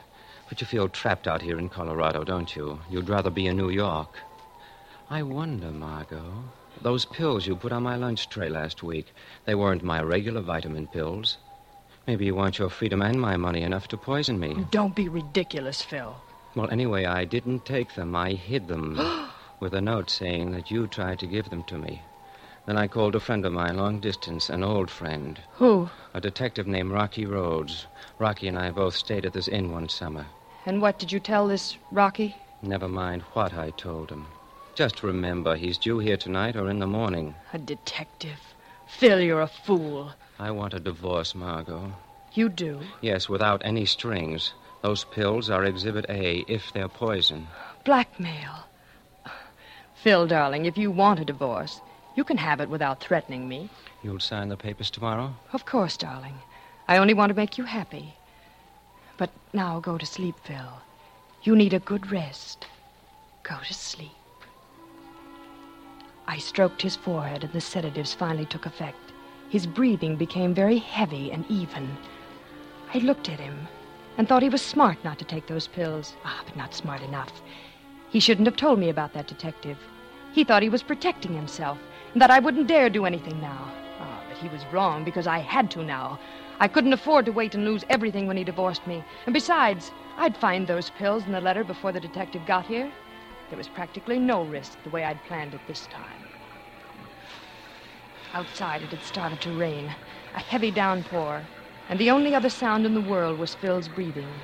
But 0.48 0.62
you 0.62 0.68
feel 0.68 0.88
trapped 0.88 1.28
out 1.28 1.42
here 1.42 1.60
in 1.60 1.68
Colorado, 1.68 2.24
don't 2.24 2.56
you? 2.56 2.80
You'd 2.90 3.10
rather 3.10 3.30
be 3.30 3.48
in 3.48 3.58
New 3.58 3.70
York. 3.70 4.18
I 5.10 5.24
wonder, 5.24 5.72
Margot. 5.72 6.46
Those 6.82 7.04
pills 7.04 7.46
you 7.46 7.58
put 7.58 7.74
on 7.74 7.84
my 7.84 7.98
lunch 7.98 8.30
tray 8.30 8.48
last 8.48 8.82
week, 8.82 9.14
they 9.44 9.56
weren't 9.56 9.84
my 9.84 10.02
regular 10.02 10.40
vitamin 10.40 10.88
pills. 10.88 11.38
Maybe 12.06 12.26
you 12.26 12.36
want 12.36 12.60
your 12.60 12.70
freedom 12.70 13.02
and 13.02 13.20
my 13.20 13.38
money 13.38 13.62
enough 13.62 13.88
to 13.90 13.98
poison 13.98 14.40
me. 14.40 14.66
Don't 14.72 14.94
be 14.96 15.08
ridiculous, 15.08 15.82
Phil. 15.82 16.16
Well, 16.56 16.70
anyway, 16.70 17.06
I 17.06 17.24
didn't 17.26 17.66
take 17.66 17.96
them. 17.96 18.16
I 18.16 18.32
hid 18.34 18.68
them 18.68 19.00
with 19.60 19.74
a 19.74 19.82
note 19.82 20.10
saying 20.10 20.52
that 20.52 20.70
you 20.70 20.88
tried 20.88 21.20
to 21.20 21.28
give 21.28 21.50
them 21.50 21.64
to 21.64 21.78
me. 21.78 22.02
Then 22.66 22.78
I 22.78 22.88
called 22.88 23.16
a 23.16 23.20
friend 23.20 23.46
of 23.46 23.54
mine, 23.54 23.78
long 23.78 24.00
distance, 24.00 24.50
an 24.50 24.64
old 24.64 24.90
friend, 24.90 25.40
Who? 25.56 25.90
a 26.14 26.22
detective 26.22 26.68
named 26.68 26.92
Rocky 26.92 27.26
Rhodes. 27.26 27.88
Rocky 28.20 28.48
and 28.48 28.58
I 28.58 28.72
both 28.72 28.96
stayed 28.96 29.26
at 29.26 29.34
this 29.34 29.48
inn 29.48 29.72
one 29.72 29.90
summer. 29.90 30.26
And 30.66 30.82
what 30.82 30.98
did 31.00 31.12
you 31.12 31.20
tell 31.20 31.48
this 31.48 31.78
Rocky? 31.92 32.36
Never 32.62 32.88
mind 32.88 33.24
what 33.34 33.54
I 33.54 33.72
told 33.72 34.10
him. 34.12 34.28
Just 34.76 35.04
remember, 35.04 35.56
he's 35.56 35.78
due 35.78 36.00
here 36.00 36.16
tonight 36.18 36.56
or 36.56 36.70
in 36.70 36.80
the 36.80 36.88
morning. 36.88 37.36
A 37.52 37.58
detective. 37.58 38.40
Phil, 38.88 39.20
you're 39.20 39.42
a 39.42 39.48
fool. 39.48 40.14
I 40.40 40.52
want 40.52 40.74
a 40.74 40.80
divorce, 40.80 41.36
Margot. 41.36 41.94
You 42.34 42.50
do? 42.50 42.82
Yes, 43.02 43.30
without 43.30 43.62
any 43.64 43.86
strings. 43.86 44.54
Those 44.82 45.06
pills 45.06 45.50
are 45.50 45.64
Exhibit 45.64 46.06
A 46.10 46.44
if 46.48 46.74
they're 46.74 46.90
poison. 46.90 47.48
Blackmail. 47.86 48.66
Phil, 49.96 50.28
darling, 50.28 50.66
if 50.66 50.78
you 50.78 50.92
want 50.92 51.20
a 51.20 51.26
divorce, 51.26 51.80
you 52.16 52.24
can 52.24 52.38
have 52.38 52.60
it 52.60 52.70
without 52.70 53.00
threatening 53.00 53.48
me. 53.48 53.70
You'll 54.04 54.20
sign 54.20 54.50
the 54.50 54.58
papers 54.58 54.90
tomorrow? 54.90 55.34
Of 55.54 55.66
course, 55.66 55.96
darling. 55.96 56.36
I 56.88 56.98
only 56.98 57.14
want 57.14 57.30
to 57.30 57.36
make 57.36 57.58
you 57.58 57.64
happy. 57.64 58.16
But 59.16 59.30
now 59.54 59.80
go 59.80 59.98
to 59.98 60.06
sleep, 60.06 60.36
Phil. 60.44 60.82
You 61.44 61.56
need 61.56 61.74
a 61.74 61.80
good 61.80 62.12
rest. 62.12 62.66
Go 63.44 63.56
to 63.66 63.74
sleep. 63.74 64.12
I 66.28 66.40
stroked 66.40 66.82
his 66.82 66.96
forehead, 66.98 67.44
and 67.44 67.54
the 67.54 67.62
sedatives 67.62 68.14
finally 68.14 68.46
took 68.46 68.66
effect. 68.66 69.13
His 69.54 69.68
breathing 69.68 70.16
became 70.16 70.56
very 70.56 70.80
heavy 70.80 71.32
and 71.32 71.46
even. 71.48 71.96
I 72.92 72.98
looked 72.98 73.30
at 73.30 73.40
him 73.40 73.68
and 74.18 74.28
thought 74.28 74.42
he 74.42 74.50
was 74.50 74.64
smart 74.64 74.98
not 75.04 75.20
to 75.20 75.26
take 75.26 75.46
those 75.46 75.68
pills. 75.68 76.16
Ah, 76.26 76.42
but 76.44 76.56
not 76.56 76.74
smart 76.74 77.04
enough. 77.04 77.30
He 78.10 78.20
shouldn't 78.20 78.48
have 78.48 78.56
told 78.56 78.80
me 78.80 78.90
about 78.90 79.14
that 79.14 79.28
detective. 79.28 79.78
He 80.32 80.44
thought 80.44 80.64
he 80.64 80.70
was 80.70 80.82
protecting 80.82 81.36
himself, 81.36 81.78
and 82.14 82.20
that 82.20 82.32
I 82.32 82.40
wouldn't 82.40 82.66
dare 82.66 82.90
do 82.90 83.06
anything 83.06 83.40
now. 83.42 83.72
Ah, 84.00 84.24
but 84.28 84.40
he 84.40 84.48
was 84.48 84.66
wrong 84.72 85.04
because 85.04 85.28
I 85.28 85.38
had 85.38 85.70
to 85.70 85.84
now. 85.84 86.20
I 86.60 86.68
couldn't 86.68 86.94
afford 86.94 87.28
to 87.28 87.32
wait 87.32 87.54
and 87.54 87.64
lose 87.64 87.86
everything 87.92 88.26
when 88.26 88.38
he 88.38 88.44
divorced 88.44 88.88
me. 88.88 89.04
And 89.28 89.36
besides, 89.36 89.92
I'd 90.18 90.36
find 90.36 90.66
those 90.66 90.90
pills 90.90 91.28
in 91.28 91.32
the 91.32 91.40
letter 91.40 91.64
before 91.64 91.92
the 91.92 92.00
detective 92.00 92.44
got 92.48 92.66
here. 92.66 92.92
There 93.50 93.58
was 93.60 93.68
practically 93.68 94.18
no 94.18 94.46
risk 94.46 94.82
the 94.82 94.90
way 94.90 95.04
I'd 95.04 95.24
planned 95.26 95.54
it 95.54 95.62
this 95.68 95.86
time. 95.92 96.23
Outside, 98.36 98.82
it 98.82 98.90
had 98.90 99.04
started 99.04 99.40
to 99.42 99.52
rain, 99.54 99.96
a 100.34 100.40
heavy 100.40 100.72
downpour, 100.72 101.48
and 101.88 102.00
the 102.00 102.10
only 102.10 102.34
other 102.34 102.50
sound 102.50 102.84
in 102.84 102.96
the 102.96 103.02
world 103.02 103.38
was 103.38 103.54
Phil's 103.54 103.88
breathing. 103.88 104.42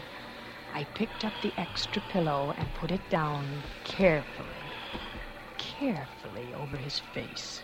I 0.71 0.83
picked 0.93 1.25
up 1.25 1.33
the 1.41 1.55
extra 1.57 1.99
pillow 1.99 2.53
and 2.55 2.71
put 2.75 2.91
it 2.91 3.09
down 3.09 3.63
carefully, 3.83 4.75
carefully 5.57 6.53
over 6.53 6.77
his 6.77 6.99
face. 6.99 7.63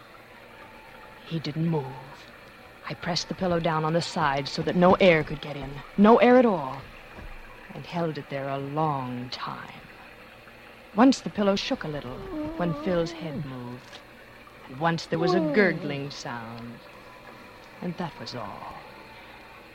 He 1.26 1.40
didn't 1.40 1.68
move. 1.68 2.26
I 2.90 2.96
pressed 2.96 3.28
the 3.30 3.36
pillow 3.36 3.60
down 3.60 3.86
on 3.86 3.94
the 3.94 4.02
side 4.02 4.48
so 4.48 4.64
that 4.64 4.76
no 4.76 4.94
air 4.96 5.24
could 5.24 5.42
get 5.42 5.56
in, 5.56 5.84
no 5.96 6.18
air 6.18 6.38
at 6.40 6.46
all, 6.46 6.82
and 7.76 7.86
held 7.86 8.18
it 8.18 8.30
there 8.30 8.48
a 8.48 8.58
long 8.58 9.30
time. 9.30 9.82
Once 10.96 11.20
the 11.20 11.30
pillow 11.30 11.56
shook 11.56 11.84
a 11.84 11.88
little 11.88 12.18
when 12.58 12.74
Phil's 12.84 13.12
head 13.12 13.46
moved. 13.46 14.00
Once 14.80 15.06
there 15.06 15.20
was 15.20 15.34
a 15.34 15.40
gurgling 15.40 16.10
sound. 16.10 16.80
And 17.82 17.96
that 17.98 18.20
was 18.20 18.36
all. 18.36 18.82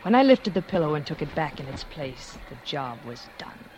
When 0.03 0.15
I 0.15 0.23
lifted 0.23 0.55
the 0.55 0.63
pillow 0.63 0.95
and 0.95 1.07
took 1.07 1.23
it 1.23 1.35
back 1.35 1.61
in 1.61 1.69
its 1.69 1.85
place, 1.85 2.39
the 2.49 2.57
job 2.65 3.05
was 3.05 3.29
done. 3.39 3.69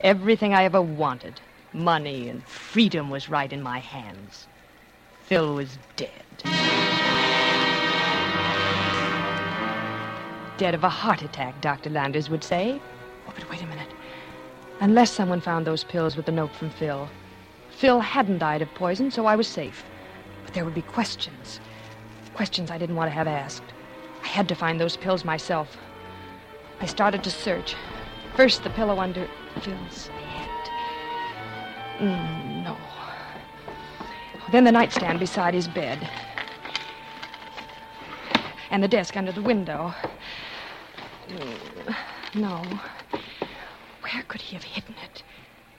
Everything 0.00 0.54
I 0.54 0.64
ever 0.64 0.82
wanted, 0.82 1.40
money 1.72 2.28
and 2.28 2.42
freedom, 2.42 3.10
was 3.10 3.28
right 3.28 3.52
in 3.52 3.62
my 3.62 3.78
hands. 3.78 4.48
Phil 5.26 5.54
was 5.54 5.78
dead. 5.96 6.24
Dead 10.56 10.74
of 10.74 10.82
a 10.82 10.88
heart 10.88 11.22
attack, 11.22 11.60
Dr. 11.60 11.90
Landers 11.90 12.30
would 12.30 12.42
say. 12.42 12.80
Oh, 13.28 13.32
but 13.34 13.48
wait 13.50 13.62
a 13.62 13.66
minute. 13.66 13.92
Unless 14.80 15.12
someone 15.12 15.40
found 15.40 15.66
those 15.66 15.84
pills 15.84 16.16
with 16.16 16.26
the 16.26 16.32
note 16.32 16.54
from 16.54 16.70
Phil. 16.70 17.08
Phil 17.70 18.00
hadn't 18.00 18.38
died 18.38 18.62
of 18.62 18.74
poison, 18.74 19.10
so 19.10 19.26
I 19.26 19.36
was 19.36 19.46
safe. 19.46 19.84
But 20.48 20.54
there 20.54 20.64
would 20.64 20.74
be 20.74 20.80
questions. 20.80 21.60
Questions 22.32 22.70
I 22.70 22.78
didn't 22.78 22.96
want 22.96 23.10
to 23.10 23.14
have 23.14 23.28
asked. 23.28 23.74
I 24.24 24.28
had 24.28 24.48
to 24.48 24.54
find 24.54 24.80
those 24.80 24.96
pills 24.96 25.22
myself. 25.22 25.76
I 26.80 26.86
started 26.86 27.22
to 27.24 27.30
search. 27.30 27.76
First, 28.34 28.64
the 28.64 28.70
pillow 28.70 28.98
under 28.98 29.28
Phil's 29.60 30.06
head. 30.06 30.70
Mm, 31.98 32.64
no. 32.64 32.78
Then 34.50 34.64
the 34.64 34.72
nightstand 34.72 35.20
beside 35.20 35.52
his 35.52 35.68
bed. 35.68 36.08
And 38.70 38.82
the 38.82 38.88
desk 38.88 39.18
under 39.18 39.32
the 39.32 39.42
window. 39.42 39.92
Mm, 41.28 41.94
no. 42.36 42.62
Where 44.00 44.22
could 44.28 44.40
he 44.40 44.54
have 44.54 44.64
hidden 44.64 44.94
it? 45.04 45.22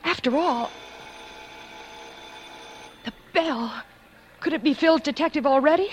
After 0.04 0.38
all, 0.38 0.70
the 3.04 3.14
bell. 3.34 3.74
Could 4.40 4.54
it 4.54 4.64
be 4.64 4.74
Phil's 4.74 5.02
detective 5.02 5.46
already? 5.46 5.90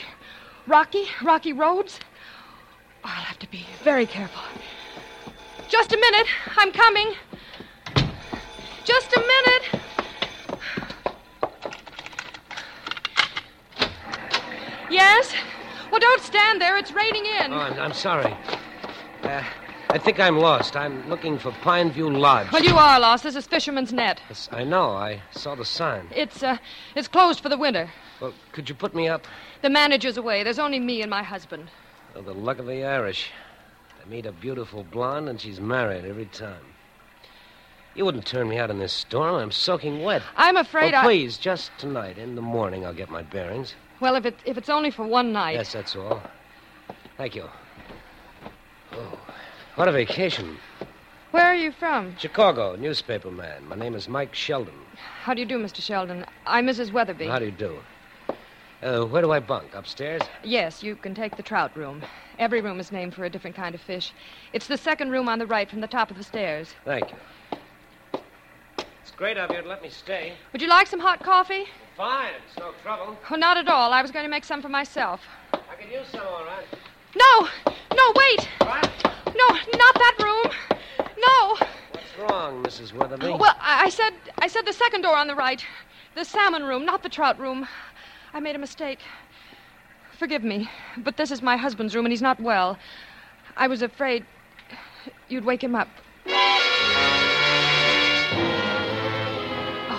Rocky? 0.66 1.06
Rocky 1.22 1.52
Rhodes? 1.52 1.98
Oh, 3.04 3.08
I'll 3.08 3.24
have 3.24 3.38
to 3.40 3.50
be 3.50 3.66
very 3.82 4.06
careful. 4.06 4.42
Just 5.68 5.92
a 5.92 5.96
minute. 5.96 6.26
I'm 6.56 6.72
coming. 6.72 7.12
Just 8.84 9.12
a 9.16 9.20
minute. 9.20 9.62
Yes? 14.90 15.32
Well, 15.90 15.98
don't 15.98 16.22
stand 16.22 16.60
there. 16.60 16.78
It's 16.78 16.92
raining 16.92 17.26
in. 17.26 17.52
Oh, 17.52 17.58
I'm, 17.58 17.78
I'm 17.80 17.92
sorry. 17.92 18.32
Uh, 19.22 19.42
I 19.90 19.98
think 19.98 20.18
I'm 20.18 20.38
lost. 20.38 20.76
I'm 20.76 21.08
looking 21.08 21.38
for 21.38 21.52
Pineview 21.52 22.18
Lodge. 22.18 22.50
Well, 22.50 22.64
you 22.64 22.76
are 22.76 22.98
lost. 22.98 23.22
This 23.22 23.36
is 23.36 23.46
Fisherman's 23.46 23.92
Net. 23.92 24.20
Yes, 24.28 24.48
I 24.50 24.64
know. 24.64 24.90
I 24.90 25.22
saw 25.30 25.54
the 25.54 25.64
sign. 25.64 26.08
It's 26.14 26.42
uh, 26.42 26.58
it's 26.96 27.06
closed 27.06 27.40
for 27.40 27.48
the 27.48 27.56
winter. 27.56 27.88
Well, 28.20 28.34
could 28.52 28.68
you 28.68 28.74
put 28.74 28.94
me 28.94 29.08
up? 29.08 29.26
The 29.62 29.70
manager's 29.70 30.16
away. 30.16 30.42
There's 30.42 30.58
only 30.58 30.80
me 30.80 31.02
and 31.02 31.10
my 31.10 31.22
husband. 31.22 31.70
Oh, 32.16 32.22
the 32.22 32.34
luck 32.34 32.58
of 32.58 32.66
the 32.66 32.84
Irish. 32.84 33.30
They 33.98 34.10
meet 34.10 34.26
a 34.26 34.32
beautiful 34.32 34.82
blonde, 34.82 35.28
and 35.28 35.40
she's 35.40 35.60
married 35.60 36.04
every 36.04 36.26
time. 36.26 36.64
You 37.94 38.04
wouldn't 38.04 38.26
turn 38.26 38.48
me 38.48 38.58
out 38.58 38.70
in 38.70 38.78
this 38.78 38.92
storm. 38.92 39.36
I'm 39.36 39.52
soaking 39.52 40.02
wet. 40.02 40.22
I'm 40.36 40.56
afraid 40.56 40.94
oh, 40.94 40.98
I. 40.98 41.04
please, 41.04 41.38
just 41.38 41.70
tonight. 41.78 42.18
In 42.18 42.34
the 42.34 42.42
morning, 42.42 42.84
I'll 42.84 42.92
get 42.92 43.08
my 43.08 43.22
bearings. 43.22 43.74
Well, 44.00 44.16
if 44.16 44.26
it 44.26 44.38
if 44.44 44.58
it's 44.58 44.68
only 44.68 44.90
for 44.90 45.06
one 45.06 45.32
night. 45.32 45.54
Yes, 45.54 45.72
that's 45.72 45.94
all. 45.94 46.20
Thank 47.16 47.36
you. 47.36 47.44
Oh, 48.92 49.18
what 49.76 49.88
a 49.88 49.92
vacation. 49.92 50.56
Where 51.30 51.44
are 51.44 51.54
you 51.54 51.70
from? 51.70 52.16
Chicago, 52.18 52.76
newspaper 52.76 53.30
man. 53.30 53.66
My 53.68 53.76
name 53.76 53.94
is 53.94 54.08
Mike 54.08 54.34
Sheldon. 54.34 54.74
How 55.22 55.34
do 55.34 55.40
you 55.40 55.46
do, 55.46 55.58
Mr. 55.58 55.82
Sheldon? 55.82 56.24
I'm 56.46 56.66
Mrs. 56.66 56.92
Weatherby. 56.92 57.26
How 57.26 57.38
do 57.38 57.44
you 57.44 57.50
do? 57.50 57.78
Uh, 58.82 59.04
where 59.04 59.22
do 59.22 59.32
I 59.32 59.40
bunk? 59.40 59.74
Upstairs? 59.74 60.22
Yes, 60.42 60.82
you 60.82 60.96
can 60.96 61.14
take 61.14 61.36
the 61.36 61.42
trout 61.42 61.76
room. 61.76 62.02
Every 62.38 62.60
room 62.60 62.80
is 62.80 62.90
named 62.90 63.14
for 63.14 63.24
a 63.24 63.30
different 63.30 63.56
kind 63.56 63.74
of 63.74 63.80
fish. 63.80 64.12
It's 64.52 64.66
the 64.66 64.78
second 64.78 65.10
room 65.10 65.28
on 65.28 65.38
the 65.38 65.46
right 65.46 65.68
from 65.68 65.80
the 65.80 65.86
top 65.86 66.10
of 66.10 66.16
the 66.16 66.24
stairs. 66.24 66.74
Thank 66.84 67.10
you. 67.10 68.20
It's 69.02 69.10
great 69.16 69.36
of 69.36 69.50
you 69.50 69.62
to 69.62 69.68
let 69.68 69.82
me 69.82 69.90
stay. 69.90 70.34
Would 70.52 70.62
you 70.62 70.68
like 70.68 70.86
some 70.86 71.00
hot 71.00 71.22
coffee? 71.22 71.64
Fine, 71.96 72.32
it's 72.46 72.58
no 72.58 72.72
trouble. 72.82 73.16
Oh, 73.30 73.36
not 73.36 73.56
at 73.56 73.68
all. 73.68 73.92
I 73.92 74.02
was 74.02 74.10
going 74.10 74.24
to 74.24 74.30
make 74.30 74.44
some 74.44 74.62
for 74.62 74.68
myself. 74.68 75.20
I 75.52 75.74
could 75.80 75.90
use 75.90 76.06
some, 76.08 76.26
all 76.26 76.44
right. 76.44 76.66
No! 77.16 77.48
No, 77.94 78.12
wait! 78.14 78.48
What? 78.58 78.90
No, 79.26 79.48
not 79.48 79.94
that 79.94 80.16
room. 80.22 80.44
No. 81.18 81.56
What's 81.56 82.18
wrong, 82.18 82.62
Mrs. 82.62 82.92
Weatherby? 82.92 83.26
Well, 83.38 83.56
I, 83.60 83.84
I 83.86 83.88
said 83.88 84.12
I 84.38 84.48
said 84.48 84.66
the 84.66 84.72
second 84.72 85.02
door 85.02 85.16
on 85.16 85.26
the 85.26 85.34
right. 85.34 85.64
The 86.14 86.24
salmon 86.24 86.64
room, 86.64 86.84
not 86.84 87.02
the 87.02 87.08
trout 87.08 87.38
room. 87.38 87.66
I 88.32 88.40
made 88.40 88.54
a 88.54 88.58
mistake. 88.58 89.00
Forgive 90.18 90.44
me, 90.44 90.68
but 90.98 91.16
this 91.16 91.30
is 91.30 91.42
my 91.42 91.56
husband's 91.56 91.94
room 91.94 92.06
and 92.06 92.12
he's 92.12 92.22
not 92.22 92.40
well. 92.40 92.78
I 93.56 93.66
was 93.66 93.82
afraid 93.82 94.24
you'd 95.28 95.44
wake 95.44 95.62
him 95.62 95.74
up. 95.74 95.88
Oh, 96.26 96.32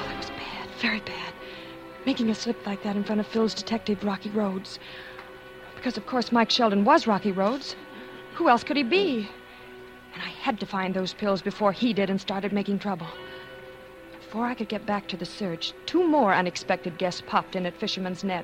that 0.08 0.18
was 0.18 0.30
bad, 0.32 0.70
very 0.80 1.00
bad. 1.02 1.34
Making 2.06 2.30
a 2.30 2.36
slip 2.36 2.66
like 2.66 2.82
that 2.84 2.96
in 2.96 3.04
front 3.04 3.22
of 3.22 3.28
Phil's 3.28 3.54
detective, 3.54 4.04
Rocky 4.04 4.30
Rhodes. 4.30 4.80
Because, 5.88 5.98
of 5.98 6.06
course, 6.06 6.34
Mike 6.34 6.52
Sheldon 6.52 6.84
was 6.84 7.08
Rocky 7.08 7.32
Rhodes. 7.32 7.78
Who 8.34 8.50
else 8.50 8.62
could 8.62 8.76
he 8.76 8.84
be? 8.84 9.30
And 10.14 10.22
I 10.22 10.28
had 10.28 10.60
to 10.60 10.66
find 10.66 10.94
those 10.94 11.14
pills 11.14 11.42
before 11.42 11.72
he 11.72 11.94
did 11.94 12.10
and 12.10 12.20
started 12.20 12.52
making 12.52 12.80
trouble. 12.80 13.08
Before 14.20 14.48
I 14.48 14.54
could 14.54 14.68
get 14.68 14.86
back 14.86 15.08
to 15.08 15.16
the 15.16 15.24
search, 15.24 15.72
two 15.86 16.06
more 16.06 16.34
unexpected 16.34 16.98
guests 16.98 17.24
popped 17.26 17.56
in 17.56 17.66
at 17.66 17.80
Fisherman's 17.80 18.26
Net. 18.26 18.44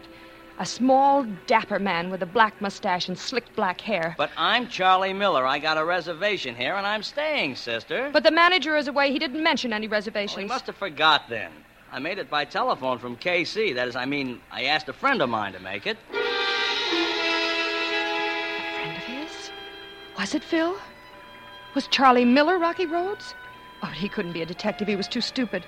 A 0.57 0.65
small, 0.65 1.25
dapper 1.45 1.79
man 1.79 2.09
with 2.09 2.23
a 2.23 2.25
black 2.25 2.61
mustache 2.61 3.09
and 3.09 3.19
slick 3.19 3.53
black 3.57 3.81
hair. 3.81 4.15
But 4.17 4.31
I'm 4.37 4.69
Charlie 4.69 5.11
Miller. 5.11 5.45
I 5.45 5.59
got 5.59 5.77
a 5.77 5.83
reservation 5.83 6.55
here, 6.55 6.75
and 6.75 6.87
I'm 6.87 7.03
staying, 7.03 7.57
sister. 7.57 8.09
But 8.13 8.23
the 8.23 8.31
manager 8.31 8.77
is 8.77 8.87
away. 8.87 9.11
He 9.11 9.19
didn't 9.19 9.43
mention 9.43 9.73
any 9.73 9.89
Well, 9.89 9.97
reservations. 9.97 10.37
Oh, 10.37 10.41
he 10.43 10.47
must 10.47 10.67
have 10.67 10.77
forgot 10.77 11.27
then. 11.27 11.51
I 11.91 11.99
made 11.99 12.19
it 12.19 12.29
by 12.29 12.45
telephone 12.45 12.99
from 12.99 13.17
KC. 13.17 13.75
That 13.75 13.89
is, 13.89 13.97
I 13.97 14.05
mean, 14.05 14.39
I 14.49 14.63
asked 14.63 14.87
a 14.87 14.93
friend 14.93 15.21
of 15.21 15.29
mine 15.29 15.51
to 15.51 15.59
make 15.59 15.85
it. 15.87 15.97
Was 20.23 20.33
it 20.33 20.41
Phil? 20.41 20.77
Was 21.75 21.85
Charlie 21.87 22.23
Miller 22.23 22.57
Rocky 22.57 22.85
Rhodes? 22.85 23.35
Oh, 23.81 23.87
he 23.87 24.07
couldn't 24.07 24.31
be 24.31 24.41
a 24.41 24.45
detective. 24.45 24.87
He 24.87 24.95
was 24.95 25.09
too 25.09 25.19
stupid. 25.19 25.65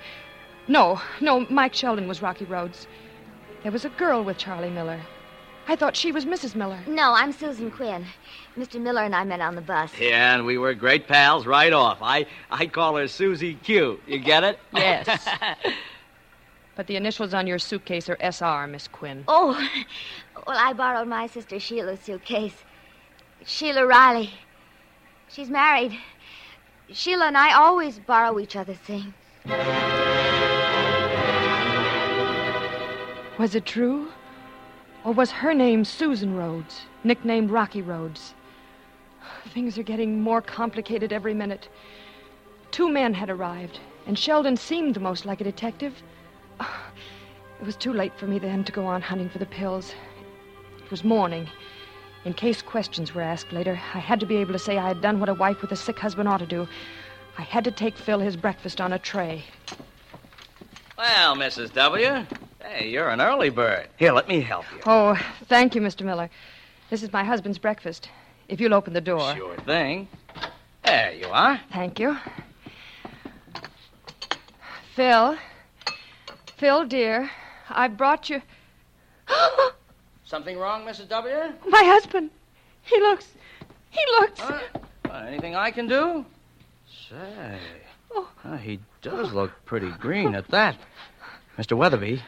No, 0.66 0.98
no, 1.20 1.40
Mike 1.50 1.74
Sheldon 1.74 2.08
was 2.08 2.22
Rocky 2.22 2.46
Rhodes. 2.46 2.86
There 3.62 3.70
was 3.70 3.84
a 3.84 3.90
girl 3.90 4.24
with 4.24 4.38
Charlie 4.38 4.70
Miller. 4.70 4.98
I 5.68 5.76
thought 5.76 5.94
she 5.94 6.10
was 6.10 6.24
Mrs. 6.24 6.54
Miller. 6.54 6.78
No, 6.86 7.12
I'm 7.12 7.32
Susan 7.32 7.70
Quinn. 7.70 8.06
Mr. 8.56 8.80
Miller 8.80 9.02
and 9.02 9.14
I 9.14 9.24
met 9.24 9.42
on 9.42 9.56
the 9.56 9.60
bus. 9.60 9.92
Yeah, 10.00 10.36
and 10.36 10.46
we 10.46 10.56
were 10.56 10.72
great 10.72 11.06
pals 11.06 11.44
right 11.44 11.74
off. 11.74 11.98
I, 12.00 12.24
I 12.50 12.64
call 12.66 12.96
her 12.96 13.08
Susie 13.08 13.56
Q. 13.56 14.00
You 14.06 14.18
get 14.18 14.42
it? 14.42 14.58
Yes. 14.72 15.28
But 16.76 16.86
the 16.86 16.96
initials 16.96 17.32
on 17.34 17.46
your 17.46 17.58
suitcase 17.58 18.08
are 18.08 18.18
SR, 18.20 18.66
Miss 18.68 18.88
Quinn. 18.88 19.24
Oh, 19.28 19.52
well, 20.46 20.58
I 20.58 20.72
borrowed 20.72 21.08
my 21.08 21.26
sister 21.26 21.58
Sheila's 21.60 22.00
suitcase. 22.00 22.64
Sheila 23.44 23.86
Riley. 23.86 24.30
She's 25.28 25.50
married. 25.50 25.98
Sheila 26.92 27.26
and 27.26 27.36
I 27.36 27.54
always 27.54 27.98
borrow 27.98 28.38
each 28.38 28.56
other's 28.56 28.78
things. 28.78 29.12
Was 33.38 33.54
it 33.54 33.66
true? 33.66 34.08
Or 35.04 35.12
was 35.12 35.30
her 35.30 35.52
name 35.52 35.84
Susan 35.84 36.36
Rhodes, 36.36 36.86
nicknamed 37.04 37.50
Rocky 37.50 37.82
Rhodes? 37.82 38.34
Things 39.52 39.76
are 39.78 39.82
getting 39.82 40.20
more 40.20 40.40
complicated 40.40 41.12
every 41.12 41.34
minute. 41.34 41.68
Two 42.70 42.88
men 42.88 43.14
had 43.14 43.30
arrived, 43.30 43.78
and 44.06 44.18
Sheldon 44.18 44.56
seemed 44.56 44.94
the 44.94 45.00
most 45.00 45.26
like 45.26 45.40
a 45.40 45.44
detective. 45.44 46.02
It 46.60 47.64
was 47.64 47.76
too 47.76 47.92
late 47.92 48.12
for 48.18 48.26
me 48.26 48.38
then 48.38 48.64
to 48.64 48.72
go 48.72 48.86
on 48.86 49.02
hunting 49.02 49.28
for 49.28 49.38
the 49.38 49.46
pills. 49.46 49.94
It 50.84 50.90
was 50.90 51.04
morning. 51.04 51.48
In 52.26 52.34
case 52.34 52.60
questions 52.60 53.14
were 53.14 53.22
asked 53.22 53.52
later, 53.52 53.80
I 53.94 54.00
had 54.00 54.18
to 54.18 54.26
be 54.26 54.38
able 54.38 54.52
to 54.52 54.58
say 54.58 54.78
I 54.78 54.88
had 54.88 55.00
done 55.00 55.20
what 55.20 55.28
a 55.28 55.34
wife 55.34 55.62
with 55.62 55.70
a 55.70 55.76
sick 55.76 55.96
husband 55.96 56.28
ought 56.28 56.38
to 56.38 56.46
do. 56.46 56.66
I 57.38 57.42
had 57.42 57.62
to 57.62 57.70
take 57.70 57.96
Phil 57.96 58.18
his 58.18 58.36
breakfast 58.36 58.80
on 58.80 58.92
a 58.92 58.98
tray. 58.98 59.44
Well, 60.98 61.36
Mrs. 61.36 61.72
W. 61.74 62.26
Hey, 62.60 62.88
you're 62.88 63.10
an 63.10 63.20
early 63.20 63.48
bird. 63.48 63.86
Here, 63.96 64.10
let 64.10 64.26
me 64.26 64.40
help 64.40 64.64
you. 64.72 64.80
Oh, 64.86 65.16
thank 65.44 65.76
you, 65.76 65.80
Mr. 65.80 66.04
Miller. 66.04 66.28
This 66.90 67.04
is 67.04 67.12
my 67.12 67.22
husband's 67.22 67.58
breakfast. 67.58 68.08
If 68.48 68.60
you'll 68.60 68.74
open 68.74 68.92
the 68.92 69.00
door. 69.00 69.36
Sure 69.36 69.56
thing. 69.58 70.08
There 70.84 71.12
you 71.12 71.28
are. 71.28 71.60
Thank 71.72 72.00
you. 72.00 72.18
Phil. 74.96 75.36
Phil, 76.56 76.86
dear, 76.86 77.30
I 77.70 77.86
brought 77.86 78.28
you. 78.28 78.42
Something 80.26 80.58
wrong, 80.58 80.84
Mrs. 80.84 81.08
W? 81.08 81.34
my 81.68 81.82
husband. 81.84 82.30
He 82.82 83.00
looks. 83.00 83.28
He 83.90 84.00
looks. 84.20 84.40
Well, 84.40 85.26
anything 85.26 85.54
I 85.56 85.70
can 85.70 85.86
do? 85.88 86.24
Say, 87.08 87.58
Oh, 88.14 88.56
he 88.60 88.80
does 89.02 89.32
look 89.32 89.52
pretty 89.64 89.90
green 89.92 90.34
at 90.34 90.48
that. 90.48 90.76
Mr. 91.58 91.76
Weatherby. 91.76 92.22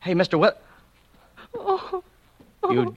Hey, 0.00 0.14
Mr. 0.14 0.38
We- 0.40 0.48
Oh. 1.54 2.02
You 2.70 2.94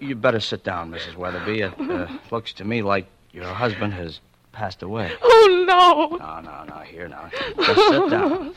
you 0.00 0.14
better 0.14 0.38
sit 0.40 0.62
down, 0.62 0.90
Mrs. 0.90 1.16
Weatherby. 1.16 1.60
It 1.62 1.74
uh, 1.80 2.06
looks 2.30 2.52
to 2.54 2.64
me 2.64 2.80
like 2.82 3.06
your 3.32 3.44
husband 3.46 3.92
has 3.94 4.20
passed 4.52 4.82
away. 4.82 5.12
Oh, 5.20 5.64
no. 5.66 6.16
No, 6.16 6.40
no, 6.40 6.64
no. 6.64 6.78
Here 6.84 7.08
now. 7.08 7.28
Just 7.56 7.88
sit 7.88 8.10
down. 8.10 8.54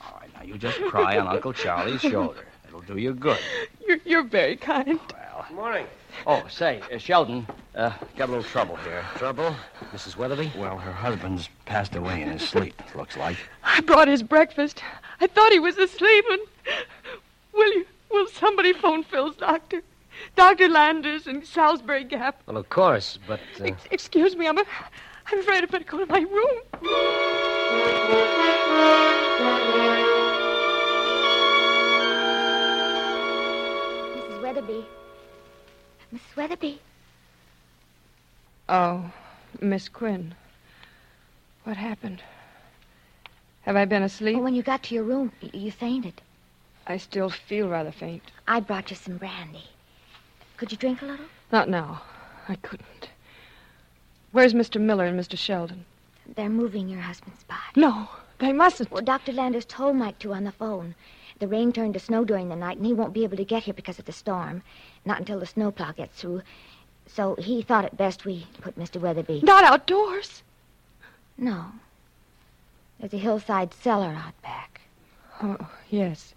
All 0.00 0.18
right, 0.20 0.30
now 0.34 0.42
you 0.42 0.56
just 0.56 0.80
cry 0.84 1.18
on 1.18 1.28
Uncle 1.28 1.52
Charlie's 1.52 2.00
shoulder. 2.00 2.46
It'll 2.84 2.96
do 2.96 3.02
you 3.02 3.14
good. 3.14 3.38
You're, 3.86 3.98
you're 4.04 4.24
very 4.24 4.56
kind. 4.56 5.00
Well. 5.12 5.46
Good 5.48 5.56
morning. 5.56 5.86
Oh, 6.26 6.44
say, 6.50 6.82
uh, 6.92 6.98
Sheldon, 6.98 7.46
uh, 7.74 7.92
got 8.16 8.28
a 8.28 8.32
little 8.32 8.44
trouble 8.44 8.76
here. 8.76 9.02
Trouble? 9.16 9.56
Mrs. 9.92 10.16
Weatherby? 10.18 10.52
Well, 10.58 10.76
her 10.76 10.92
husband's 10.92 11.48
passed 11.64 11.96
away 11.96 12.20
in 12.20 12.28
his 12.30 12.46
sleep, 12.46 12.74
looks 12.94 13.16
like. 13.16 13.38
I 13.62 13.80
brought 13.80 14.08
his 14.08 14.22
breakfast. 14.22 14.82
I 15.20 15.26
thought 15.28 15.50
he 15.52 15.58
was 15.60 15.78
asleep, 15.78 16.26
and 16.30 16.40
will 17.54 17.72
you? 17.72 17.86
Will 18.10 18.26
somebody 18.28 18.74
phone 18.74 19.02
Phil's 19.02 19.36
doctor? 19.36 19.80
Dr. 20.36 20.68
Landers 20.68 21.26
in 21.26 21.42
Salisbury 21.44 22.04
Gap. 22.04 22.42
Well, 22.46 22.58
of 22.58 22.68
course, 22.68 23.18
but. 23.26 23.40
Uh... 23.60 23.64
Ex- 23.64 23.86
excuse 23.90 24.36
me, 24.36 24.46
I'm, 24.46 24.58
a, 24.58 24.64
I'm 25.32 25.38
afraid 25.40 25.62
I 25.62 25.66
better 25.66 25.84
go 25.84 25.98
to 25.98 26.06
my 26.06 26.20
room. 26.20 26.60
Mrs. 36.14 36.36
Weatherby. 36.36 36.80
Oh, 38.68 39.10
Miss 39.60 39.88
Quinn. 39.88 40.36
What 41.64 41.76
happened? 41.76 42.22
Have 43.62 43.74
I 43.74 43.84
been 43.84 44.04
asleep? 44.04 44.38
When 44.38 44.54
you 44.54 44.62
got 44.62 44.84
to 44.84 44.94
your 44.94 45.02
room, 45.02 45.32
you 45.40 45.72
fainted. 45.72 46.22
I 46.86 46.98
still 46.98 47.30
feel 47.30 47.68
rather 47.68 47.90
faint. 47.90 48.22
I 48.46 48.60
brought 48.60 48.90
you 48.90 48.96
some 48.96 49.16
brandy. 49.16 49.64
Could 50.56 50.70
you 50.70 50.78
drink 50.78 51.02
a 51.02 51.06
little? 51.06 51.26
Not 51.50 51.68
now. 51.68 52.02
I 52.48 52.56
couldn't. 52.56 53.08
Where's 54.30 54.54
Mr. 54.54 54.80
Miller 54.80 55.06
and 55.06 55.18
Mr. 55.18 55.36
Sheldon? 55.36 55.84
They're 56.36 56.48
moving 56.48 56.88
your 56.88 57.00
husband's 57.00 57.42
body. 57.44 57.60
No, 57.74 58.08
they 58.38 58.52
mustn't. 58.52 58.90
Well, 58.92 59.02
Dr. 59.02 59.32
Landers 59.32 59.64
told 59.64 59.96
Mike 59.96 60.20
to 60.20 60.32
on 60.32 60.44
the 60.44 60.52
phone. 60.52 60.94
The 61.40 61.48
rain 61.48 61.72
turned 61.72 61.94
to 61.94 62.00
snow 62.00 62.24
during 62.24 62.48
the 62.48 62.56
night, 62.56 62.76
and 62.76 62.86
he 62.86 62.92
won't 62.92 63.12
be 63.12 63.24
able 63.24 63.36
to 63.36 63.44
get 63.44 63.64
here 63.64 63.74
because 63.74 63.98
of 63.98 64.04
the 64.04 64.12
storm. 64.12 64.62
Not 65.04 65.18
until 65.18 65.40
the 65.40 65.46
snowplow 65.46 65.92
gets 65.92 66.20
through. 66.20 66.42
So 67.06 67.34
he 67.36 67.62
thought 67.62 67.84
it 67.84 67.96
best 67.96 68.24
we 68.24 68.46
put 68.60 68.78
Mr. 68.78 69.00
Weatherby. 69.00 69.40
Not 69.42 69.64
outdoors. 69.64 70.42
No. 71.36 71.66
There's 72.98 73.12
a 73.12 73.18
hillside 73.18 73.74
cellar 73.74 74.14
out 74.14 74.40
back. 74.42 74.80
Oh, 75.42 75.68
yes. 75.90 76.34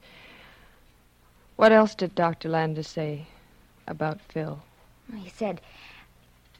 What 1.55 1.71
else 1.71 1.95
did 1.95 2.15
Dr. 2.15 2.49
Landers 2.49 2.87
say 2.87 3.27
about 3.87 4.19
Phil? 4.21 4.59
He 5.15 5.29
said 5.29 5.61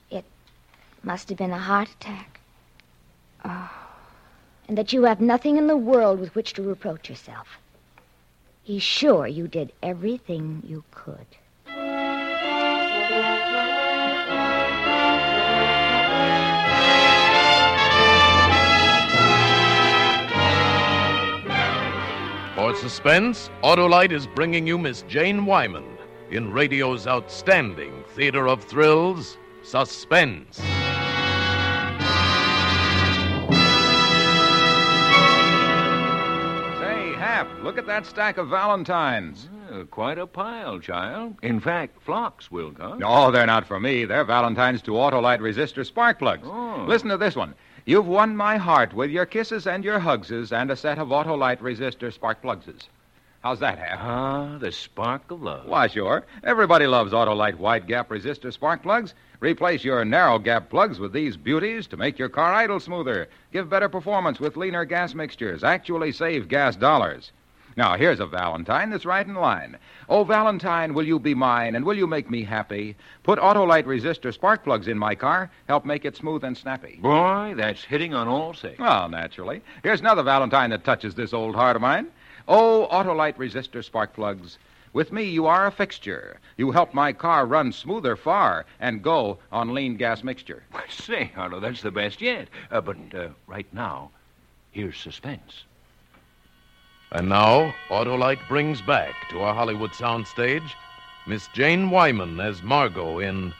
it 0.10 0.26
must 1.04 1.30
have 1.30 1.38
been 1.38 1.52
a 1.52 1.58
heart 1.58 1.90
attack. 1.90 2.40
Oh. 3.44 3.72
And 4.68 4.78
that 4.78 4.94
you 4.94 5.04
have 5.04 5.20
nothing 5.20 5.58
in 5.58 5.68
the 5.68 5.78
world 5.78 6.20
with 6.20 6.36
which 6.36 6.54
to 6.54 6.62
reproach 6.62 7.10
yourself. 7.10 7.48
He's 8.68 8.84
sure 8.84 9.26
you 9.26 9.48
did 9.48 9.72
everything 9.82 10.62
you 10.68 10.84
could. 10.92 11.26
For 22.56 22.76
suspense, 22.76 23.50
Autolite 23.64 24.12
is 24.12 24.28
bringing 24.28 24.68
you 24.68 24.78
Miss 24.78 25.04
Jane 25.04 25.46
Wyman 25.46 25.98
in 26.30 26.52
radio's 26.52 27.08
outstanding 27.08 28.04
theater 28.16 28.50
of 28.50 28.66
thrills, 28.66 29.38
Suspense. 29.64 30.60
Look 37.68 37.78
at 37.78 37.86
that 37.86 38.06
stack 38.06 38.38
of 38.38 38.48
Valentines. 38.48 39.50
Uh, 39.70 39.84
quite 39.84 40.18
a 40.18 40.26
pile, 40.26 40.80
child. 40.80 41.36
In 41.44 41.60
fact, 41.60 42.02
flocks 42.02 42.50
will 42.50 42.72
come. 42.72 43.00
No, 43.00 43.30
they're 43.30 43.46
not 43.46 43.68
for 43.68 43.78
me. 43.78 44.06
They're 44.06 44.24
Valentines 44.24 44.82
to 44.84 44.92
Autolite 44.92 45.42
resistor 45.42 45.86
spark 45.86 46.20
plugs. 46.20 46.48
Oh. 46.50 46.86
Listen 46.88 47.10
to 47.10 47.18
this 47.18 47.36
one. 47.36 47.54
You've 47.86 48.08
won 48.08 48.38
my 48.38 48.56
heart 48.56 48.94
with 48.94 49.12
your 49.12 49.26
kisses 49.26 49.68
and 49.68 49.84
your 49.84 50.00
hugses 50.00 50.54
and 50.54 50.72
a 50.72 50.78
set 50.78 50.98
of 50.98 51.10
Autolite 51.10 51.60
resistor 51.60 52.14
spark 52.14 52.42
plugses. 52.42 52.84
How's 53.42 53.60
that, 53.60 53.80
Hap? 53.80 54.00
Ah, 54.02 54.58
the 54.60 54.72
spark 54.72 55.30
of 55.30 55.42
love. 55.42 55.66
Why, 55.66 55.88
sure. 55.88 56.26
Everybody 56.46 56.88
loves 56.88 57.12
Autolite 57.12 57.58
wide 57.58 57.86
gap 57.86 58.08
resistor 58.08 58.54
spark 58.54 58.82
plugs. 58.82 59.14
Replace 59.42 59.84
your 59.84 60.06
narrow 60.06 60.40
gap 60.40 60.70
plugs 60.70 61.00
with 61.00 61.12
these 61.12 61.36
beauties 61.36 61.86
to 61.88 61.98
make 61.98 62.18
your 62.18 62.30
car 62.30 62.54
idle 62.54 62.80
smoother, 62.80 63.28
give 63.52 63.70
better 63.70 63.90
performance 63.90 64.40
with 64.40 64.56
leaner 64.56 64.86
gas 64.86 65.14
mixtures, 65.14 65.66
actually 65.66 66.14
save 66.14 66.48
gas 66.48 66.78
dollars. 66.78 67.34
Now, 67.78 67.96
here's 67.96 68.20
a 68.20 68.26
Valentine 68.26 68.90
that's 68.90 69.06
right 69.06 69.26
in 69.26 69.36
line. 69.36 69.78
Oh, 70.10 70.24
Valentine, 70.24 70.96
will 70.96 71.06
you 71.06 71.20
be 71.20 71.36
mine 71.36 71.76
and 71.76 71.86
will 71.86 71.96
you 71.96 72.08
make 72.08 72.28
me 72.28 72.44
happy? 72.44 72.96
Put 73.22 73.38
Autolite 73.38 73.84
resistor 73.84 74.34
spark 74.34 74.64
plugs 74.64 74.88
in 74.88 74.98
my 74.98 75.14
car, 75.14 75.52
help 75.68 75.86
make 75.86 76.04
it 76.04 76.18
smooth 76.18 76.44
and 76.44 76.58
snappy. 76.58 76.98
Boy, 77.00 77.54
that's 77.56 77.84
hitting 77.84 78.16
on 78.16 78.28
all 78.28 78.56
six. 78.56 78.80
Well, 78.80 79.10
naturally. 79.10 79.62
Here's 79.84 80.00
another 80.00 80.24
Valentine 80.24 80.72
that 80.72 80.84
touches 80.84 81.14
this 81.14 81.34
old 81.34 81.54
heart 81.54 81.76
of 81.76 81.84
mine. 81.84 82.08
Oh, 82.48 82.88
Autolite 82.92 83.36
resistor 83.36 83.84
spark 83.84 84.14
plugs. 84.14 84.58
With 84.92 85.12
me, 85.12 85.26
you 85.26 85.46
are 85.46 85.68
a 85.68 85.72
fixture. 85.72 86.40
You 86.58 86.72
help 86.72 86.96
my 86.96 87.14
car 87.14 87.46
run 87.46 87.72
smoother 87.72 88.16
far 88.16 88.66
and 88.80 89.04
go 89.04 89.38
on 89.52 89.76
lean 89.76 89.98
gas 89.98 90.24
mixture. 90.24 90.64
Say, 90.90 91.26
Harlow, 91.36 91.60
that's 91.60 91.84
the 91.84 91.92
best 91.92 92.22
yet. 92.22 92.48
Uh, 92.72 92.82
but 92.82 92.98
uh, 93.14 93.28
right 93.46 93.72
now, 93.72 94.10
here's 94.72 94.98
suspense. 94.98 95.66
And 97.12 97.30
now, 97.30 97.74
Autolite 97.88 98.46
brings 98.50 98.82
back 98.82 99.14
to 99.30 99.40
our 99.40 99.54
Hollywood 99.54 99.92
soundstage 99.92 100.70
Miss 101.26 101.48
Jane 101.54 101.90
Wyman 101.90 102.42
as 102.42 102.62
Margot 102.62 103.20
in 103.20 103.54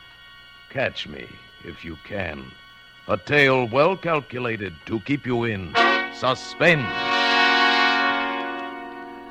Catch 0.70 1.08
Me 1.08 1.28
If 1.64 1.86
You 1.86 1.98
Can. 2.04 2.52
A 3.08 3.16
tale 3.16 3.66
well 3.70 3.96
calculated 3.96 4.74
to 4.86 5.00
keep 5.00 5.26
you 5.26 5.46
in 5.46 5.74
suspense. 6.14 6.86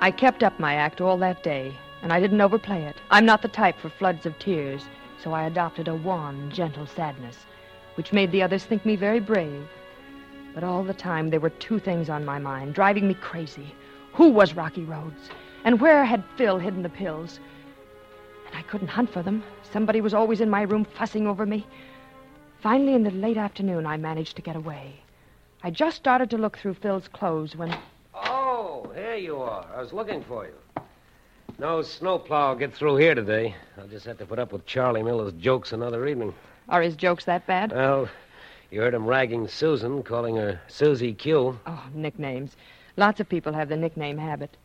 I 0.00 0.10
kept 0.16 0.42
up 0.42 0.58
my 0.58 0.74
act 0.74 1.02
all 1.02 1.18
that 1.18 1.42
day, 1.42 1.76
and 2.00 2.10
I 2.10 2.18
didn't 2.18 2.40
overplay 2.40 2.84
it. 2.84 2.96
I'm 3.10 3.26
not 3.26 3.42
the 3.42 3.48
type 3.48 3.78
for 3.78 3.90
floods 3.90 4.24
of 4.24 4.38
tears, 4.38 4.86
so 5.22 5.32
I 5.32 5.44
adopted 5.44 5.88
a 5.88 5.94
wan, 5.94 6.50
gentle 6.50 6.86
sadness, 6.86 7.44
which 7.96 8.14
made 8.14 8.32
the 8.32 8.42
others 8.42 8.64
think 8.64 8.86
me 8.86 8.96
very 8.96 9.20
brave. 9.20 9.68
But 10.54 10.64
all 10.64 10.82
the 10.82 10.94
time, 10.94 11.28
there 11.28 11.40
were 11.40 11.50
two 11.50 11.78
things 11.78 12.08
on 12.08 12.24
my 12.24 12.38
mind, 12.38 12.74
driving 12.74 13.08
me 13.08 13.14
crazy. 13.14 13.74
Who 14.16 14.30
was 14.30 14.54
Rocky 14.54 14.82
Rhodes? 14.82 15.28
And 15.64 15.78
where 15.80 16.04
had 16.04 16.24
Phil 16.36 16.58
hidden 16.58 16.82
the 16.82 16.88
pills? 16.88 17.38
And 18.46 18.56
I 18.56 18.62
couldn't 18.62 18.88
hunt 18.88 19.12
for 19.12 19.22
them. 19.22 19.42
Somebody 19.72 20.00
was 20.00 20.14
always 20.14 20.40
in 20.40 20.48
my 20.48 20.62
room 20.62 20.86
fussing 20.86 21.26
over 21.26 21.44
me. 21.44 21.66
Finally, 22.62 22.94
in 22.94 23.02
the 23.02 23.10
late 23.10 23.36
afternoon, 23.36 23.86
I 23.86 23.98
managed 23.98 24.36
to 24.36 24.42
get 24.42 24.56
away. 24.56 24.94
I 25.62 25.70
just 25.70 25.96
started 25.96 26.30
to 26.30 26.38
look 26.38 26.56
through 26.56 26.74
Phil's 26.74 27.08
clothes 27.08 27.56
when 27.56 27.76
Oh, 28.14 28.90
here 28.94 29.16
you 29.16 29.36
are. 29.36 29.66
I 29.74 29.80
was 29.82 29.92
looking 29.92 30.22
for 30.24 30.46
you. 30.46 30.82
No 31.58 31.82
snowplow 31.82 32.50
will 32.50 32.58
get 32.58 32.72
through 32.72 32.96
here 32.96 33.14
today. 33.14 33.54
I'll 33.78 33.86
just 33.86 34.06
have 34.06 34.18
to 34.18 34.26
put 34.26 34.38
up 34.38 34.50
with 34.52 34.64
Charlie 34.64 35.02
Miller's 35.02 35.32
jokes 35.34 35.72
another 35.72 36.06
evening. 36.06 36.34
Are 36.70 36.80
his 36.80 36.96
jokes 36.96 37.26
that 37.26 37.46
bad? 37.46 37.72
Well, 37.72 38.08
you 38.70 38.80
heard 38.80 38.94
him 38.94 39.06
ragging 39.06 39.48
Susan, 39.48 40.02
calling 40.02 40.36
her 40.36 40.60
Susie 40.68 41.12
Q. 41.12 41.58
Oh, 41.66 41.84
nicknames. 41.94 42.56
Lots 42.96 43.20
of 43.20 43.28
people 43.28 43.52
have 43.52 43.68
the 43.68 43.76
nickname 43.76 44.18
habit. 44.18 44.56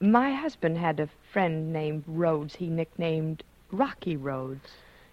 My 0.00 0.32
husband 0.32 0.78
had 0.78 1.00
a 1.00 1.08
friend 1.32 1.72
named 1.72 2.04
Rhodes. 2.06 2.56
He 2.56 2.68
nicknamed 2.68 3.42
Rocky 3.70 4.16
Rhodes. 4.16 4.68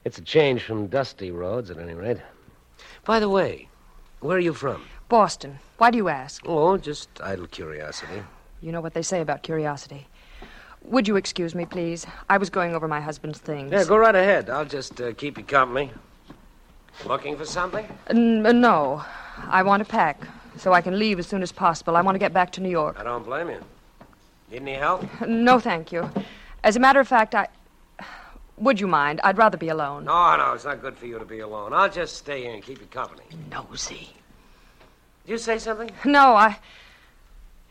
It's 0.06 0.18
a 0.18 0.22
change 0.22 0.64
from 0.64 0.88
Dusty 0.88 1.32
Rhodes, 1.32 1.70
at 1.72 1.78
any 1.78 1.94
rate. 1.94 2.18
By 3.06 3.20
the 3.20 3.30
way, 3.30 3.68
where 4.20 4.38
are 4.38 4.42
you 4.42 4.54
from? 4.54 4.84
Boston. 5.10 5.60
Why 5.78 5.92
do 5.92 5.98
you 5.98 6.10
ask? 6.10 6.44
Oh, 6.48 6.78
just 6.78 7.10
idle 7.22 7.48
curiosity. 7.48 8.22
You 8.62 8.72
know 8.72 8.82
what 8.82 8.94
they 8.94 9.02
say 9.02 9.22
about 9.22 9.44
curiosity. 9.44 10.08
Would 10.84 11.08
you 11.08 11.16
excuse 11.16 11.56
me, 11.56 11.66
please? 11.66 12.06
I 12.30 12.38
was 12.38 12.50
going 12.50 12.74
over 12.76 12.88
my 12.88 13.02
husband's 13.02 13.40
things. 13.40 13.72
Yeah, 13.72 13.84
go 13.84 13.98
right 13.98 14.16
ahead. 14.16 14.50
I'll 14.50 14.66
just 14.66 15.02
uh, 15.02 15.14
keep 15.14 15.38
you 15.38 15.44
company. 15.44 15.92
Looking 17.06 17.36
for 17.38 17.46
something? 17.46 17.88
N- 18.08 18.46
uh, 18.46 18.52
no. 18.52 19.04
I 19.38 19.64
want 19.64 19.84
to 19.84 19.90
pack 19.90 20.28
so 20.58 20.74
I 20.74 20.82
can 20.82 20.98
leave 20.98 21.20
as 21.20 21.28
soon 21.28 21.42
as 21.42 21.52
possible. 21.52 21.96
I 21.96 22.02
want 22.02 22.16
to 22.16 22.20
get 22.20 22.34
back 22.34 22.52
to 22.54 22.62
New 22.62 22.70
York. 22.70 22.98
I 23.00 23.04
don't 23.04 23.26
blame 23.26 23.50
you. 23.50 23.62
Need 24.52 24.62
any 24.62 24.74
help? 24.74 25.06
No, 25.28 25.60
thank 25.60 25.92
you. 25.92 26.10
As 26.64 26.76
a 26.76 26.80
matter 26.80 27.00
of 27.00 27.08
fact, 27.08 27.36
I. 27.36 27.48
Would 28.58 28.80
you 28.80 28.88
mind? 28.88 29.22
I'd 29.24 29.38
rather 29.38 29.58
be 29.58 29.70
alone. 29.70 30.04
No, 30.04 30.36
no, 30.36 30.54
it's 30.54 30.66
not 30.66 30.82
good 30.82 30.98
for 30.98 31.06
you 31.06 31.18
to 31.18 31.24
be 31.24 31.40
alone. 31.40 31.72
I'll 31.72 31.90
just 31.90 32.18
stay 32.18 32.42
here 32.42 32.54
and 32.54 32.62
keep 32.62 32.82
you 32.82 32.88
company. 32.88 33.24
Nosy. 33.50 34.10
Did 35.26 35.32
you 35.32 35.38
say 35.38 35.60
something? 35.60 35.90
No, 36.04 36.34
I. 36.34 36.58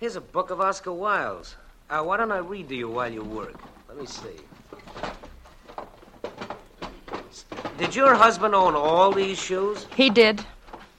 Here's 0.01 0.17
a 0.17 0.21
book 0.21 0.51
of 0.51 0.61
Oscar 0.61 0.93
Wilde's. 0.93 1.57
Uh, 1.91 2.03
why 2.03 2.17
don't 2.17 2.33
I 2.33 2.39
read 2.39 2.69
to 2.71 2.75
you 2.75 2.89
while 2.89 3.13
you 3.13 3.23
work? 3.23 3.55
Let 3.89 3.99
me 3.99 4.07
see. 4.07 4.29
Did 7.79 7.95
your 7.95 8.15
husband 8.15 8.55
own 8.55 8.75
all 8.75 9.13
these 9.13 9.39
shoes? 9.39 9.87
He 9.95 10.09
did. 10.11 10.45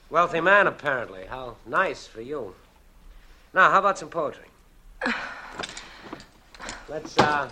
Wealthy 0.10 0.42
man, 0.42 0.66
apparently. 0.66 1.26
How 1.28 1.56
nice 1.68 2.08
for 2.08 2.22
you. 2.22 2.56
Now, 3.54 3.70
how 3.70 3.80
about 3.80 4.00
some 4.00 4.10
poetry? 4.10 4.48
Let's, 6.90 7.16
uh, 7.20 7.50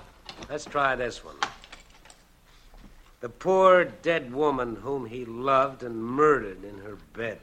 let's 0.50 0.66
try 0.66 0.96
this 0.96 1.24
one. 1.24 1.36
The 3.20 3.30
poor 3.30 3.86
dead 3.86 4.34
woman 4.34 4.78
whom 4.78 5.06
he 5.06 5.26
loved 5.26 5.84
and 5.84 6.04
murdered 6.04 6.64
in 6.64 6.80
her 6.80 6.98
bed. 7.14 7.38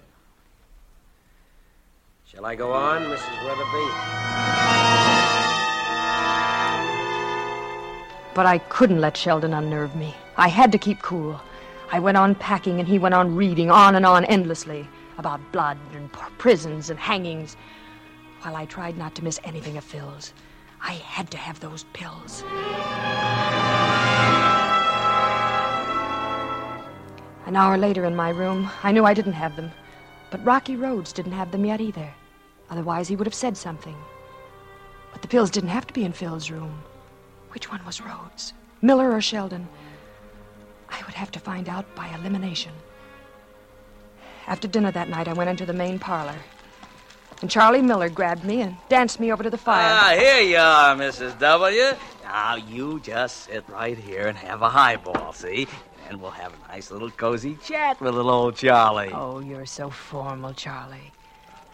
Shall 2.27 2.45
I 2.45 2.57
go 2.57 2.73
on, 2.73 3.03
Mrs. 3.03 3.45
Weatherby? 3.45 3.87
But 8.35 8.47
I 8.47 8.59
couldn't 8.69 9.01
let 9.01 9.17
Sheldon 9.17 9.55
unnerve 9.55 9.95
me. 9.95 10.17
I 10.37 10.49
had 10.49 10.73
to 10.73 10.79
keep 10.79 11.01
cool. 11.01 11.41
I 11.93 12.01
went 12.01 12.17
on 12.17 12.35
packing, 12.35 12.81
and 12.81 12.89
he 12.89 12.99
went 12.99 13.15
on 13.15 13.37
reading, 13.37 13.71
on 13.71 13.95
and 13.95 14.05
on 14.05 14.25
endlessly, 14.25 14.89
about 15.19 15.41
blood 15.53 15.79
and 15.95 16.13
prisons 16.39 16.91
and 16.91 16.99
hangings, 16.99 17.57
while 18.43 18.57
I 18.57 18.67
tried 18.67 18.99
not 18.99 19.15
to 19.17 19.25
miss 19.25 19.41
anything 19.45 19.77
of 19.77 19.85
Phil's. 19.85 20.33
I 20.81 20.93
had 20.93 21.31
to 21.31 21.37
have 21.39 21.61
those 21.61 21.85
pills. 21.93 22.43
An 27.47 27.57
hour 27.57 27.77
later 27.79 28.05
in 28.05 28.17
my 28.17 28.31
room, 28.31 28.71
I 28.83 28.93
knew 28.93 29.05
I 29.05 29.15
didn't 29.15 29.33
have 29.33 29.57
them. 29.57 29.71
But 30.31 30.45
Rocky 30.45 30.77
Rhodes 30.77 31.13
didn't 31.13 31.33
have 31.33 31.53
them 31.53 31.65
yet 31.65 31.81
either. 31.81 32.13
Otherwise, 32.71 33.09
he 33.09 33.17
would 33.17 33.27
have 33.27 33.35
said 33.35 33.57
something. 33.57 33.97
But 35.13 35.23
the 35.23 35.29
pills 35.29 35.51
didn't 35.51 35.71
have 35.71 35.87
to 35.87 35.95
be 35.95 36.05
in 36.05 36.13
Phil's 36.13 36.51
room. 36.51 36.83
Which 37.51 37.71
one 37.71 37.85
was 37.85 38.01
Rhodes? 38.01 38.53
Miller 38.83 39.13
or 39.13 39.21
Sheldon? 39.21 39.69
I 40.91 41.01
would 41.07 41.15
have 41.15 41.31
to 41.33 41.39
find 41.39 41.69
out 41.69 41.87
by 41.95 42.09
elimination. 42.09 42.73
After 44.47 44.69
dinner 44.69 44.91
that 44.91 45.09
night, 45.09 45.29
I 45.29 45.33
went 45.33 45.51
into 45.51 45.67
the 45.67 45.73
main 45.73 45.99
parlor. 45.99 46.37
And 47.41 47.51
Charlie 47.51 47.83
Miller 47.83 48.09
grabbed 48.09 48.45
me 48.45 48.61
and 48.63 48.77
danced 48.89 49.19
me 49.21 49.33
over 49.33 49.43
to 49.43 49.51
the 49.51 49.59
fire. 49.59 49.87
Ah, 49.91 50.15
here 50.19 50.41
you 50.41 50.57
are, 50.57 50.95
Mrs. 50.97 51.39
W. 51.39 51.93
Now, 52.23 52.57
you 52.57 53.01
just 53.01 53.45
sit 53.45 53.69
right 53.69 53.99
here 53.99 54.27
and 54.27 54.37
have 54.39 54.63
a 54.63 54.69
highball, 54.69 55.33
see? 55.33 55.67
And 56.09 56.21
we'll 56.21 56.31
have 56.31 56.53
a 56.53 56.73
nice 56.73 56.91
little 56.91 57.11
cozy 57.11 57.57
chat 57.65 58.01
with 58.01 58.15
little 58.15 58.31
old 58.31 58.57
Charlie. 58.57 59.11
Oh, 59.13 59.41
you're 59.41 59.67
so 59.67 59.91
formal, 59.91 60.53
Charlie. 60.53 61.13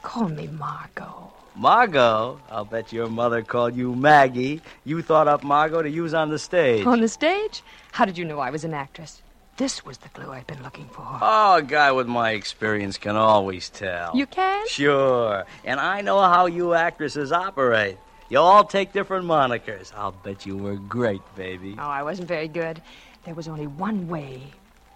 Call 0.03 0.29
me 0.29 0.47
Margot. 0.47 1.33
Margot, 1.57 2.41
I'll 2.49 2.65
bet 2.65 2.93
your 2.93 3.09
mother 3.09 3.43
called 3.43 3.77
you 3.77 3.95
Maggie. 3.95 4.63
You 4.85 5.03
thought 5.03 5.29
up 5.29 5.43
Margot 5.43 5.83
to 5.83 5.91
use 5.91 6.15
on 6.15 6.31
the 6.31 6.39
stage. 6.39 6.87
On 6.87 7.01
the 7.01 7.09
stage? 7.09 7.63
How 7.93 8.05
did 8.05 8.17
you 8.17 8.25
know 8.25 8.39
I 8.39 8.51
was 8.51 8.65
an 8.65 8.73
actress? 8.73 9.21
This 9.61 9.85
was 9.85 9.99
the 9.99 10.09
clue 10.09 10.33
I'd 10.33 10.47
been 10.47 10.63
looking 10.63 10.87
for. 10.89 11.07
Oh, 11.21 11.57
a 11.57 11.63
guy 11.63 11.93
with 11.93 12.07
my 12.07 12.31
experience 12.31 12.97
can 12.97 13.15
always 13.15 13.69
tell. 13.69 14.17
You 14.17 14.25
can? 14.25 14.67
Sure. 14.67 15.45
And 15.67 15.79
I 15.79 16.01
know 16.01 16.19
how 16.19 16.47
you 16.47 16.73
actresses 16.73 17.31
operate. 17.31 17.99
You 18.31 18.39
all 18.39 18.65
take 18.65 18.95
different 18.95 19.27
monikers. 19.27 19.93
I'll 19.95 20.13
bet 20.13 20.47
you 20.47 20.57
were 20.57 20.77
great, 20.77 21.21
baby. 21.37 21.77
Oh, 21.79 21.83
I 21.83 22.03
wasn't 22.03 22.27
very 22.27 22.49
good. 22.49 22.81
There 23.25 23.35
was 23.35 23.49
only 23.49 23.67
one 23.67 24.09
way 24.09 24.45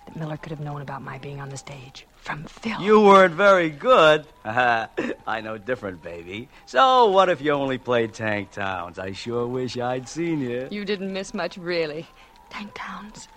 that 0.07 0.17
Miller 0.17 0.39
could 0.39 0.49
have 0.49 0.61
known 0.61 0.81
about 0.81 1.03
my 1.03 1.19
being 1.19 1.43
on 1.43 1.51
the 1.51 1.59
stage 1.59 2.07
from 2.17 2.45
Phil. 2.45 2.81
You 2.81 3.03
weren't 3.03 3.35
very 3.35 3.69
good. 3.69 4.25
I 4.47 5.43
know 5.43 5.59
different, 5.59 6.03
baby. 6.03 6.49
So, 6.65 7.11
what 7.11 7.29
if 7.29 7.43
you 7.43 7.51
only 7.51 7.77
played 7.77 8.15
Tank 8.15 8.53
Towns? 8.53 8.99
I 8.99 9.13
sure 9.13 9.47
wish 9.47 9.77
I'd 9.77 10.09
seen 10.09 10.41
you. 10.41 10.69
You 10.71 10.87
didn't 10.87 11.13
miss 11.13 11.35
much, 11.35 11.59
really. 11.59 12.07
Tank 12.49 12.71
Towns. 12.75 13.29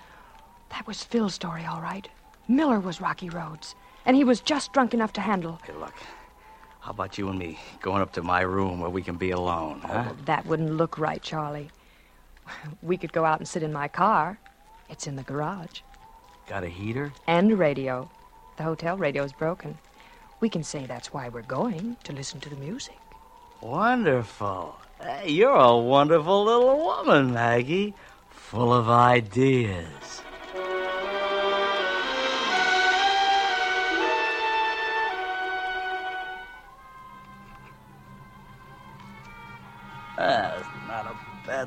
That 0.69 0.87
was 0.87 1.03
Phil's 1.03 1.33
story, 1.33 1.65
all 1.65 1.81
right. 1.81 2.07
Miller 2.47 2.79
was 2.79 3.01
Rocky 3.01 3.29
Rhodes, 3.29 3.75
and 4.05 4.15
he 4.15 4.23
was 4.23 4.41
just 4.41 4.73
drunk 4.73 4.93
enough 4.93 5.13
to 5.13 5.21
handle. 5.21 5.59
Hey, 5.65 5.73
look. 5.73 5.93
How 6.79 6.91
about 6.91 7.17
you 7.17 7.27
and 7.27 7.37
me 7.37 7.59
going 7.81 8.01
up 8.01 8.13
to 8.13 8.23
my 8.23 8.41
room 8.41 8.79
where 8.79 8.89
we 8.89 9.01
can 9.01 9.15
be 9.15 9.31
alone, 9.31 9.81
huh? 9.81 10.05
Oh, 10.07 10.15
that 10.25 10.45
wouldn't 10.45 10.71
look 10.71 10.97
right, 10.97 11.21
Charlie. 11.21 11.69
We 12.81 12.95
could 12.95 13.11
go 13.11 13.25
out 13.25 13.39
and 13.39 13.47
sit 13.47 13.63
in 13.63 13.73
my 13.73 13.89
car. 13.89 14.39
It's 14.89 15.05
in 15.05 15.17
the 15.17 15.23
garage. 15.23 15.81
Got 16.47 16.63
a 16.63 16.69
heater? 16.69 17.11
And 17.27 17.51
a 17.51 17.57
radio. 17.57 18.09
The 18.55 18.63
hotel 18.63 18.95
radio's 18.95 19.33
broken. 19.33 19.77
We 20.39 20.47
can 20.47 20.63
say 20.63 20.85
that's 20.85 21.11
why 21.11 21.27
we're 21.27 21.41
going, 21.41 21.97
to 22.05 22.13
listen 22.13 22.39
to 22.39 22.49
the 22.49 22.55
music. 22.55 22.97
Wonderful. 23.59 24.77
Hey, 25.01 25.31
you're 25.31 25.49
a 25.49 25.77
wonderful 25.77 26.45
little 26.45 26.77
woman, 26.77 27.33
Maggie. 27.33 27.93
Full 28.29 28.73
of 28.73 28.87
ideas. 28.87 30.21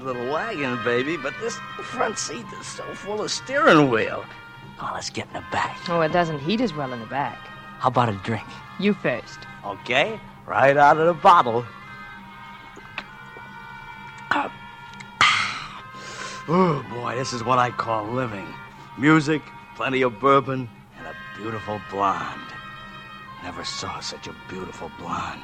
Bad 0.01 0.07
little 0.07 0.32
wagon, 0.32 0.82
baby, 0.84 1.16
but 1.16 1.34
this 1.40 1.57
front 1.82 2.18
seat 2.18 2.46
is 2.61 2.66
so 2.66 2.84
full 2.94 3.22
of 3.22 3.30
steering 3.30 3.90
wheel. 3.90 4.24
Oh, 4.80 4.90
let's 4.94 5.11
get 5.11 5.26
in 5.28 5.34
the 5.34 5.44
back. 5.53 5.78
Oh, 5.88 6.01
it 6.01 6.12
doesn't 6.12 6.38
heat 6.38 6.61
as 6.61 6.74
well 6.74 6.92
in 6.92 7.01
the 7.01 7.07
back. 7.07 7.38
How 7.78 7.88
about 7.88 8.09
a 8.09 8.12
drink? 8.24 8.46
You 8.78 8.94
first. 8.94 9.38
Okay, 9.64 10.18
right 10.46 10.76
out 10.76 10.98
of 10.98 11.07
the 11.07 11.14
bottle. 11.14 11.64
Ah. 14.30 14.51
Oh, 16.48 16.84
boy, 16.90 17.16
this 17.16 17.32
is 17.32 17.44
what 17.44 17.59
I 17.59 17.70
call 17.70 18.07
living. 18.07 18.46
Music, 18.98 19.42
plenty 19.76 20.03
of 20.03 20.18
bourbon, 20.18 20.68
and 20.98 21.07
a 21.07 21.14
beautiful 21.36 21.80
blonde. 21.90 22.40
Never 23.42 23.64
saw 23.64 24.01
such 24.01 24.28
a 24.28 24.34
beautiful 24.48 24.90
blonde. 24.98 25.42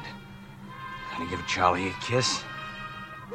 Gonna 1.11 1.29
give 1.29 1.45
Charlie 1.47 1.89
a 1.89 1.93
kiss? 2.01 2.43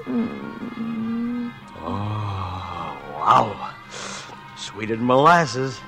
Mm. 0.01 1.53
Oh, 1.81 2.99
wow. 3.15 3.75
Sweeter 4.57 4.97
than 4.97 5.07
molasses. 5.07 5.81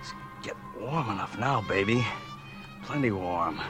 It's 0.00 0.12
get 0.42 0.56
warm 0.78 1.10
enough 1.10 1.38
now, 1.38 1.60
baby. 1.62 2.06
Plenty 2.84 3.10
warm. 3.10 3.60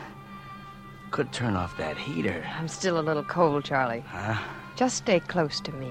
Could 1.11 1.33
turn 1.33 1.57
off 1.57 1.77
that 1.79 1.97
heater. 1.97 2.45
I'm 2.59 2.69
still 2.69 2.99
a 2.99 3.01
little 3.01 3.25
cold, 3.25 3.65
Charlie. 3.65 4.05
Huh? 4.09 4.37
Just 4.77 4.99
stay 4.99 5.21
close 5.21 5.61
to 5.61 5.73
me. 5.73 5.91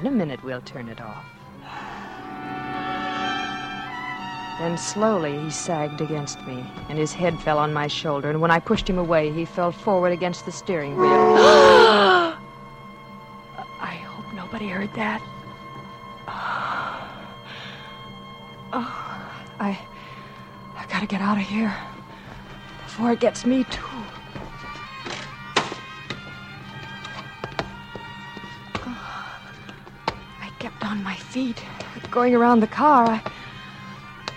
In 0.00 0.06
a 0.06 0.10
minute, 0.10 0.42
we'll 0.42 0.60
turn 0.62 0.88
it 0.88 1.00
off. 1.00 1.24
Then 4.58 4.76
slowly 4.76 5.38
he 5.38 5.50
sagged 5.50 6.00
against 6.00 6.44
me, 6.44 6.68
and 6.88 6.98
his 6.98 7.12
head 7.12 7.38
fell 7.40 7.58
on 7.58 7.72
my 7.72 7.86
shoulder, 7.86 8.28
and 8.28 8.40
when 8.40 8.50
I 8.50 8.58
pushed 8.58 8.90
him 8.90 8.98
away, 8.98 9.30
he 9.30 9.44
fell 9.44 9.70
forward 9.70 10.10
against 10.10 10.46
the 10.46 10.52
steering 10.52 10.96
wheel. 10.96 12.17
Heard 14.58 14.92
that. 14.94 15.22
Oh, 18.72 19.48
I. 19.60 19.78
I 20.76 20.86
gotta 20.88 21.06
get 21.06 21.20
out 21.20 21.36
of 21.36 21.44
here 21.44 21.74
before 22.84 23.12
it 23.12 23.20
gets 23.20 23.46
me, 23.46 23.64
too. 23.64 23.80
Oh. 28.84 29.38
I 30.40 30.50
kept 30.58 30.84
on 30.84 31.02
my 31.02 31.14
feet, 31.14 31.62
going 32.10 32.34
around 32.34 32.60
the 32.60 32.66
car. 32.66 33.06
I, 33.08 33.22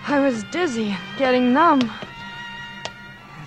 I 0.08 0.20
was 0.20 0.44
dizzy 0.46 0.90
and 0.90 1.18
getting 1.18 1.52
numb. 1.52 1.92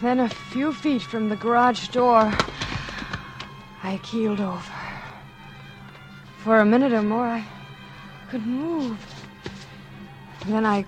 Then, 0.02 0.20
a 0.20 0.28
few 0.28 0.72
feet 0.72 1.02
from 1.02 1.28
the 1.28 1.36
garage 1.36 1.88
door, 1.88 2.32
I 3.82 3.98
keeled 4.02 4.40
over. 4.40 4.73
For 6.44 6.60
a 6.60 6.64
minute 6.66 6.92
or 6.92 7.00
more, 7.00 7.24
I 7.24 7.42
could 8.28 8.46
move. 8.46 8.98
And 10.42 10.52
then 10.52 10.66
I 10.66 10.84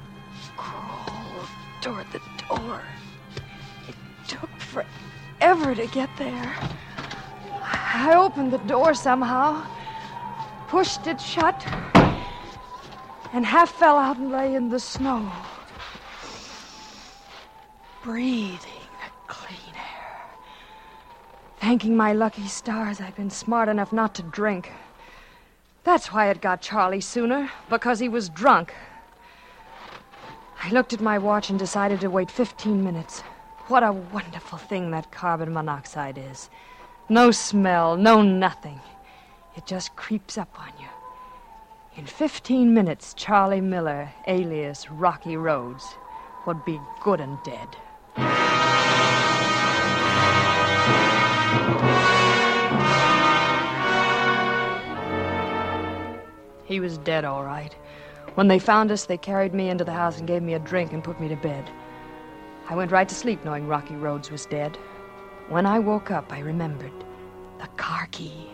crawled 0.54 1.48
toward 1.80 2.04
the 2.12 2.20
door. 2.46 2.82
It 3.88 3.94
took 4.28 4.50
forever 4.58 5.74
to 5.74 5.86
get 5.86 6.10
there. 6.18 6.54
I 7.62 8.14
opened 8.14 8.52
the 8.52 8.58
door 8.68 8.92
somehow, 8.92 9.66
pushed 10.68 11.06
it 11.06 11.18
shut, 11.18 11.66
and 13.32 13.46
half 13.46 13.70
fell 13.70 13.96
out 13.96 14.18
and 14.18 14.30
lay 14.30 14.56
in 14.56 14.68
the 14.68 14.78
snow. 14.78 15.32
Breathing 18.02 18.58
the 18.58 19.10
clean 19.26 19.74
air. 19.74 20.20
Thanking 21.60 21.96
my 21.96 22.12
lucky 22.12 22.46
stars 22.46 23.00
I'd 23.00 23.16
been 23.16 23.30
smart 23.30 23.70
enough 23.70 23.90
not 23.90 24.14
to 24.16 24.22
drink. 24.22 24.70
That's 25.86 26.12
why 26.12 26.30
it 26.30 26.40
got 26.40 26.60
Charlie 26.60 27.00
sooner, 27.00 27.48
because 27.70 28.00
he 28.00 28.08
was 28.08 28.28
drunk. 28.28 28.74
I 30.60 30.68
looked 30.70 30.92
at 30.92 31.00
my 31.00 31.16
watch 31.16 31.48
and 31.48 31.56
decided 31.56 32.00
to 32.00 32.10
wait 32.10 32.28
15 32.28 32.82
minutes. 32.82 33.20
what 33.68 33.84
a 33.84 33.92
wonderful 33.92 34.58
thing 34.58 34.90
that 34.90 35.12
carbon 35.12 35.52
monoxide 35.52 36.18
is. 36.18 36.50
No 37.08 37.30
smell, 37.30 37.96
no 37.96 38.20
nothing. 38.20 38.80
It 39.56 39.64
just 39.64 39.94
creeps 39.94 40.36
up 40.36 40.58
on 40.58 40.72
you. 40.80 40.88
In 41.94 42.04
15 42.04 42.74
minutes, 42.74 43.14
Charlie 43.14 43.60
Miller, 43.60 44.10
alias 44.26 44.90
Rocky 44.90 45.36
Rhodes, 45.36 45.84
would 46.48 46.64
be 46.64 46.80
good 47.04 47.20
and 47.20 47.38
dead. 47.44 48.65
He 56.66 56.80
was 56.80 56.98
dead, 56.98 57.24
all 57.24 57.44
right. 57.44 57.74
When 58.34 58.48
they 58.48 58.58
found 58.58 58.90
us, 58.90 59.06
they 59.06 59.16
carried 59.16 59.54
me 59.54 59.68
into 59.68 59.84
the 59.84 59.92
house 59.92 60.18
and 60.18 60.26
gave 60.26 60.42
me 60.42 60.54
a 60.54 60.58
drink 60.58 60.92
and 60.92 61.02
put 61.02 61.20
me 61.20 61.28
to 61.28 61.36
bed. 61.36 61.70
I 62.68 62.74
went 62.74 62.90
right 62.90 63.08
to 63.08 63.14
sleep 63.14 63.44
knowing 63.44 63.68
Rocky 63.68 63.94
Rhodes 63.94 64.30
was 64.30 64.46
dead. 64.46 64.76
When 65.48 65.64
I 65.64 65.78
woke 65.78 66.10
up, 66.10 66.32
I 66.32 66.40
remembered 66.40 66.92
the 67.60 67.68
car 67.76 68.08
key. 68.10 68.50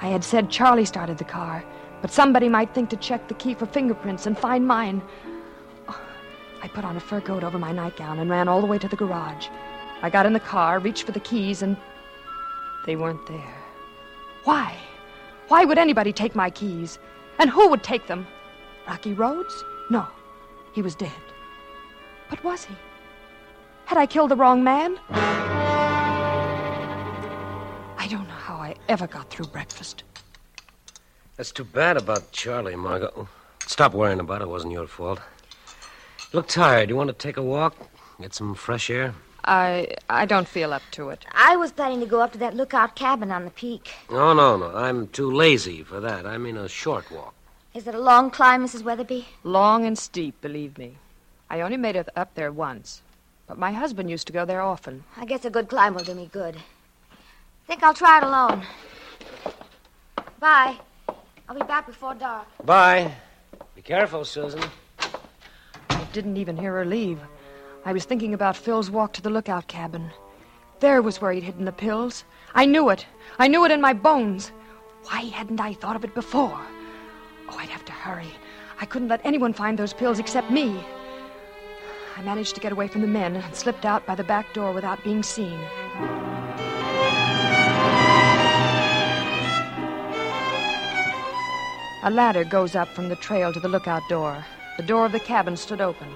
I 0.00 0.06
had 0.06 0.22
said 0.22 0.48
Charlie 0.48 0.84
started 0.84 1.18
the 1.18 1.24
car, 1.24 1.64
but 2.00 2.12
somebody 2.12 2.48
might 2.48 2.72
think 2.72 2.88
to 2.90 2.96
check 2.96 3.26
the 3.26 3.34
key 3.34 3.54
for 3.54 3.66
fingerprints 3.66 4.26
and 4.26 4.38
find 4.38 4.64
mine. 4.64 5.02
Oh, 5.88 6.00
I 6.62 6.68
put 6.68 6.84
on 6.84 6.96
a 6.96 7.00
fur 7.00 7.20
coat 7.20 7.42
over 7.42 7.58
my 7.58 7.72
nightgown 7.72 8.20
and 8.20 8.30
ran 8.30 8.46
all 8.46 8.60
the 8.60 8.66
way 8.68 8.78
to 8.78 8.86
the 8.88 8.94
garage. 8.94 9.48
I 10.02 10.08
got 10.08 10.24
in 10.24 10.32
the 10.32 10.40
car, 10.40 10.78
reached 10.78 11.02
for 11.02 11.12
the 11.12 11.20
keys, 11.20 11.62
and 11.62 11.76
they 12.86 12.94
weren't 12.94 13.26
there. 13.26 13.56
Why? 14.44 14.76
Why 15.48 15.64
would 15.64 15.78
anybody 15.78 16.12
take 16.12 16.36
my 16.36 16.50
keys? 16.50 17.00
And 17.38 17.50
who 17.50 17.68
would 17.68 17.82
take 17.82 18.06
them? 18.06 18.26
Rocky 18.86 19.12
Rhodes? 19.12 19.64
No, 19.90 20.06
he 20.72 20.82
was 20.82 20.94
dead. 20.94 21.12
But 22.30 22.42
was 22.44 22.64
he? 22.64 22.74
Had 23.84 23.98
I 23.98 24.06
killed 24.06 24.30
the 24.30 24.36
wrong 24.36 24.62
man? 24.64 24.98
I 27.98 28.06
don't 28.10 28.26
know 28.28 28.34
how 28.34 28.56
I 28.56 28.74
ever 28.88 29.06
got 29.06 29.30
through 29.30 29.46
breakfast. 29.46 30.04
That's 31.36 31.52
too 31.52 31.64
bad 31.64 31.96
about 31.96 32.32
Charlie, 32.32 32.76
Margot. 32.76 33.28
Stop 33.66 33.94
worrying 33.94 34.20
about 34.20 34.40
it. 34.40 34.44
It 34.44 34.48
wasn't 34.48 34.72
your 34.72 34.86
fault. 34.86 35.20
You 36.32 36.38
look 36.38 36.48
tired. 36.48 36.88
You 36.88 36.96
want 36.96 37.08
to 37.08 37.14
take 37.14 37.36
a 37.36 37.42
walk? 37.42 37.76
Get 38.20 38.34
some 38.34 38.54
fresh 38.54 38.90
air? 38.90 39.14
I 39.48 39.94
I 40.10 40.26
don't 40.26 40.46
feel 40.46 40.74
up 40.74 40.82
to 40.92 41.08
it. 41.08 41.24
I 41.32 41.56
was 41.56 41.72
planning 41.72 42.00
to 42.00 42.06
go 42.06 42.20
up 42.20 42.32
to 42.32 42.38
that 42.38 42.54
lookout 42.54 42.94
cabin 42.94 43.30
on 43.30 43.46
the 43.46 43.50
peak. 43.50 43.90
No, 44.10 44.34
no, 44.34 44.58
no. 44.58 44.76
I'm 44.76 45.08
too 45.08 45.30
lazy 45.30 45.82
for 45.82 46.00
that. 46.00 46.26
I 46.26 46.36
mean 46.36 46.58
a 46.58 46.68
short 46.68 47.10
walk. 47.10 47.32
Is 47.72 47.86
it 47.86 47.94
a 47.94 48.00
long 48.00 48.30
climb, 48.30 48.66
Mrs. 48.66 48.82
Weatherby? 48.82 49.26
Long 49.44 49.86
and 49.86 49.98
steep, 49.98 50.38
believe 50.42 50.76
me. 50.76 50.96
I 51.48 51.62
only 51.62 51.78
made 51.78 51.96
it 51.96 52.10
up 52.14 52.34
there 52.34 52.52
once. 52.52 53.00
But 53.46 53.58
my 53.58 53.72
husband 53.72 54.10
used 54.10 54.26
to 54.26 54.34
go 54.34 54.44
there 54.44 54.60
often. 54.60 55.04
I 55.16 55.24
guess 55.24 55.46
a 55.46 55.50
good 55.50 55.68
climb 55.68 55.94
will 55.94 56.04
do 56.04 56.14
me 56.14 56.28
good. 56.30 56.56
Think 57.66 57.82
I'll 57.82 57.94
try 57.94 58.18
it 58.18 58.24
alone. 58.24 58.62
Bye. 60.38 60.76
I'll 61.48 61.54
be 61.54 61.62
back 61.62 61.86
before 61.86 62.14
dark. 62.14 62.46
Bye. 62.66 63.14
Be 63.74 63.80
careful, 63.80 64.26
Susan. 64.26 64.62
I 65.88 66.04
didn't 66.12 66.36
even 66.36 66.58
hear 66.58 66.74
her 66.74 66.84
leave. 66.84 67.20
I 67.88 67.92
was 67.92 68.04
thinking 68.04 68.34
about 68.34 68.54
Phil's 68.54 68.90
walk 68.90 69.14
to 69.14 69.22
the 69.22 69.30
lookout 69.30 69.66
cabin. 69.66 70.10
There 70.80 71.00
was 71.00 71.22
where 71.22 71.32
he'd 71.32 71.42
hidden 71.42 71.64
the 71.64 71.72
pills. 71.72 72.22
I 72.54 72.66
knew 72.66 72.90
it. 72.90 73.06
I 73.38 73.48
knew 73.48 73.64
it 73.64 73.70
in 73.70 73.80
my 73.80 73.94
bones. 73.94 74.52
Why 75.04 75.20
hadn't 75.20 75.58
I 75.58 75.72
thought 75.72 75.96
of 75.96 76.04
it 76.04 76.14
before? 76.14 76.60
Oh, 77.48 77.56
I'd 77.56 77.70
have 77.70 77.86
to 77.86 77.92
hurry. 77.92 78.28
I 78.78 78.84
couldn't 78.84 79.08
let 79.08 79.24
anyone 79.24 79.54
find 79.54 79.78
those 79.78 79.94
pills 79.94 80.18
except 80.18 80.50
me. 80.50 80.84
I 82.14 82.20
managed 82.20 82.54
to 82.56 82.60
get 82.60 82.72
away 82.72 82.88
from 82.88 83.00
the 83.00 83.06
men 83.06 83.36
and 83.36 83.56
slipped 83.56 83.86
out 83.86 84.04
by 84.04 84.14
the 84.14 84.22
back 84.22 84.52
door 84.52 84.72
without 84.72 85.02
being 85.02 85.22
seen. 85.22 85.58
A 92.02 92.10
ladder 92.10 92.44
goes 92.44 92.76
up 92.76 92.88
from 92.88 93.08
the 93.08 93.16
trail 93.16 93.50
to 93.50 93.60
the 93.60 93.68
lookout 93.68 94.06
door. 94.10 94.44
The 94.76 94.82
door 94.82 95.06
of 95.06 95.12
the 95.12 95.20
cabin 95.20 95.56
stood 95.56 95.80
open. 95.80 96.08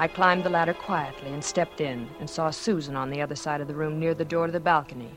I 0.00 0.06
climbed 0.06 0.44
the 0.44 0.50
ladder 0.50 0.74
quietly 0.74 1.32
and 1.32 1.42
stepped 1.42 1.80
in 1.80 2.08
and 2.20 2.30
saw 2.30 2.50
Susan 2.50 2.94
on 2.94 3.10
the 3.10 3.20
other 3.20 3.34
side 3.34 3.60
of 3.60 3.66
the 3.66 3.74
room 3.74 3.98
near 3.98 4.14
the 4.14 4.24
door 4.24 4.46
to 4.46 4.52
the 4.52 4.60
balcony. 4.60 5.10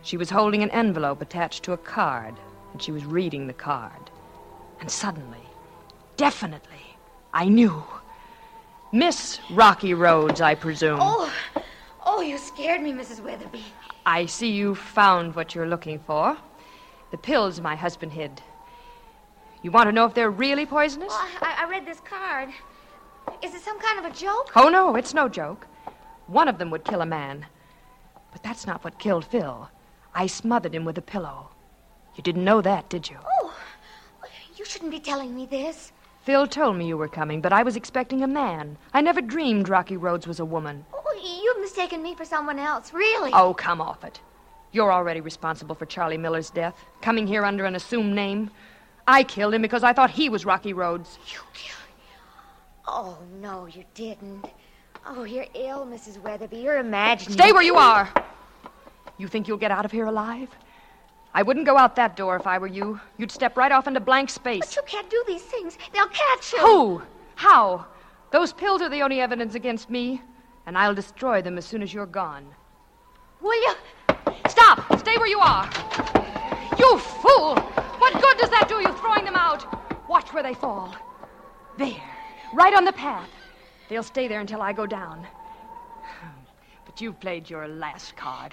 She 0.00 0.16
was 0.16 0.30
holding 0.30 0.62
an 0.62 0.70
envelope 0.70 1.20
attached 1.20 1.62
to 1.64 1.74
a 1.74 1.76
card, 1.76 2.34
and 2.72 2.80
she 2.80 2.92
was 2.92 3.04
reading 3.04 3.46
the 3.46 3.52
card. 3.52 4.10
And 4.80 4.90
suddenly, 4.90 5.46
definitely, 6.16 6.96
I 7.34 7.44
knew. 7.44 7.84
Miss 8.90 9.38
Rocky 9.50 9.92
Rhodes, 9.92 10.40
I 10.40 10.54
presume. 10.54 10.98
Oh, 10.98 11.30
oh, 12.06 12.22
you 12.22 12.38
scared 12.38 12.80
me, 12.80 12.92
Mrs. 12.92 13.22
Weatherby. 13.22 13.62
I 14.06 14.24
see 14.24 14.50
you 14.50 14.74
found 14.74 15.36
what 15.36 15.54
you're 15.54 15.68
looking 15.68 15.98
for. 15.98 16.38
The 17.10 17.18
pills 17.18 17.60
my 17.60 17.76
husband 17.76 18.12
hid. 18.12 18.40
You 19.60 19.70
want 19.70 19.88
to 19.88 19.92
know 19.92 20.06
if 20.06 20.14
they're 20.14 20.30
really 20.30 20.64
poisonous? 20.64 21.10
Well, 21.10 21.28
I, 21.42 21.64
I 21.66 21.68
read 21.68 21.84
this 21.84 22.00
card. 22.00 22.48
Is 23.42 23.54
it 23.54 23.62
some 23.62 23.78
kind 23.80 23.98
of 23.98 24.12
a 24.12 24.14
joke? 24.14 24.50
Oh, 24.56 24.68
no, 24.68 24.96
it's 24.96 25.14
no 25.14 25.28
joke. 25.28 25.66
One 26.26 26.48
of 26.48 26.58
them 26.58 26.70
would 26.70 26.84
kill 26.84 27.00
a 27.00 27.06
man. 27.06 27.46
But 28.32 28.42
that's 28.42 28.66
not 28.66 28.84
what 28.84 28.98
killed 28.98 29.24
Phil. 29.24 29.68
I 30.14 30.26
smothered 30.26 30.74
him 30.74 30.84
with 30.84 30.98
a 30.98 31.02
pillow. 31.02 31.50
You 32.16 32.22
didn't 32.22 32.44
know 32.44 32.60
that, 32.60 32.88
did 32.88 33.08
you? 33.08 33.16
Oh, 33.42 33.54
you 34.56 34.64
shouldn't 34.64 34.90
be 34.90 35.00
telling 35.00 35.34
me 35.34 35.46
this. 35.46 35.92
Phil 36.24 36.46
told 36.46 36.76
me 36.76 36.86
you 36.86 36.96
were 36.96 37.08
coming, 37.08 37.40
but 37.40 37.52
I 37.52 37.62
was 37.62 37.74
expecting 37.74 38.22
a 38.22 38.28
man. 38.28 38.76
I 38.94 39.00
never 39.00 39.20
dreamed 39.20 39.68
Rocky 39.68 39.96
Rhodes 39.96 40.26
was 40.26 40.38
a 40.38 40.44
woman. 40.44 40.84
Oh, 40.94 41.40
you've 41.42 41.60
mistaken 41.60 42.02
me 42.02 42.14
for 42.14 42.24
someone 42.24 42.58
else, 42.58 42.92
really. 42.92 43.32
Oh, 43.32 43.54
come 43.54 43.80
off 43.80 44.04
it. 44.04 44.20
You're 44.70 44.92
already 44.92 45.20
responsible 45.20 45.74
for 45.74 45.84
Charlie 45.84 46.16
Miller's 46.18 46.50
death, 46.50 46.74
coming 47.00 47.26
here 47.26 47.44
under 47.44 47.64
an 47.64 47.74
assumed 47.74 48.14
name. 48.14 48.50
I 49.06 49.24
killed 49.24 49.54
him 49.54 49.62
because 49.62 49.82
I 49.82 49.92
thought 49.92 50.10
he 50.10 50.28
was 50.28 50.46
Rocky 50.46 50.72
Rhodes. 50.72 51.18
You 51.26 51.40
killed 51.52 51.81
Oh, 52.86 53.18
no, 53.40 53.66
you 53.66 53.84
didn't. 53.94 54.46
Oh, 55.06 55.24
you're 55.24 55.46
ill, 55.54 55.86
Mrs. 55.86 56.20
Weatherby. 56.20 56.56
You're 56.56 56.78
imagining. 56.78 57.32
Stay 57.32 57.52
where 57.52 57.62
you 57.62 57.76
are. 57.76 58.12
You 59.18 59.28
think 59.28 59.46
you'll 59.46 59.58
get 59.58 59.70
out 59.70 59.84
of 59.84 59.92
here 59.92 60.06
alive? 60.06 60.48
I 61.34 61.42
wouldn't 61.42 61.64
go 61.66 61.78
out 61.78 61.96
that 61.96 62.16
door 62.16 62.36
if 62.36 62.46
I 62.46 62.58
were 62.58 62.66
you. 62.66 63.00
You'd 63.18 63.30
step 63.30 63.56
right 63.56 63.72
off 63.72 63.86
into 63.86 64.00
blank 64.00 64.30
space. 64.30 64.60
But 64.60 64.76
you 64.76 64.82
can't 64.86 65.08
do 65.08 65.24
these 65.26 65.42
things. 65.42 65.78
They'll 65.92 66.08
catch 66.08 66.52
you. 66.52 66.58
Who? 66.58 67.02
How? 67.36 67.86
Those 68.30 68.52
pills 68.52 68.82
are 68.82 68.88
the 68.88 69.02
only 69.02 69.20
evidence 69.20 69.54
against 69.54 69.88
me, 69.90 70.22
and 70.66 70.76
I'll 70.76 70.94
destroy 70.94 71.40
them 71.42 71.58
as 71.58 71.64
soon 71.64 71.82
as 71.82 71.92
you're 71.92 72.06
gone. 72.06 72.46
Will 73.40 73.60
you? 73.62 73.74
Stop! 74.48 74.98
Stay 74.98 75.16
where 75.16 75.26
you 75.26 75.38
are. 75.40 75.68
You 76.78 76.98
fool! 76.98 77.56
What 77.98 78.12
good 78.14 78.38
does 78.38 78.50
that 78.50 78.66
do 78.68 78.76
you 78.76 78.92
throwing 78.94 79.24
them 79.24 79.36
out? 79.36 80.08
Watch 80.08 80.32
where 80.32 80.42
they 80.42 80.54
fall. 80.54 80.94
There. 81.78 82.02
Right 82.52 82.74
on 82.74 82.84
the 82.84 82.92
path. 82.92 83.30
They'll 83.88 84.02
stay 84.02 84.28
there 84.28 84.40
until 84.40 84.60
I 84.60 84.72
go 84.72 84.86
down. 84.86 85.26
But 86.84 87.00
you've 87.00 87.18
played 87.20 87.48
your 87.48 87.66
last 87.68 88.14
card. 88.16 88.52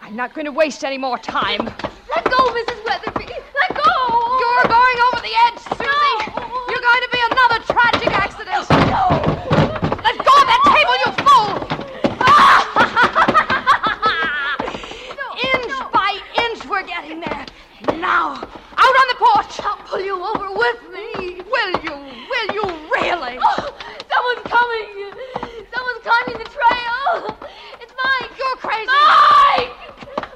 I'm 0.00 0.16
not 0.16 0.32
going 0.32 0.46
to 0.46 0.52
waste 0.52 0.82
any 0.84 0.96
more 0.96 1.18
time. 1.18 1.66
Let 1.66 2.24
go, 2.24 2.36
Mrs. 2.36 2.84
Weatherby. 2.86 3.26
Let 3.28 3.84
go. 3.84 3.92
You're 4.40 4.64
going 4.64 4.98
over 5.12 5.20
the 5.20 5.34
edge, 5.44 5.58
Susie. 5.76 5.84
No. 5.84 6.64
You're 6.70 6.80
going 6.80 7.02
to 7.02 7.10
be 7.12 7.20
another 7.30 7.58
tragic 7.68 8.12
accident. 8.16 8.70
No. 8.70 9.04
Let 10.04 10.16
go 10.16 10.32
of 10.40 10.46
that 10.48 10.62
table, 10.72 10.96
you 11.04 11.10
fool. 11.26 11.52
inch 15.52 15.68
no. 15.68 15.90
by 15.92 16.18
inch, 16.44 16.64
we're 16.66 16.86
getting 16.86 17.20
there. 17.20 17.44
Now, 17.98 18.36
out 18.36 18.94
on 19.02 19.06
the 19.08 19.16
porch. 19.18 19.60
I'll 19.60 19.76
pull 19.84 20.00
you 20.00 20.14
over 20.24 20.50
with 20.50 20.80
me. 20.94 21.42
Will 21.42 21.72
you? 21.84 22.25
Will 22.36 22.54
you 22.54 22.64
really? 22.92 23.38
Oh, 23.40 23.72
someone's 24.12 24.44
coming. 24.44 24.86
Someone's 25.72 26.02
climbing 26.02 26.36
the 26.36 26.44
trail. 26.44 27.38
It's 27.80 27.94
Mike. 27.96 28.30
You're 28.38 28.56
crazy. 28.56 28.86
Mike! 28.86 29.72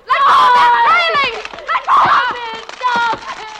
Let 0.08 0.20
go 0.24 0.32
of 0.32 0.54
that 0.56 0.72
railing! 0.88 1.34
Let 1.68 1.82
go 1.84 1.92
Stop 2.00 2.36
it! 2.36 2.64
Stop 2.74 3.20
it! 3.20 3.52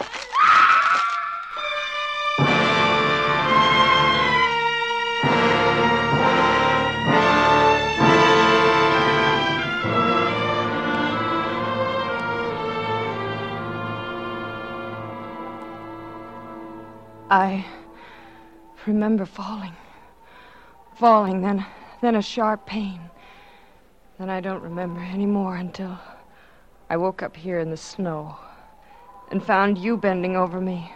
I 17.31 17.65
remember 18.87 19.27
falling. 19.27 19.77
Falling, 20.97 21.43
then 21.43 21.65
then 22.01 22.17
a 22.17 22.23
sharp 22.23 22.67
pain. 22.67 23.01
Then 24.19 24.31
I 24.31 24.41
don't 24.41 24.63
remember 24.63 25.01
any 25.01 25.27
more 25.27 25.57
until 25.57 25.99
I 26.89 26.97
woke 26.97 27.23
up 27.23 27.37
here 27.37 27.59
in 27.59 27.71
the 27.71 27.77
snow 27.77 28.37
and 29.31 29.43
found 29.43 29.79
you 29.79 29.97
bending 29.97 30.37
over 30.37 30.61
me. 30.61 30.93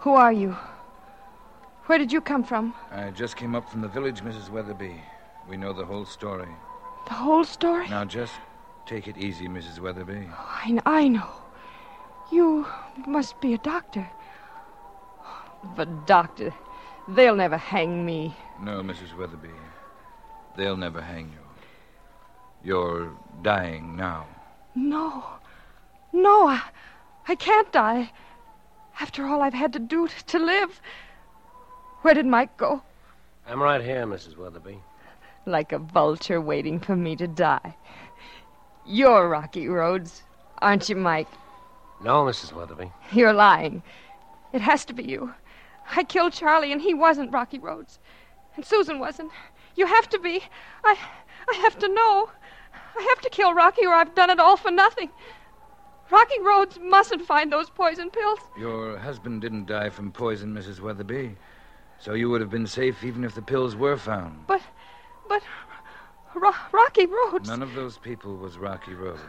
Who 0.00 0.14
are 0.14 0.32
you? 0.32 0.56
Where 1.86 1.98
did 1.98 2.12
you 2.12 2.20
come 2.20 2.44
from? 2.44 2.74
I 2.90 3.10
just 3.10 3.36
came 3.36 3.54
up 3.54 3.68
from 3.68 3.80
the 3.80 3.88
village, 3.88 4.20
Mrs. 4.20 4.48
Weatherby. 4.48 4.94
We 5.48 5.56
know 5.56 5.72
the 5.72 5.84
whole 5.84 6.04
story. 6.04 6.48
The 7.06 7.14
whole 7.14 7.44
story? 7.44 7.88
Now, 7.88 8.04
just 8.04 8.34
take 8.86 9.08
it 9.08 9.18
easy, 9.18 9.48
Mrs. 9.48 9.80
Weatherby. 9.80 10.28
I, 10.32 10.78
I 10.86 11.08
know. 11.08 11.28
You 12.30 12.66
must 13.06 13.40
be 13.40 13.54
a 13.54 13.58
doctor. 13.58 14.08
But, 15.74 16.06
doctor, 16.06 16.54
they'll 17.14 17.36
never 17.36 17.56
hang 17.56 18.04
me. 18.04 18.36
No, 18.60 18.82
Mrs. 18.82 19.16
Weatherby. 19.16 19.50
They'll 20.56 20.76
never 20.76 21.00
hang 21.00 21.26
you. 21.26 21.38
You're 22.62 23.12
dying 23.42 23.96
now. 23.96 24.26
No. 24.74 25.24
No, 26.12 26.48
I, 26.48 26.60
I 27.28 27.34
can't 27.34 27.70
die. 27.72 28.10
After 29.00 29.26
all 29.26 29.40
I've 29.42 29.54
had 29.54 29.72
to 29.72 29.78
do 29.78 30.08
t- 30.08 30.14
to 30.26 30.38
live. 30.38 30.80
Where 32.02 32.14
did 32.14 32.26
Mike 32.26 32.56
go? 32.56 32.82
I'm 33.46 33.62
right 33.62 33.82
here, 33.82 34.04
Mrs. 34.06 34.36
Weatherby. 34.36 34.78
Like 35.46 35.72
a 35.72 35.78
vulture 35.78 36.40
waiting 36.40 36.78
for 36.80 36.96
me 36.96 37.16
to 37.16 37.26
die. 37.26 37.76
You're 38.86 39.28
Rocky 39.28 39.68
Rhodes, 39.68 40.22
aren't 40.60 40.88
you, 40.88 40.96
Mike? 40.96 41.28
No, 42.02 42.24
Mrs. 42.24 42.52
Weatherby. 42.52 42.92
You're 43.12 43.32
lying. 43.32 43.82
It 44.52 44.60
has 44.60 44.84
to 44.86 44.92
be 44.92 45.04
you. 45.04 45.32
I 45.96 46.04
killed 46.04 46.32
Charlie, 46.32 46.72
and 46.72 46.80
he 46.80 46.94
wasn't 46.94 47.32
Rocky 47.32 47.58
Rhodes. 47.58 47.98
And 48.56 48.64
Susan 48.64 48.98
wasn't. 48.98 49.30
You 49.76 49.86
have 49.86 50.08
to 50.10 50.18
be. 50.18 50.42
I. 50.84 50.96
I 51.48 51.54
have 51.62 51.78
to 51.78 51.88
know. 51.88 52.30
I 52.96 53.02
have 53.08 53.20
to 53.22 53.30
kill 53.30 53.54
Rocky, 53.54 53.86
or 53.86 53.94
I've 53.94 54.14
done 54.14 54.30
it 54.30 54.38
all 54.38 54.56
for 54.56 54.70
nothing. 54.70 55.10
Rocky 56.10 56.40
Rhodes 56.40 56.78
mustn't 56.80 57.24
find 57.24 57.52
those 57.52 57.70
poison 57.70 58.10
pills. 58.10 58.40
Your 58.58 58.98
husband 58.98 59.40
didn't 59.40 59.66
die 59.66 59.90
from 59.90 60.10
poison, 60.10 60.52
Mrs. 60.54 60.80
Weatherby. 60.80 61.36
So 61.98 62.14
you 62.14 62.30
would 62.30 62.40
have 62.40 62.50
been 62.50 62.66
safe 62.66 63.04
even 63.04 63.24
if 63.24 63.34
the 63.34 63.42
pills 63.42 63.76
were 63.76 63.96
found. 63.96 64.46
But. 64.46 64.62
But. 65.28 65.42
Ro- 66.34 66.52
Rocky 66.72 67.06
Rhodes. 67.06 67.48
None 67.48 67.62
of 67.62 67.74
those 67.74 67.98
people 67.98 68.36
was 68.36 68.58
Rocky 68.58 68.94
Rhodes. 68.94 69.20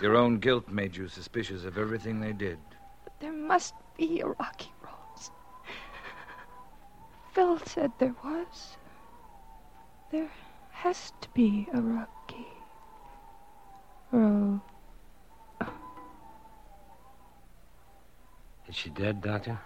Your 0.00 0.16
own 0.16 0.38
guilt 0.38 0.68
made 0.68 0.96
you 0.96 1.08
suspicious 1.08 1.64
of 1.64 1.78
everything 1.78 2.20
they 2.20 2.32
did. 2.32 2.58
But 3.04 3.14
there 3.20 3.32
must 3.32 3.74
be 3.96 4.20
a 4.20 4.26
Rocky. 4.26 4.73
Phil 7.34 7.58
said 7.66 7.90
there 7.98 8.14
was. 8.22 8.76
There 10.12 10.30
has 10.70 11.12
to 11.20 11.28
be 11.30 11.68
a 11.74 11.80
Rocky 11.80 12.46
Road. 14.12 14.60
Is 18.68 18.76
she 18.76 18.90
dead, 18.90 19.20
Doctor? 19.20 19.58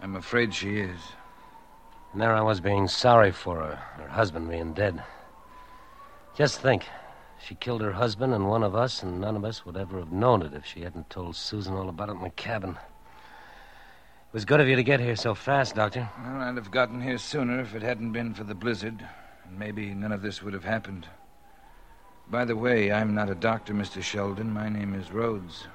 I'm 0.00 0.14
afraid 0.14 0.54
she 0.54 0.78
is. 0.78 1.00
And 2.12 2.22
there 2.22 2.34
I 2.34 2.42
was 2.42 2.60
being 2.60 2.86
sorry 2.86 3.32
for 3.32 3.56
her, 3.56 3.76
her 4.00 4.08
husband 4.08 4.48
being 4.48 4.72
dead. 4.72 5.02
Just 6.36 6.60
think. 6.60 6.84
She 7.44 7.56
killed 7.56 7.80
her 7.82 7.92
husband 7.92 8.34
and 8.34 8.48
one 8.48 8.62
of 8.62 8.74
us, 8.74 9.02
and 9.02 9.20
none 9.20 9.36
of 9.36 9.44
us 9.44 9.66
would 9.66 9.76
ever 9.76 9.98
have 9.98 10.12
known 10.12 10.42
it 10.42 10.54
if 10.54 10.64
she 10.64 10.82
hadn't 10.82 11.10
told 11.10 11.36
Susan 11.36 11.74
all 11.74 11.88
about 11.88 12.08
it 12.08 12.12
in 12.12 12.22
the 12.22 12.30
cabin. 12.30 12.78
It 14.28 14.32
was 14.32 14.44
good 14.44 14.60
of 14.60 14.68
you 14.68 14.76
to 14.76 14.82
get 14.82 15.00
here 15.00 15.16
so 15.16 15.34
fast, 15.34 15.76
Doctor. 15.76 16.10
Well, 16.22 16.42
I'd 16.42 16.56
have 16.56 16.70
gotten 16.70 17.00
here 17.00 17.16
sooner 17.16 17.60
if 17.60 17.74
it 17.74 17.82
hadn't 17.82 18.12
been 18.12 18.34
for 18.34 18.44
the 18.44 18.54
blizzard. 18.54 19.06
And 19.44 19.58
maybe 19.58 19.94
none 19.94 20.12
of 20.12 20.20
this 20.20 20.42
would 20.42 20.52
have 20.52 20.64
happened. 20.64 21.06
By 22.28 22.44
the 22.44 22.56
way, 22.56 22.92
I'm 22.92 23.14
not 23.14 23.30
a 23.30 23.34
doctor, 23.34 23.72
Mr. 23.72 24.02
Sheldon. 24.02 24.52
My 24.52 24.68
name 24.68 24.94
is 24.94 25.12
Rhodes. 25.12 25.68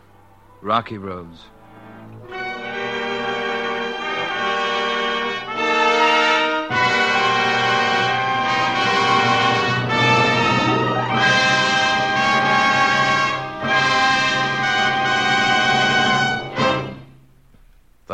Rocky 0.61 0.97
Rhodes. 0.97 1.45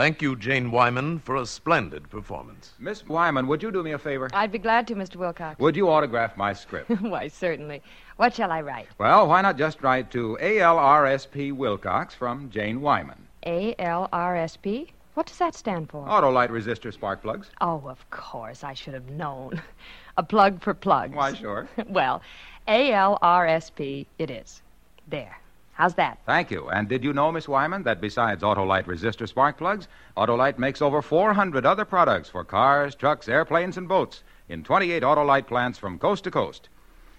Thank 0.08 0.22
you, 0.22 0.38
Jane 0.38 0.72
Wyman, 0.72 1.20
for 1.20 1.36
a 1.36 1.46
splendid 1.46 2.10
performance. 2.10 2.72
Miss 2.80 3.06
Wyman, 3.06 3.46
would 3.46 3.62
you 3.62 3.74
do 3.74 3.84
me 3.84 3.92
a 3.92 4.00
favor? 4.00 4.30
I'd 4.32 4.54
be 4.54 4.58
glad 4.58 4.88
to, 4.88 4.96
Mr. 4.96 5.18
Wilcox. 5.18 5.60
Would 5.60 5.76
you 5.76 5.90
autograph 5.90 6.38
my 6.38 6.54
script? 6.54 6.90
Why, 7.02 7.28
certainly. 7.28 7.82
What 8.16 8.34
shall 8.34 8.50
I 8.50 8.62
write? 8.62 8.88
well, 9.00 9.28
why 9.28 9.42
not 9.42 9.58
just 9.58 9.84
write 9.84 10.10
to 10.12 10.38
ALRSP 10.40 11.52
Wilcox 11.52 12.16
from 12.16 12.50
Jane 12.50 12.80
Wyman? 12.80 13.28
A 13.46 13.76
L 13.80 14.08
R 14.14 14.38
S 14.38 14.56
P? 14.56 14.94
What 15.16 15.26
does 15.26 15.40
that 15.40 15.56
stand 15.56 15.90
for? 15.90 16.08
Auto 16.10 16.32
light 16.32 16.52
resistor 16.52 16.94
spark 16.94 17.22
plugs. 17.22 17.50
Oh, 17.60 17.84
of 17.86 18.10
course. 18.10 18.64
I 18.64 18.76
should 18.76 18.94
have 18.94 19.10
known. 19.10 19.62
A 20.16 20.24
plug 20.24 20.62
for 20.62 20.74
plugs. 20.74 21.18
Why, 21.18 21.34
sure. 21.34 21.68
well, 21.90 22.22
A 22.70 22.94
L 22.94 23.20
R 23.22 23.46
S 23.46 23.70
P 23.72 24.08
it 24.18 24.32
is. 24.32 24.62
There. 25.10 25.38
How's 25.78 25.94
that? 25.94 26.18
Thank 26.26 26.50
you. 26.50 26.68
And 26.70 26.90
did 26.90 27.04
you 27.04 27.14
know, 27.14 27.32
Miss 27.32 27.48
Wyman, 27.48 27.84
that 27.84 28.02
besides 28.02 28.42
Autolite 28.42 28.86
resistor 28.86 29.28
spark 29.28 29.60
plugs, 29.60 29.88
Autolite 30.18 30.58
makes 30.58 30.82
over 30.82 31.04
400 31.04 31.68
other 31.68 31.86
products 31.86 32.30
for 32.30 32.44
cars, 32.44 32.96
trucks, 32.96 33.30
airplanes, 33.30 33.78
and 33.78 33.88
boats 33.88 34.24
in 34.50 34.64
28 34.64 35.04
Autolite 35.04 35.46
plants 35.46 35.78
from 35.78 36.00
coast 36.00 36.24
to 36.24 36.32
coast. 36.32 36.70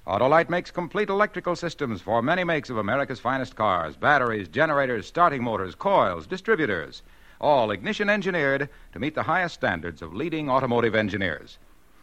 Autolite 0.09 0.48
makes 0.48 0.72
complete 0.72 1.09
electrical 1.09 1.54
systems 1.54 2.02
for 2.02 2.20
many 2.20 2.42
makes 2.42 2.68
of 2.68 2.78
America's 2.78 3.20
finest 3.20 3.54
cars 3.54 3.94
batteries, 3.94 4.48
generators, 4.48 5.06
starting 5.06 5.44
motors, 5.44 5.76
coils, 5.76 6.26
distributors. 6.26 7.02
All 7.40 7.70
ignition 7.70 8.11
engineered 8.11 8.68
to 8.92 8.98
meet 8.98 9.14
the 9.14 9.22
highest 9.22 9.54
standards 9.54 10.02
of 10.02 10.16
leading 10.16 10.50
automotive 10.50 10.96
engineers. 10.96 11.59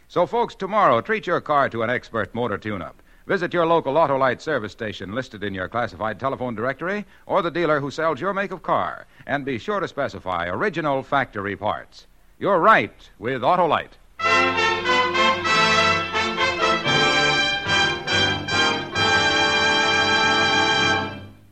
So, 0.07 0.25
folks, 0.25 0.55
tomorrow 0.55 1.01
treat 1.01 1.27
your 1.27 1.41
car 1.41 1.67
to 1.67 1.83
an 1.83 1.89
expert 1.89 2.33
motor 2.33 2.57
tune 2.57 2.81
up. 2.81 3.01
Visit 3.27 3.55
your 3.55 3.65
local 3.65 3.95
Autolite 3.95 4.39
service 4.39 4.71
station 4.71 5.15
listed 5.15 5.43
in 5.43 5.55
your 5.55 5.67
classified 5.67 6.19
telephone 6.19 6.53
directory 6.53 7.05
or 7.25 7.41
the 7.41 7.49
dealer 7.49 7.79
who 7.79 7.89
sells 7.89 8.21
your 8.21 8.35
make 8.35 8.51
of 8.51 8.61
car. 8.61 9.07
And 9.25 9.43
be 9.43 9.57
sure 9.57 9.79
to 9.79 9.87
specify 9.87 10.47
original 10.47 11.01
factory 11.01 11.55
parts. 11.55 12.05
You're 12.37 12.59
right 12.59 12.93
with 13.17 13.41
Autolite. 13.41 13.93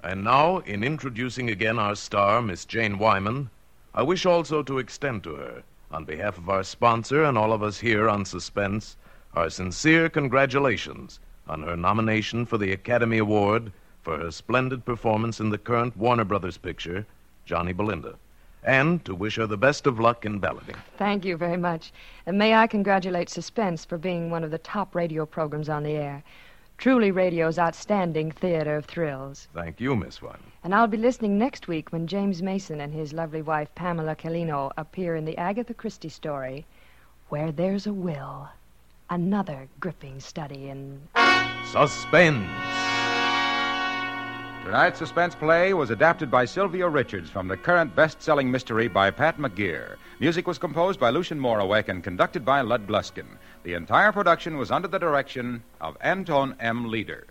And 0.03 0.23
now, 0.23 0.59
in 0.59 0.83
introducing 0.83 1.49
again 1.49 1.79
our 1.79 1.95
star, 1.95 2.43
Miss 2.43 2.65
Jane 2.65 2.99
Wyman, 2.99 3.49
I 3.95 4.03
wish 4.03 4.27
also 4.27 4.61
to 4.61 4.77
extend 4.77 5.23
to 5.23 5.35
her, 5.37 5.63
on 5.89 6.05
behalf 6.05 6.37
of 6.37 6.49
our 6.49 6.63
sponsor 6.63 7.23
and 7.23 7.35
all 7.35 7.51
of 7.51 7.63
us 7.63 7.79
here 7.79 8.07
on 8.07 8.25
Suspense, 8.25 8.95
our 9.33 9.49
sincere 9.49 10.07
congratulations 10.07 11.19
on 11.47 11.63
her 11.63 11.75
nomination 11.75 12.45
for 12.45 12.57
the 12.57 12.71
Academy 12.71 13.17
Award 13.17 13.71
for 14.01 14.17
her 14.17 14.31
splendid 14.31 14.85
performance 14.85 15.39
in 15.39 15.49
the 15.49 15.57
current 15.57 15.95
Warner 15.97 16.25
Brothers 16.25 16.57
picture, 16.57 17.05
Johnny 17.45 17.73
Belinda, 17.73 18.15
and 18.63 19.03
to 19.05 19.15
wish 19.15 19.37
her 19.37 19.47
the 19.47 19.57
best 19.57 19.87
of 19.87 19.99
luck 19.99 20.25
in 20.25 20.39
balloting. 20.39 20.75
Thank 20.97 21.25
you 21.25 21.37
very 21.37 21.57
much. 21.57 21.91
And 22.25 22.37
may 22.37 22.53
I 22.53 22.67
congratulate 22.67 23.29
Suspense 23.29 23.85
for 23.85 23.97
being 23.97 24.29
one 24.29 24.43
of 24.43 24.51
the 24.51 24.57
top 24.57 24.95
radio 24.95 25.25
programs 25.25 25.69
on 25.69 25.83
the 25.83 25.91
air. 25.91 26.23
Truly 26.77 27.11
radio's 27.11 27.59
outstanding 27.59 28.31
theater 28.31 28.75
of 28.75 28.85
thrills. 28.85 29.47
Thank 29.53 29.79
you, 29.79 29.95
Miss 29.95 30.21
Wyman. 30.21 30.39
And 30.63 30.73
I'll 30.73 30.87
be 30.87 30.97
listening 30.97 31.37
next 31.37 31.67
week 31.67 31.91
when 31.91 32.07
James 32.07 32.41
Mason 32.41 32.81
and 32.81 32.93
his 32.93 33.13
lovely 33.13 33.41
wife 33.41 33.73
Pamela 33.75 34.15
Kellino 34.15 34.71
appear 34.75 35.15
in 35.15 35.23
the 35.23 35.37
Agatha 35.37 35.73
Christie 35.73 36.09
story, 36.09 36.65
Where 37.29 37.51
There's 37.51 37.87
a 37.87 37.93
Will. 37.93 38.49
Another 39.09 39.67
gripping 39.79 40.19
study 40.19 40.69
in. 40.69 41.01
Suspense. 41.71 42.47
Tonight's 44.63 44.97
suspense 44.97 45.35
play 45.35 45.73
was 45.73 45.89
adapted 45.89 46.31
by 46.31 46.45
Sylvia 46.45 46.87
Richards 46.87 47.29
from 47.29 47.49
the 47.49 47.57
current 47.57 47.95
best 47.95 48.21
selling 48.21 48.49
mystery 48.49 48.87
by 48.87 49.11
Pat 49.11 49.37
McGerr. 49.37 49.97
Music 50.21 50.47
was 50.47 50.57
composed 50.57 51.01
by 51.01 51.09
Lucien 51.09 51.37
Moraweck 51.37 51.89
and 51.89 52.01
conducted 52.01 52.45
by 52.45 52.61
Lud 52.61 52.87
Gluskin. 52.87 53.37
The 53.63 53.73
entire 53.73 54.13
production 54.13 54.57
was 54.57 54.71
under 54.71 54.87
the 54.87 54.99
direction 54.99 55.63
of 55.81 55.97
Anton 55.99 56.55
M. 56.61 56.89
Leader. 56.89 57.27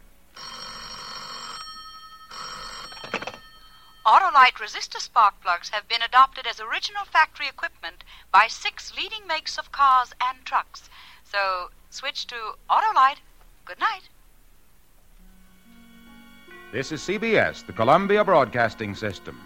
Autolite 4.04 4.58
resistor 4.58 5.00
spark 5.00 5.40
plugs 5.40 5.70
have 5.70 5.88
been 5.88 6.02
adopted 6.02 6.46
as 6.46 6.60
original 6.60 7.04
factory 7.04 7.48
equipment 7.48 8.04
by 8.30 8.46
six 8.46 8.94
leading 8.96 9.26
makes 9.26 9.56
of 9.56 9.72
cars 9.72 10.12
and 10.20 10.44
trucks. 10.44 10.90
So 11.32 11.70
switch 11.88 12.26
to 12.26 12.36
Autolite. 12.68 13.16
Good 13.64 13.80
night. 13.80 14.02
This 16.72 16.92
is 16.92 17.00
CBS, 17.00 17.64
the 17.66 17.72
Columbia 17.72 18.22
Broadcasting 18.22 18.94
System. 18.94 19.40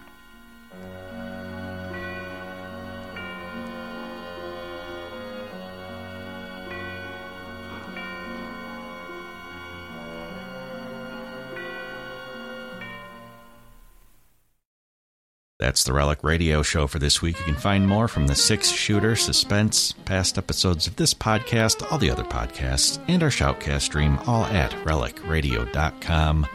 That's 15.59 15.83
the 15.83 15.93
Relic 15.93 16.23
Radio 16.23 16.61
Show 16.61 16.85
for 16.85 16.99
this 16.99 17.19
week. 17.23 17.39
You 17.39 17.45
can 17.45 17.55
find 17.55 17.87
more 17.87 18.07
from 18.07 18.27
the 18.27 18.35
Six 18.35 18.69
Shooter, 18.69 19.15
Suspense, 19.15 19.91
past 20.05 20.37
episodes 20.37 20.85
of 20.85 20.95
this 20.97 21.15
podcast, 21.15 21.91
all 21.91 21.97
the 21.97 22.11
other 22.11 22.23
podcasts, 22.23 22.99
and 23.07 23.23
our 23.23 23.29
Shoutcast 23.29 23.81
stream, 23.81 24.19
all 24.27 24.45
at 24.45 24.69
relicradio.com. 24.85 26.45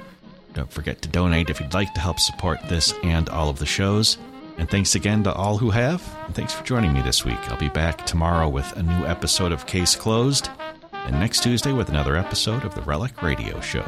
Don't 0.54 0.70
forget 0.70 1.02
to 1.02 1.08
donate 1.08 1.50
if 1.50 1.58
you'd 1.58 1.74
like 1.74 1.92
to 1.94 2.00
help 2.00 2.20
support 2.20 2.60
this 2.68 2.94
and 3.02 3.28
all 3.28 3.48
of 3.48 3.58
the 3.58 3.66
shows. 3.66 4.18
And 4.56 4.70
thanks 4.70 4.94
again 4.94 5.24
to 5.24 5.32
all 5.32 5.58
who 5.58 5.70
have. 5.70 6.00
And 6.26 6.34
thanks 6.36 6.52
for 6.52 6.62
joining 6.62 6.92
me 6.92 7.02
this 7.02 7.24
week. 7.24 7.40
I'll 7.50 7.58
be 7.58 7.70
back 7.70 8.06
tomorrow 8.06 8.48
with 8.48 8.70
a 8.76 8.84
new 8.84 9.04
episode 9.06 9.50
of 9.50 9.66
Case 9.66 9.96
Closed, 9.96 10.48
and 10.92 11.18
next 11.18 11.42
Tuesday 11.42 11.72
with 11.72 11.88
another 11.88 12.16
episode 12.16 12.64
of 12.64 12.76
the 12.76 12.82
Relic 12.82 13.20
Radio 13.20 13.60
Show. 13.60 13.82